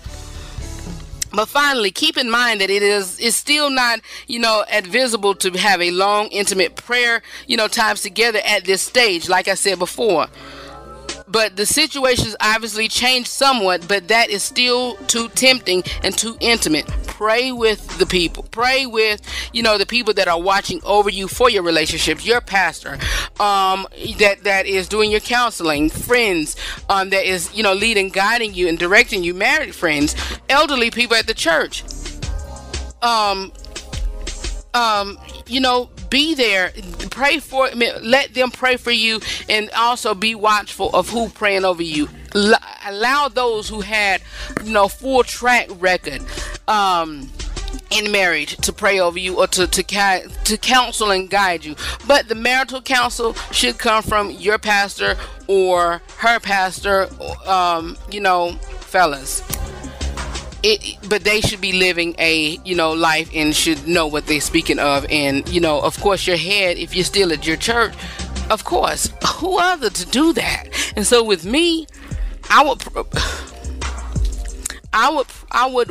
but 1.37 1.49
finally, 1.49 1.91
keep 1.91 2.16
in 2.16 2.30
mind 2.30 2.61
that 2.61 2.70
it 2.70 2.82
is 2.82 3.18
is 3.18 3.37
still 3.37 3.70
not, 3.70 4.01
you 4.26 4.39
know, 4.39 4.64
advisable 4.70 5.34
to 5.37 5.51
have 5.53 5.80
a 5.80 5.91
long, 5.91 6.28
intimate 6.28 6.76
prayer, 6.76 7.22
you 7.47 7.57
know, 7.57 7.68
times 7.68 8.03
together 8.03 8.41
at 8.47 8.64
this 8.64 8.82
stage, 8.82 9.28
like 9.28 9.49
I 9.49 9.55
said 9.55 9.78
before. 9.78 10.26
But 11.28 11.56
the 11.56 11.66
situations 11.66 12.36
obviously 12.40 12.88
changed 12.88 13.28
somewhat, 13.28 13.88
but 13.88 14.08
that 14.08 14.30
is 14.30 14.42
still 14.42 14.94
too 15.06 15.28
tempting 15.30 15.82
and 16.02 16.16
too 16.16 16.36
intimate. 16.40 16.86
Pray 17.06 17.50
with 17.50 17.98
the 17.98 18.06
people. 18.06 18.44
Pray 18.50 18.86
with, 18.86 19.20
you 19.52 19.62
know, 19.62 19.76
the 19.76 19.86
people 19.86 20.14
that 20.14 20.28
are 20.28 20.40
watching 20.40 20.80
over 20.84 21.10
you 21.10 21.26
for 21.26 21.50
your 21.50 21.62
relationships, 21.62 22.24
your 22.24 22.40
pastor, 22.40 22.98
um, 23.40 23.86
that 24.18 24.44
that 24.44 24.66
is 24.66 24.88
doing 24.88 25.10
your 25.10 25.20
counseling, 25.20 25.90
friends, 25.90 26.56
um, 26.88 27.10
that 27.10 27.24
is, 27.24 27.52
you 27.54 27.62
know, 27.62 27.72
leading, 27.72 28.08
guiding 28.08 28.54
you 28.54 28.68
and 28.68 28.78
directing 28.78 29.24
you, 29.24 29.34
married 29.34 29.74
friends, 29.74 30.14
elderly 30.48 30.90
people 30.90 31.16
at 31.16 31.26
the 31.26 31.34
church. 31.34 31.82
Um, 33.02 33.52
um, 34.74 35.18
you 35.46 35.60
know, 35.60 35.90
be 36.09 36.34
there, 36.34 36.72
pray 37.11 37.38
for, 37.38 37.68
let 37.70 38.34
them 38.34 38.50
pray 38.50 38.76
for 38.76 38.90
you, 38.90 39.20
and 39.48 39.70
also 39.70 40.14
be 40.14 40.34
watchful 40.34 40.90
of 40.90 41.11
who 41.11 41.28
praying 41.28 41.64
over 41.64 41.82
you. 41.82 42.09
Allow 42.86 43.28
those 43.28 43.68
who 43.68 43.80
had, 43.80 44.22
you 44.64 44.72
know, 44.72 44.88
full 44.88 45.22
track 45.24 45.68
record. 45.78 46.22
Um, 46.68 47.30
in 47.90 48.11
marriage 48.11 48.57
to 48.57 48.72
pray 48.72 48.98
over 48.98 49.18
you 49.18 49.38
or 49.38 49.46
to 49.46 49.66
to, 49.66 49.82
to 50.44 50.57
counsel 50.59 51.11
and 51.11 51.30
guide 51.30 51.64
you 51.64 51.76
but 52.07 52.26
the 52.28 52.34
marital 52.34 52.80
counsel 52.80 53.34
should 53.52 53.78
come 53.78 54.02
from 54.02 54.30
your 54.30 54.59
pastor 54.59 55.16
or 55.46 56.02
her 56.18 56.40
pastor 56.40 57.09
um, 57.46 57.96
you 58.11 58.20
know 58.20 58.52
fellas 58.80 59.40
it, 60.66 61.08
but 61.08 61.24
they 61.24 61.40
should 61.40 61.60
be 61.60 61.72
living 61.72 62.14
a 62.18 62.58
you 62.64 62.74
know 62.74 62.92
life 62.92 63.30
and 63.34 63.54
should 63.54 63.86
know 63.86 64.06
what 64.06 64.26
they're 64.26 64.40
speaking 64.40 64.78
of. 64.78 65.06
And 65.10 65.48
you 65.48 65.60
know 65.60 65.80
of 65.80 66.00
course 66.00 66.26
your 66.26 66.36
head 66.36 66.78
if 66.78 66.94
you're 66.94 67.04
still 67.04 67.32
at 67.32 67.46
your 67.46 67.56
church 67.56 67.94
of 68.50 68.64
course 68.64 69.12
who 69.36 69.58
other 69.58 69.90
to 69.90 70.06
do 70.06 70.32
that? 70.34 70.68
And 70.96 71.06
so 71.06 71.22
with 71.22 71.44
me 71.44 71.86
i 72.50 72.64
would 72.64 72.82
i 74.92 75.10
would 75.10 75.26
i 75.50 75.66
would 75.66 75.90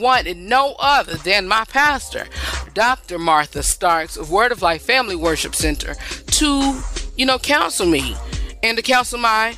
want 0.00 0.36
no 0.36 0.74
other 0.78 1.14
than 1.16 1.48
my 1.48 1.64
pastor 1.64 2.26
dr 2.74 3.18
martha 3.18 3.62
starks 3.62 4.16
of 4.16 4.30
word 4.30 4.52
of 4.52 4.62
life 4.62 4.82
family 4.82 5.16
worship 5.16 5.54
center 5.54 5.94
to 6.26 6.80
you 7.16 7.26
know 7.26 7.38
counsel 7.38 7.86
me 7.86 8.16
and 8.62 8.76
to 8.76 8.82
counsel 8.82 9.18
my 9.18 9.56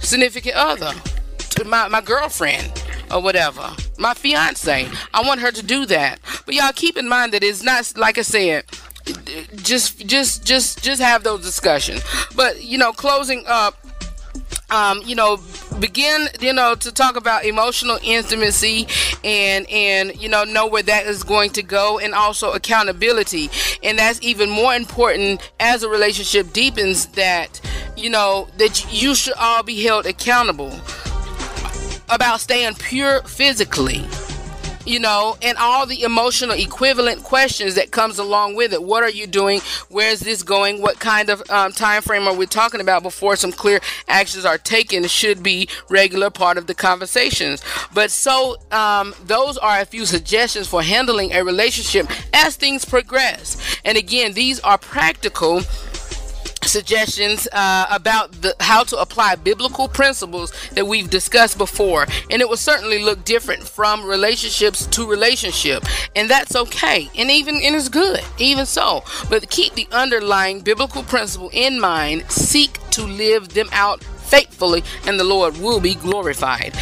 significant 0.00 0.54
other 0.56 0.92
to 1.38 1.64
my, 1.64 1.88
my 1.88 2.00
girlfriend 2.00 2.82
or 3.10 3.22
whatever. 3.22 3.74
My 3.98 4.14
fiance. 4.14 4.88
I 5.12 5.22
want 5.22 5.40
her 5.40 5.50
to 5.50 5.62
do 5.62 5.86
that. 5.86 6.20
But 6.46 6.54
y'all 6.54 6.72
keep 6.72 6.96
in 6.96 7.08
mind 7.08 7.32
that 7.32 7.42
it's 7.42 7.62
not 7.62 7.92
like 7.96 8.18
I 8.18 8.22
said 8.22 8.64
just 9.56 10.06
just 10.06 10.44
just 10.44 10.82
just 10.82 11.00
have 11.00 11.24
those 11.24 11.42
discussions. 11.42 12.02
But 12.34 12.62
you 12.62 12.78
know, 12.78 12.92
closing 12.92 13.44
up 13.46 13.76
um, 14.70 15.02
you 15.04 15.14
know, 15.14 15.38
begin, 15.78 16.28
you 16.40 16.52
know, 16.52 16.74
to 16.74 16.90
talk 16.90 17.16
about 17.16 17.44
emotional 17.44 17.98
intimacy 18.02 18.88
and 19.22 19.68
and 19.70 20.20
you 20.20 20.28
know 20.28 20.44
know 20.44 20.66
where 20.66 20.82
that 20.82 21.06
is 21.06 21.22
going 21.22 21.50
to 21.50 21.62
go, 21.62 21.98
and 21.98 22.14
also 22.14 22.52
accountability, 22.52 23.50
and 23.82 23.98
that's 23.98 24.20
even 24.22 24.50
more 24.50 24.74
important 24.74 25.52
as 25.60 25.82
a 25.82 25.88
relationship 25.88 26.52
deepens. 26.52 27.06
That 27.08 27.60
you 27.96 28.10
know 28.10 28.48
that 28.56 28.92
you 28.92 29.14
should 29.14 29.34
all 29.34 29.62
be 29.62 29.82
held 29.82 30.06
accountable 30.06 30.72
about 32.08 32.40
staying 32.40 32.74
pure 32.74 33.22
physically 33.22 34.04
you 34.86 34.98
know 34.98 35.36
and 35.42 35.56
all 35.58 35.86
the 35.86 36.02
emotional 36.02 36.54
equivalent 36.54 37.22
questions 37.22 37.74
that 37.74 37.90
comes 37.90 38.18
along 38.18 38.54
with 38.54 38.72
it. 38.72 38.82
What 38.82 39.02
are 39.02 39.10
you 39.10 39.26
doing? 39.26 39.60
Where's 39.88 40.20
this 40.20 40.42
going? 40.42 40.80
What 40.80 41.00
kind 41.00 41.30
of 41.30 41.42
um, 41.50 41.72
time 41.72 42.02
frame 42.02 42.26
are 42.26 42.34
we 42.34 42.46
talking 42.46 42.80
about 42.80 43.02
before 43.02 43.36
some 43.36 43.52
clear 43.52 43.80
actions 44.08 44.44
are 44.44 44.58
taken 44.58 45.06
should 45.06 45.42
be 45.42 45.68
regular 45.88 46.30
part 46.30 46.58
of 46.58 46.66
the 46.66 46.74
conversations? 46.74 47.62
But 47.92 48.10
so 48.10 48.56
um, 48.70 49.14
those 49.24 49.56
are 49.58 49.80
a 49.80 49.86
few 49.86 50.06
suggestions 50.06 50.68
for 50.68 50.82
handling 50.82 51.32
a 51.32 51.42
relationship 51.44 52.06
as 52.32 52.56
things 52.56 52.84
progress. 52.84 53.56
And 53.84 53.96
again 53.96 54.32
these 54.32 54.60
are 54.60 54.78
practical 54.78 55.62
suggestions 56.66 57.48
uh, 57.52 57.86
about 57.90 58.32
the, 58.32 58.54
how 58.60 58.84
to 58.84 58.96
apply 58.98 59.36
biblical 59.36 59.88
principles 59.88 60.52
that 60.72 60.86
we've 60.86 61.10
discussed 61.10 61.58
before. 61.58 62.06
And 62.30 62.40
it 62.42 62.48
will 62.48 62.56
certainly 62.56 63.02
look 63.02 63.24
different 63.24 63.62
from 63.62 64.04
relationships 64.04 64.86
to 64.86 65.06
relationship. 65.06 65.84
And 66.16 66.28
that's 66.28 66.56
okay. 66.56 67.10
And 67.16 67.30
even 67.30 67.56
and 67.56 67.74
it's 67.74 67.88
good. 67.88 68.20
Even 68.38 68.66
so. 68.66 69.02
But 69.28 69.48
keep 69.50 69.74
the 69.74 69.88
underlying 69.92 70.60
biblical 70.60 71.02
principle 71.02 71.50
in 71.52 71.80
mind. 71.80 72.30
Seek 72.30 72.78
to 72.90 73.02
live 73.02 73.50
them 73.50 73.68
out 73.72 74.02
faithfully 74.02 74.82
and 75.06 75.20
the 75.20 75.24
lord 75.24 75.56
will 75.58 75.80
be 75.80 75.94
glorified. 75.94 76.74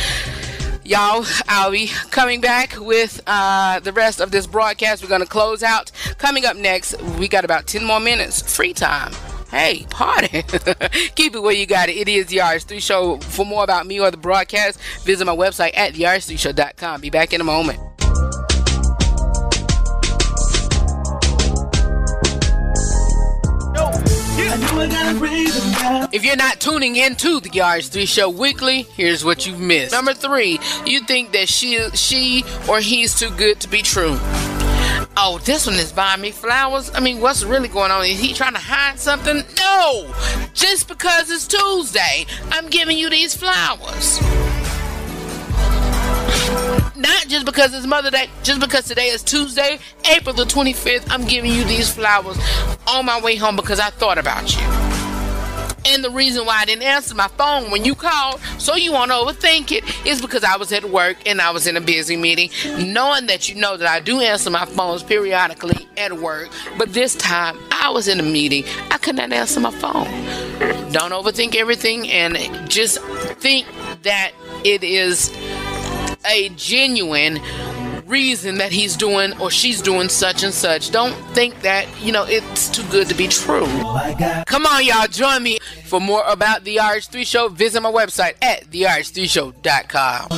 Y'all 0.84 1.24
i'll 1.48 1.70
be 1.70 1.88
coming 2.10 2.40
back 2.40 2.74
with 2.78 3.20
uh, 3.26 3.80
the 3.80 3.92
rest 3.92 4.20
of 4.20 4.30
this 4.30 4.46
broadcast. 4.46 5.02
We're 5.02 5.08
going 5.08 5.22
to 5.22 5.26
close 5.26 5.62
out. 5.62 5.90
Coming 6.18 6.44
up 6.44 6.56
next 6.56 7.00
we 7.18 7.28
got 7.28 7.44
about 7.44 7.66
10 7.66 7.84
more 7.84 8.00
minutes 8.00 8.40
free 8.42 8.72
time 8.72 9.12
hey, 9.52 9.86
party. 9.90 10.42
Keep 11.14 11.36
it 11.36 11.42
where 11.42 11.54
you 11.54 11.66
got 11.66 11.88
it. 11.88 11.96
It 11.96 12.08
is 12.08 12.26
the 12.26 12.38
RH3 12.38 12.82
Show. 12.82 13.18
For 13.18 13.46
more 13.46 13.62
about 13.62 13.86
me 13.86 14.00
or 14.00 14.10
the 14.10 14.16
broadcast, 14.16 14.80
visit 15.02 15.24
my 15.24 15.36
website 15.36 15.76
at 15.76 15.92
therh3show.com. 15.92 17.00
Be 17.00 17.10
back 17.10 17.32
in 17.32 17.40
a 17.40 17.44
moment. 17.44 17.78
If 26.14 26.24
you're 26.24 26.36
not 26.36 26.60
tuning 26.60 26.96
into 26.96 27.40
the 27.40 27.50
RH3 27.50 28.08
Show 28.08 28.30
weekly, 28.30 28.82
here's 28.82 29.24
what 29.24 29.46
you've 29.46 29.60
missed. 29.60 29.92
Number 29.92 30.14
three, 30.14 30.58
you 30.86 31.00
think 31.04 31.32
that 31.32 31.48
she, 31.48 31.78
she 31.90 32.44
or 32.68 32.80
he's 32.80 33.18
too 33.18 33.30
good 33.30 33.60
to 33.60 33.68
be 33.68 33.82
true 33.82 34.18
oh, 35.16 35.38
this 35.44 35.66
one 35.66 35.76
is 35.76 35.92
buying 35.92 36.20
me 36.20 36.30
flowers. 36.30 36.90
I 36.94 37.00
mean, 37.00 37.20
what's 37.20 37.44
really 37.44 37.68
going 37.68 37.90
on? 37.90 38.04
Is 38.04 38.20
he 38.20 38.32
trying 38.32 38.54
to 38.54 38.60
hide 38.60 38.98
something? 38.98 39.42
No! 39.58 40.14
Just 40.54 40.88
because 40.88 41.30
it's 41.30 41.46
Tuesday, 41.46 42.26
I'm 42.50 42.68
giving 42.68 42.96
you 42.96 43.10
these 43.10 43.36
flowers. 43.36 44.20
Not 46.96 47.26
just 47.26 47.46
because 47.46 47.74
it's 47.74 47.86
Mother 47.86 48.10
Day, 48.10 48.28
just 48.42 48.60
because 48.60 48.86
today 48.86 49.08
is 49.08 49.22
Tuesday, 49.22 49.78
April 50.10 50.34
the 50.34 50.44
25th, 50.44 51.10
I'm 51.10 51.24
giving 51.24 51.52
you 51.52 51.64
these 51.64 51.92
flowers 51.92 52.38
on 52.86 53.06
my 53.06 53.20
way 53.20 53.36
home 53.36 53.56
because 53.56 53.80
I 53.80 53.90
thought 53.90 54.18
about 54.18 54.54
you. 54.54 54.91
And 55.84 56.04
the 56.04 56.10
reason 56.10 56.46
why 56.46 56.58
I 56.58 56.64
didn't 56.64 56.84
answer 56.84 57.14
my 57.14 57.28
phone 57.28 57.70
when 57.70 57.84
you 57.84 57.94
called, 57.94 58.40
so 58.58 58.74
you 58.74 58.92
won't 58.92 59.10
overthink 59.10 59.72
it, 59.72 59.84
is 60.06 60.20
because 60.20 60.44
I 60.44 60.56
was 60.56 60.72
at 60.72 60.84
work 60.84 61.16
and 61.26 61.40
I 61.40 61.50
was 61.50 61.66
in 61.66 61.76
a 61.76 61.80
busy 61.80 62.16
meeting. 62.16 62.50
Knowing 62.78 63.26
that 63.26 63.48
you 63.48 63.56
know 63.56 63.76
that 63.76 63.88
I 63.88 64.00
do 64.00 64.20
answer 64.20 64.50
my 64.50 64.64
phones 64.64 65.02
periodically 65.02 65.88
at 65.96 66.12
work, 66.12 66.50
but 66.78 66.92
this 66.92 67.14
time 67.16 67.58
I 67.70 67.90
was 67.90 68.08
in 68.08 68.20
a 68.20 68.22
meeting. 68.22 68.64
I 68.90 68.98
could 68.98 69.16
not 69.16 69.32
answer 69.32 69.60
my 69.60 69.70
phone. 69.72 70.06
Don't 70.92 71.12
overthink 71.12 71.56
everything 71.56 72.08
and 72.10 72.36
just 72.68 73.00
think 73.38 73.66
that 74.02 74.32
it 74.64 74.84
is 74.84 75.32
a 76.26 76.50
genuine 76.50 77.40
reason 78.12 78.58
that 78.58 78.70
he's 78.70 78.94
doing 78.94 79.32
or 79.40 79.50
she's 79.50 79.82
doing 79.82 80.08
such 80.08 80.44
and 80.44 80.52
such. 80.54 80.90
Don't 80.90 81.14
think 81.34 81.60
that, 81.62 81.88
you 82.00 82.12
know, 82.12 82.24
it's 82.28 82.68
too 82.68 82.84
good 82.90 83.08
to 83.08 83.14
be 83.14 83.26
true. 83.26 83.66
Come 84.46 84.66
on, 84.66 84.84
y'all, 84.84 85.08
join 85.08 85.42
me 85.42 85.58
for 85.86 86.00
more 86.00 86.22
about 86.28 86.62
The 86.64 86.76
RH3 86.76 87.26
Show. 87.26 87.48
Visit 87.48 87.80
my 87.80 87.90
website 87.90 88.34
at 88.42 88.70
therh3show.com. 88.70 90.28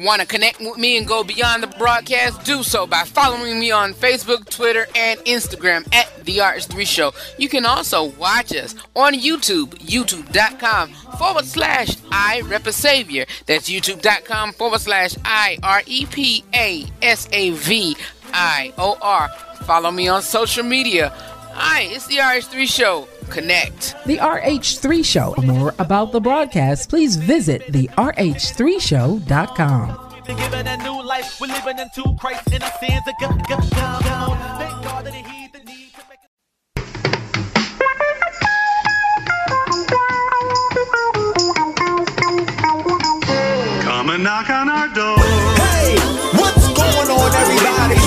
Want 0.00 0.22
to 0.22 0.26
connect 0.26 0.60
with 0.60 0.78
me 0.78 0.96
and 0.96 1.06
go 1.06 1.22
beyond 1.22 1.62
the 1.62 1.66
broadcast? 1.66 2.42
Do 2.44 2.62
so 2.62 2.86
by 2.86 3.04
following 3.04 3.60
me 3.60 3.70
on 3.70 3.92
Facebook, 3.92 4.48
Twitter, 4.48 4.86
and 4.96 5.20
Instagram 5.20 5.86
at 5.94 6.24
The 6.24 6.38
RH3 6.38 6.86
Show. 6.86 7.12
You 7.36 7.50
can 7.50 7.66
also 7.66 8.04
watch 8.04 8.50
us 8.56 8.74
on 8.96 9.12
YouTube, 9.12 9.74
youtube.com 9.74 10.92
forward 11.18 11.44
slash 11.44 11.98
I 12.10 12.40
Rep 12.46 12.66
a 12.66 12.72
Savior. 12.72 13.26
That's 13.44 13.68
youtube.com 13.68 14.54
forward 14.54 14.80
slash 14.80 15.16
I 15.22 15.58
R 15.62 15.82
E 15.84 16.06
P 16.06 16.44
A 16.54 16.86
S 17.02 17.28
A 17.32 17.50
V 17.50 17.94
I 18.32 18.72
O 18.78 18.96
R. 19.02 19.28
Follow 19.66 19.90
me 19.90 20.08
on 20.08 20.22
social 20.22 20.64
media. 20.64 21.10
Hi, 21.52 21.82
it's 21.82 22.06
The 22.06 22.16
RH3 22.16 22.66
Show. 22.66 23.06
Connect. 23.30 23.94
The 24.06 24.18
RH3 24.18 25.04
Show. 25.04 25.32
For 25.34 25.42
more 25.42 25.74
about 25.78 26.12
the 26.12 26.20
broadcast, 26.20 26.88
please 26.88 27.16
visit 27.16 27.62
therh3show.com. 27.72 30.06
Been 30.26 30.36
given 30.36 30.66
a 30.66 30.76
new 30.78 31.02
life. 31.02 31.40
We're 31.40 31.46
living 31.48 31.78
in 31.78 31.88
two 31.94 32.04
Christ 32.20 32.52
in 32.52 32.62
our 32.62 32.70
sins. 32.78 33.00
A 33.06 33.12
gun, 33.20 33.38
gun, 33.48 33.60
gun, 33.70 34.02
gun. 34.02 34.36
Thank 34.58 34.82
God 34.84 35.06
that 35.06 35.14
he 35.14 35.48
the 35.48 35.58
need 35.64 35.92
to 35.94 36.02
make 36.08 36.18
Come 43.82 44.10
and 44.10 44.22
knock 44.22 44.50
on 44.50 44.68
our 44.68 44.88
door. 44.94 45.18
Hey, 45.18 45.96
what's 46.38 46.68
going 46.68 47.10
on, 47.10 47.34
everybody? 47.34 47.99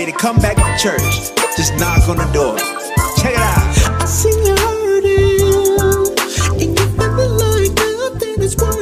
Everybody 0.00 0.12
to 0.12 0.18
come 0.18 0.36
back 0.38 0.56
to 0.56 0.82
church. 0.82 1.36
Just 1.56 1.74
knock 1.78 2.08
on 2.08 2.16
the 2.16 2.30
door. 2.32 2.56
Check 3.18 3.32
it 3.32 3.38
out. 3.38 4.00
I 4.00 4.04
see 4.04 4.30
you 4.30 4.56
hurting, 4.56 5.40
and 6.60 6.78
you 6.78 6.86
feeling 6.96 7.34
like 7.38 7.74
nothing 7.74 8.42
is 8.42 8.56
working. 8.56 8.79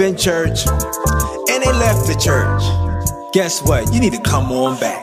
In 0.00 0.16
church 0.16 0.66
and 0.66 1.62
they 1.62 1.72
left 1.72 2.06
the 2.06 2.16
church. 2.20 2.62
Guess 3.32 3.62
what? 3.62 3.92
You 3.92 4.00
need 4.00 4.12
to 4.12 4.20
come 4.20 4.52
on 4.52 4.78
back. 4.78 5.02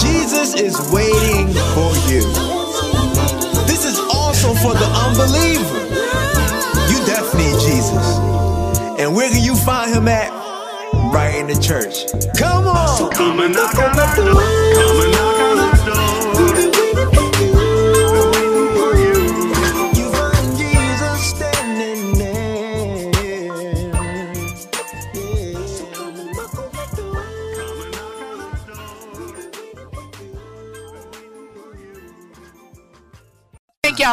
Jesus 0.00 0.54
is 0.54 0.74
waiting 0.92 1.48
for 1.74 1.90
you. 2.08 2.22
This 3.66 3.84
is 3.84 3.98
also 4.12 4.54
for 4.54 4.74
the 4.74 4.86
unbeliever. 5.04 5.80
You 6.90 7.04
definitely 7.06 7.52
need 7.52 7.60
Jesus. 7.60 8.06
And 8.98 9.14
where 9.14 9.28
can 9.30 9.42
you 9.42 9.56
find 9.56 9.92
him 9.92 10.08
at? 10.08 10.30
Right 11.12 11.34
in 11.36 11.46
the 11.46 11.60
church. 11.60 12.06
Come 12.38 12.66
on. 12.66 13.10
Come 13.12 13.40
and 13.40 13.54
knock 13.54 13.74
on 13.76 13.98
our 13.98 14.16
door. 14.16 14.34
Come 14.34 15.00
and 15.00 15.12
knock 15.12 15.40
on 15.40 15.58
our 15.58 15.64
door. 15.64 15.65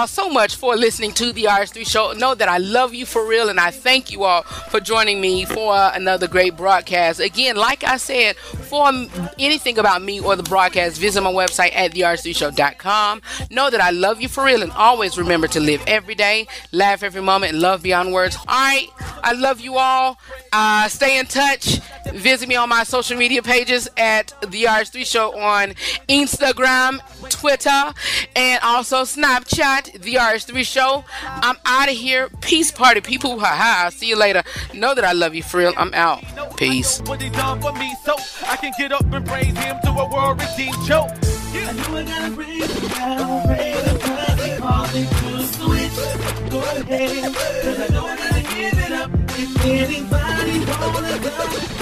Thank 0.04 0.18
y'all 0.18 0.23
so 0.23 0.23
much 0.34 0.56
for 0.56 0.76
listening 0.76 1.14
to 1.14 1.32
the 1.32 1.44
RH3 1.44 1.88
show. 1.88 2.12
Know 2.14 2.34
that 2.36 2.50
I 2.50 2.58
love 2.58 2.94
you 2.94 3.06
for 3.06 3.26
real, 3.26 3.50
and 3.50 3.60
I 3.60 3.72
thank 3.72 4.12
you 4.12 4.24
all 4.24 4.42
for 4.42 4.80
joining 4.80 5.22
me 5.22 5.46
for 5.46 5.76
another 5.94 6.28
great 6.28 6.58
broadcast. 6.58 7.20
Again, 7.20 7.56
like 7.56 7.84
I 7.84 7.98
said, 7.98 8.36
for 8.36 8.90
anything 9.38 9.78
about 9.78 10.02
me 10.02 10.20
or 10.20 10.36
the 10.36 10.44
broadcast, 10.44 11.00
visit 11.00 11.22
my 11.22 11.32
website 11.32 11.76
at 11.76 11.94
therh3show.com. 11.94 13.22
Know 13.52 13.70
that 13.70 13.80
I 13.80 13.92
love 13.92 14.22
you 14.22 14.28
for 14.28 14.44
real, 14.44 14.64
and 14.64 14.72
always 14.72 15.18
remember 15.18 15.48
to 15.50 15.60
live 15.60 15.84
every 15.88 16.16
day, 16.16 16.48
laugh 16.72 17.04
every 17.04 17.22
moment, 17.22 17.54
and 17.54 17.62
love 17.62 17.84
beyond 17.84 18.12
words. 18.12 18.36
All 18.36 18.46
right, 18.48 18.88
I 19.24 19.34
love 19.34 19.62
you 19.62 19.78
all. 19.78 20.18
Uh, 20.52 20.88
stay 20.88 21.20
in 21.20 21.28
touch. 21.28 21.80
Visit 22.14 22.50
me 22.50 22.56
on 22.56 22.70
my 22.70 22.84
social 22.84 23.18
media 23.18 23.42
pages 23.42 23.88
at 23.98 24.34
the 24.42 24.64
RH3 24.64 25.06
Show 25.06 25.38
on 25.38 25.70
Instagram, 26.10 27.00
Twitter, 27.30 27.94
and 28.36 28.60
also 28.64 29.04
Snapchat, 29.04 30.02
the 30.02 30.16
RH3 30.24 30.66
Show. 30.66 31.04
I'm 31.22 31.58
out 31.66 31.90
of 31.90 31.96
here. 31.96 32.30
Peace 32.40 32.72
party, 32.72 33.02
people. 33.02 33.40
Ha 33.40 33.46
ha. 33.46 33.90
See 33.92 34.08
you 34.08 34.16
later. 34.16 34.42
Know 34.74 34.96
that 34.96 35.04
I 35.04 35.12
love 35.12 35.36
you, 35.36 35.44
for 35.44 35.58
real. 35.58 35.74
I'm 35.76 35.94
out. 35.94 36.24
Peace. 36.56 37.02
What 37.02 37.22
he 37.22 37.30
done 37.30 37.60
for 37.62 37.74
me, 37.74 37.94
so 38.06 38.16
I 38.48 38.56
can 38.56 38.72
get 38.78 38.94
up 38.94 39.04
and 39.12 39.26
praise 39.26 39.58
him 39.58 39.76
to 39.84 39.90
a 39.90 40.10
world 40.10 40.40
redeemed 40.42 40.82
show. 40.86 41.10
I 41.56 41.72
know 41.74 41.98
I 41.98 42.04
gotta 42.04 42.32
raise 42.32 42.84
it 42.84 42.92
down, 42.94 43.50
raise 43.50 43.76
it 43.76 44.02
cause 44.02 44.38
they 44.38 44.58
call 44.58 44.84
me 44.94 45.06
to 45.06 45.44
switch. 45.44 46.50
Go 46.50 46.60
ahead, 46.60 47.36
cause 47.36 47.80
I 47.80 47.88
know 47.94 48.06
I 48.06 48.16
gotta 48.16 48.42
give 48.42 48.80
it 48.80 48.92
up. 48.94 49.12
If 49.36 49.66
anybody 49.66 50.60
wanna 50.66 51.20
go, 51.20 51.34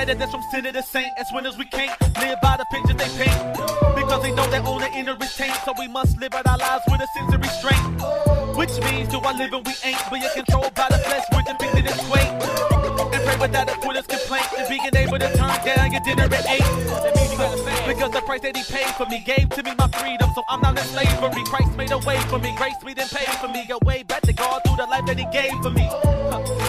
status 0.00 0.18
that's 0.18 0.32
from 0.32 0.42
sinner 0.50 0.72
to 0.72 0.82
saint. 0.82 1.12
As 1.18 1.26
winners 1.32 1.58
we 1.58 1.66
can't 1.66 1.90
live 2.18 2.40
by 2.40 2.56
the 2.56 2.64
pictures 2.70 2.96
they 2.96 3.24
paint. 3.24 3.54
Because 3.94 4.22
they 4.22 4.32
know 4.34 4.48
that 4.50 4.64
on 4.64 4.80
the 4.80 4.90
inner 4.98 5.16
is. 5.20 5.64
So 5.64 5.72
we 5.78 5.88
must 5.88 6.18
live 6.18 6.32
out 6.34 6.46
our 6.46 6.58
lives 6.58 6.84
with 6.88 7.00
a 7.00 7.08
sense 7.08 7.34
of 7.34 7.40
restraint. 7.40 8.49
Which 8.60 8.76
means 8.84 9.08
do 9.08 9.16
I 9.20 9.32
live 9.32 9.54
and 9.54 9.64
we 9.64 9.72
ain't. 9.88 9.96
But 10.10 10.20
you're 10.20 10.36
controlled 10.36 10.74
by 10.74 10.86
the 10.90 10.98
flesh 10.98 11.24
we're 11.32 11.48
depicted 11.48 11.86
in 11.88 11.96
sway. 12.04 12.28
And 13.08 13.20
pray 13.24 13.36
without 13.40 13.70
a 13.72 13.76
quitter's 13.80 14.06
complaint. 14.06 14.44
And 14.58 14.68
being 14.68 14.84
able 14.84 15.18
to 15.18 15.32
turn 15.32 15.56
down 15.64 15.92
your 15.92 16.02
dinner 16.04 16.28
at 16.28 16.44
eight. 16.44 16.68
Because 17.88 18.12
the 18.12 18.20
price 18.20 18.42
that 18.42 18.54
he 18.54 18.62
paid 18.68 18.92
for 19.00 19.06
me 19.06 19.24
gave 19.24 19.48
to 19.56 19.62
me 19.62 19.72
my 19.78 19.88
freedom. 19.96 20.28
So 20.34 20.44
I'm 20.50 20.60
not 20.60 20.76
in 20.76 20.84
slavery. 20.92 21.42
Christ 21.48 21.74
made 21.74 21.90
a 21.90 21.98
way 22.04 22.20
for 22.28 22.38
me. 22.38 22.54
Grace 22.58 22.76
me 22.84 22.92
then 22.92 23.08
paid 23.08 23.32
for 23.40 23.48
me. 23.48 23.64
A 23.70 23.78
way 23.78 24.02
back 24.02 24.20
to 24.28 24.34
God 24.34 24.60
through 24.66 24.76
the 24.76 24.84
life 24.92 25.06
that 25.06 25.18
he 25.18 25.24
gave 25.32 25.56
for 25.64 25.70
me. 25.70 25.88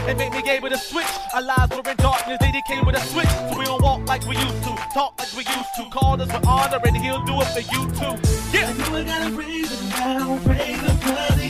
And 0.07 0.17
made 0.17 0.31
me 0.31 0.49
able 0.49 0.69
to 0.69 0.77
switch. 0.77 1.11
Our 1.35 1.41
lives 1.41 1.75
were 1.75 1.91
in 1.91 1.97
darkness. 1.97 2.37
Then 2.39 2.53
he 2.53 2.61
came 2.69 2.85
with 2.85 2.95
a 2.95 3.03
switch. 3.11 3.27
So 3.51 3.59
we 3.59 3.65
don't 3.65 3.83
walk 3.83 4.07
like 4.07 4.25
we 4.25 4.37
used 4.37 4.63
to. 4.63 4.71
Talk 4.93 5.19
like 5.19 5.33
we 5.35 5.43
used 5.43 5.75
to. 5.75 5.83
Call 5.91 6.21
us 6.21 6.31
with 6.31 6.47
honor 6.47 6.79
and 6.85 6.95
he'll 6.95 7.25
do 7.25 7.35
it 7.41 7.51
for 7.51 7.59
you 7.59 7.83
too. 7.99 8.15
Yeah. 8.55 8.71
I 8.71 8.73
know 8.79 8.95
I 8.95 9.03
gotta 9.03 9.35
raise 9.35 9.71
it 9.71 9.89
down, 9.91 10.43
raise 10.45 10.83
it 10.83 11.01
cause 11.01 11.35
they 11.35 11.49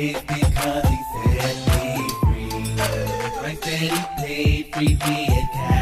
gotta 0.00 0.24
because 0.26 0.88
he 0.88 0.98
set 1.36 1.56
me 1.68 2.08
free. 2.22 2.76
Said 3.62 3.90
he 3.90 4.00
paid, 4.18 4.74
freed 4.74 4.98
me 5.00 5.26
at 5.28 5.52
Calvary. 5.52 5.79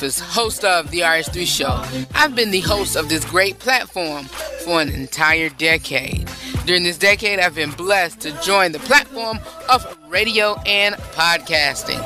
Host 0.00 0.64
of 0.64 0.90
the 0.90 1.00
RH3 1.00 1.46
Show. 1.46 2.06
I've 2.14 2.34
been 2.34 2.50
the 2.50 2.60
host 2.60 2.96
of 2.96 3.10
this 3.10 3.22
great 3.22 3.58
platform 3.58 4.24
for 4.64 4.80
an 4.80 4.88
entire 4.88 5.50
decade. 5.50 6.26
During 6.64 6.84
this 6.84 6.96
decade, 6.96 7.38
I've 7.38 7.54
been 7.54 7.72
blessed 7.72 8.20
to 8.20 8.32
join 8.40 8.72
the 8.72 8.78
platform 8.78 9.40
of 9.68 9.98
radio 10.08 10.58
and 10.64 10.94
podcasting. 10.94 12.00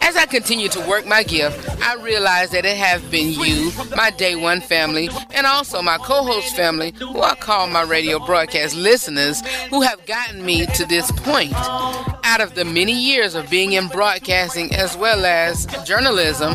As 0.00 0.16
I 0.16 0.26
continue 0.26 0.68
to 0.68 0.80
work 0.88 1.06
my 1.06 1.24
gift, 1.24 1.68
I 1.82 1.96
realize 1.96 2.50
that 2.50 2.64
it 2.64 2.76
have 2.76 3.10
been 3.10 3.32
you, 3.32 3.72
my 3.96 4.10
day 4.10 4.36
one 4.36 4.60
family, 4.60 5.08
and 5.32 5.44
also 5.44 5.82
my 5.82 5.98
co-host 5.98 6.54
family, 6.54 6.92
who 6.98 7.20
I 7.20 7.34
call 7.34 7.66
my 7.66 7.82
radio 7.82 8.24
broadcast 8.24 8.76
listeners, 8.76 9.40
who 9.70 9.82
have 9.82 10.06
gotten 10.06 10.44
me 10.44 10.66
to 10.66 10.84
this 10.86 11.10
point. 11.12 11.54
Out 11.54 12.40
of 12.40 12.54
the 12.54 12.64
many 12.64 12.92
years 12.92 13.34
of 13.34 13.50
being 13.50 13.72
in 13.72 13.88
broadcasting 13.88 14.72
as 14.72 14.96
well 14.96 15.24
as 15.24 15.66
journalism, 15.84 16.54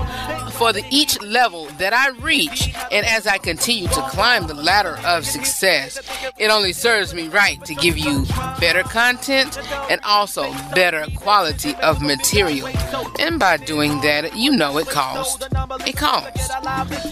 for 0.57 0.73
the 0.73 0.83
each 0.89 1.21
level 1.21 1.65
that 1.77 1.93
I 1.93 2.09
reach, 2.21 2.73
and 2.91 3.05
as 3.05 3.27
I 3.27 3.37
continue 3.37 3.87
to 3.89 4.01
climb 4.09 4.47
the 4.47 4.53
ladder 4.53 4.97
of 5.05 5.25
success, 5.25 5.99
it 6.37 6.49
only 6.49 6.73
serves 6.73 7.13
me 7.13 7.27
right 7.27 7.63
to 7.65 7.75
give 7.75 7.97
you 7.97 8.25
better 8.59 8.83
content 8.83 9.57
and 9.89 9.99
also 10.03 10.43
better 10.73 11.05
quality 11.17 11.75
of 11.75 12.01
material. 12.01 12.69
And 13.19 13.39
by 13.39 13.57
doing 13.57 14.01
that, 14.01 14.35
you 14.35 14.51
know 14.51 14.77
it 14.77 14.87
costs. 14.87 15.45
It 15.85 15.97
costs. 15.97 16.49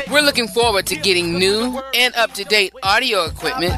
We're 0.10 0.22
looking 0.22 0.48
forward 0.48 0.86
to 0.88 0.96
getting 0.96 1.38
new 1.38 1.82
and 1.94 2.16
up 2.16 2.34
to 2.34 2.44
date 2.44 2.74
audio 2.84 3.26
equipment, 3.26 3.74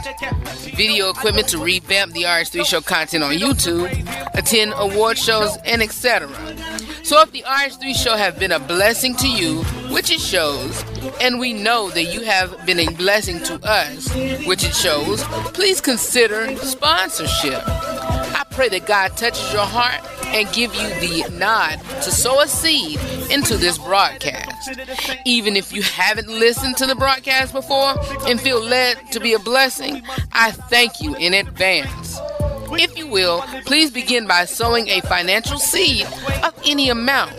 video 0.75 1.09
equipment 1.09 1.47
to 1.49 1.57
revamp 1.57 2.13
the 2.13 2.23
RH3 2.23 2.65
show 2.65 2.81
content 2.81 3.23
on 3.23 3.33
YouTube, 3.33 3.89
attend 4.35 4.73
award 4.77 5.17
shows, 5.17 5.57
and 5.65 5.81
etc. 5.81 6.29
So 7.05 7.21
if 7.21 7.31
the 7.31 7.43
RH3 7.43 7.93
show 7.93 8.17
have 8.17 8.39
been 8.39 8.51
a 8.51 8.57
blessing 8.57 9.15
to 9.17 9.29
you, 9.29 9.61
which 9.93 10.09
it 10.09 10.19
shows, 10.19 10.83
and 11.21 11.39
we 11.39 11.53
know 11.53 11.91
that 11.91 12.05
you 12.05 12.21
have 12.21 12.65
been 12.65 12.79
a 12.79 12.91
blessing 12.93 13.43
to 13.43 13.63
us, 13.63 14.11
which 14.47 14.63
it 14.63 14.73
shows, 14.73 15.21
please 15.53 15.79
consider 15.79 16.57
sponsorship. 16.57 17.61
I 17.67 18.43
pray 18.49 18.69
that 18.69 18.87
God 18.87 19.15
touches 19.15 19.53
your 19.53 19.67
heart 19.67 20.03
and 20.29 20.51
give 20.51 20.73
you 20.73 20.89
the 20.99 21.29
nod 21.37 21.79
to 22.01 22.09
sow 22.09 22.39
a 22.39 22.47
seed 22.47 22.99
into 23.29 23.55
this 23.55 23.77
broadcast. 23.77 24.71
Even 25.27 25.55
if 25.55 25.71
you 25.71 25.83
haven't 25.83 26.27
listened 26.27 26.75
to 26.77 26.87
the 26.87 26.95
broadcast 26.95 27.53
before 27.53 27.93
and 28.25 28.41
feel 28.41 28.59
led 28.59 28.97
to 29.11 29.19
be 29.19 29.33
a 29.33 29.39
blessing, 29.39 30.01
I 30.31 30.49
thank 30.49 31.01
you 31.01 31.15
in 31.17 31.35
advance. 31.35 32.19
If 32.71 32.97
you 32.97 33.07
will, 33.07 33.41
please 33.65 33.91
begin 33.91 34.27
by 34.27 34.45
sowing 34.45 34.87
a 34.89 35.01
financial 35.01 35.57
seed 35.59 36.05
of 36.43 36.53
any 36.65 36.89
amount. 36.89 37.31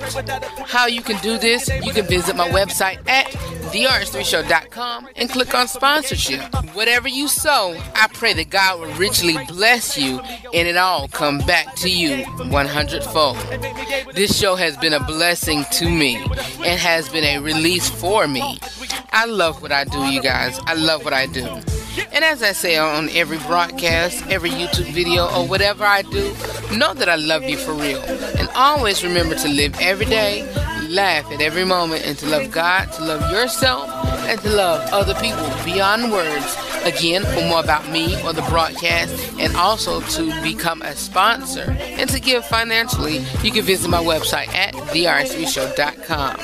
How 0.66 0.86
you 0.86 1.02
can 1.02 1.20
do 1.22 1.38
this, 1.38 1.68
you 1.84 1.92
can 1.92 2.06
visit 2.06 2.36
my 2.36 2.48
website 2.48 3.06
at 3.08 3.26
therh3show.com 3.72 5.08
and 5.16 5.28
click 5.28 5.54
on 5.54 5.68
sponsorship. 5.68 6.40
Whatever 6.74 7.08
you 7.08 7.28
sow, 7.28 7.76
I 7.94 8.08
pray 8.12 8.32
that 8.34 8.50
God 8.50 8.80
will 8.80 8.94
richly 8.94 9.36
bless 9.48 9.98
you 9.98 10.20
and 10.20 10.68
it 10.68 10.76
all 10.76 11.08
come 11.08 11.38
back 11.38 11.74
to 11.76 11.90
you 11.90 12.24
100 12.24 13.04
fold. 13.04 13.36
This 14.14 14.38
show 14.38 14.56
has 14.56 14.76
been 14.76 14.92
a 14.92 15.04
blessing 15.04 15.64
to 15.72 15.88
me 15.88 16.16
and 16.16 16.80
has 16.80 17.08
been 17.08 17.24
a 17.24 17.38
release 17.40 17.88
for 17.88 18.26
me. 18.26 18.58
I 19.10 19.26
love 19.26 19.62
what 19.62 19.72
I 19.72 19.84
do, 19.84 19.98
you 20.06 20.22
guys. 20.22 20.58
I 20.66 20.74
love 20.74 21.04
what 21.04 21.12
I 21.12 21.26
do. 21.26 21.46
And 22.12 22.24
as 22.24 22.42
I 22.42 22.52
say 22.52 22.76
on 22.76 23.08
every 23.10 23.38
broadcast, 23.38 24.26
every 24.28 24.50
YouTube 24.50 24.92
video, 24.92 25.26
or 25.34 25.46
whatever 25.46 25.84
I 25.84 26.02
do, 26.02 26.34
know 26.76 26.94
that 26.94 27.08
I 27.08 27.16
love 27.16 27.44
you 27.44 27.56
for 27.56 27.72
real. 27.72 28.02
And 28.38 28.48
always 28.54 29.02
remember 29.04 29.34
to 29.36 29.48
live 29.48 29.74
every 29.80 30.06
day, 30.06 30.44
laugh 30.88 31.30
at 31.32 31.40
every 31.40 31.64
moment, 31.64 32.04
and 32.06 32.16
to 32.18 32.26
love 32.26 32.50
God, 32.50 32.92
to 32.92 33.04
love 33.04 33.30
yourself, 33.30 33.88
and 34.28 34.40
to 34.40 34.48
love 34.50 34.92
other 34.92 35.14
people 35.14 35.48
beyond 35.64 36.12
words. 36.12 36.56
Again, 36.84 37.24
for 37.24 37.40
more 37.48 37.60
about 37.60 37.88
me 37.90 38.14
or 38.22 38.32
the 38.32 38.42
broadcast, 38.42 39.12
and 39.40 39.56
also 39.56 40.00
to 40.00 40.42
become 40.42 40.82
a 40.82 40.94
sponsor 40.94 41.76
and 41.80 42.08
to 42.10 42.20
give 42.20 42.44
financially, 42.46 43.24
you 43.42 43.50
can 43.50 43.64
visit 43.64 43.88
my 43.90 44.02
website 44.02 44.48
at 44.54 44.72
therh3show.com. 44.74 46.36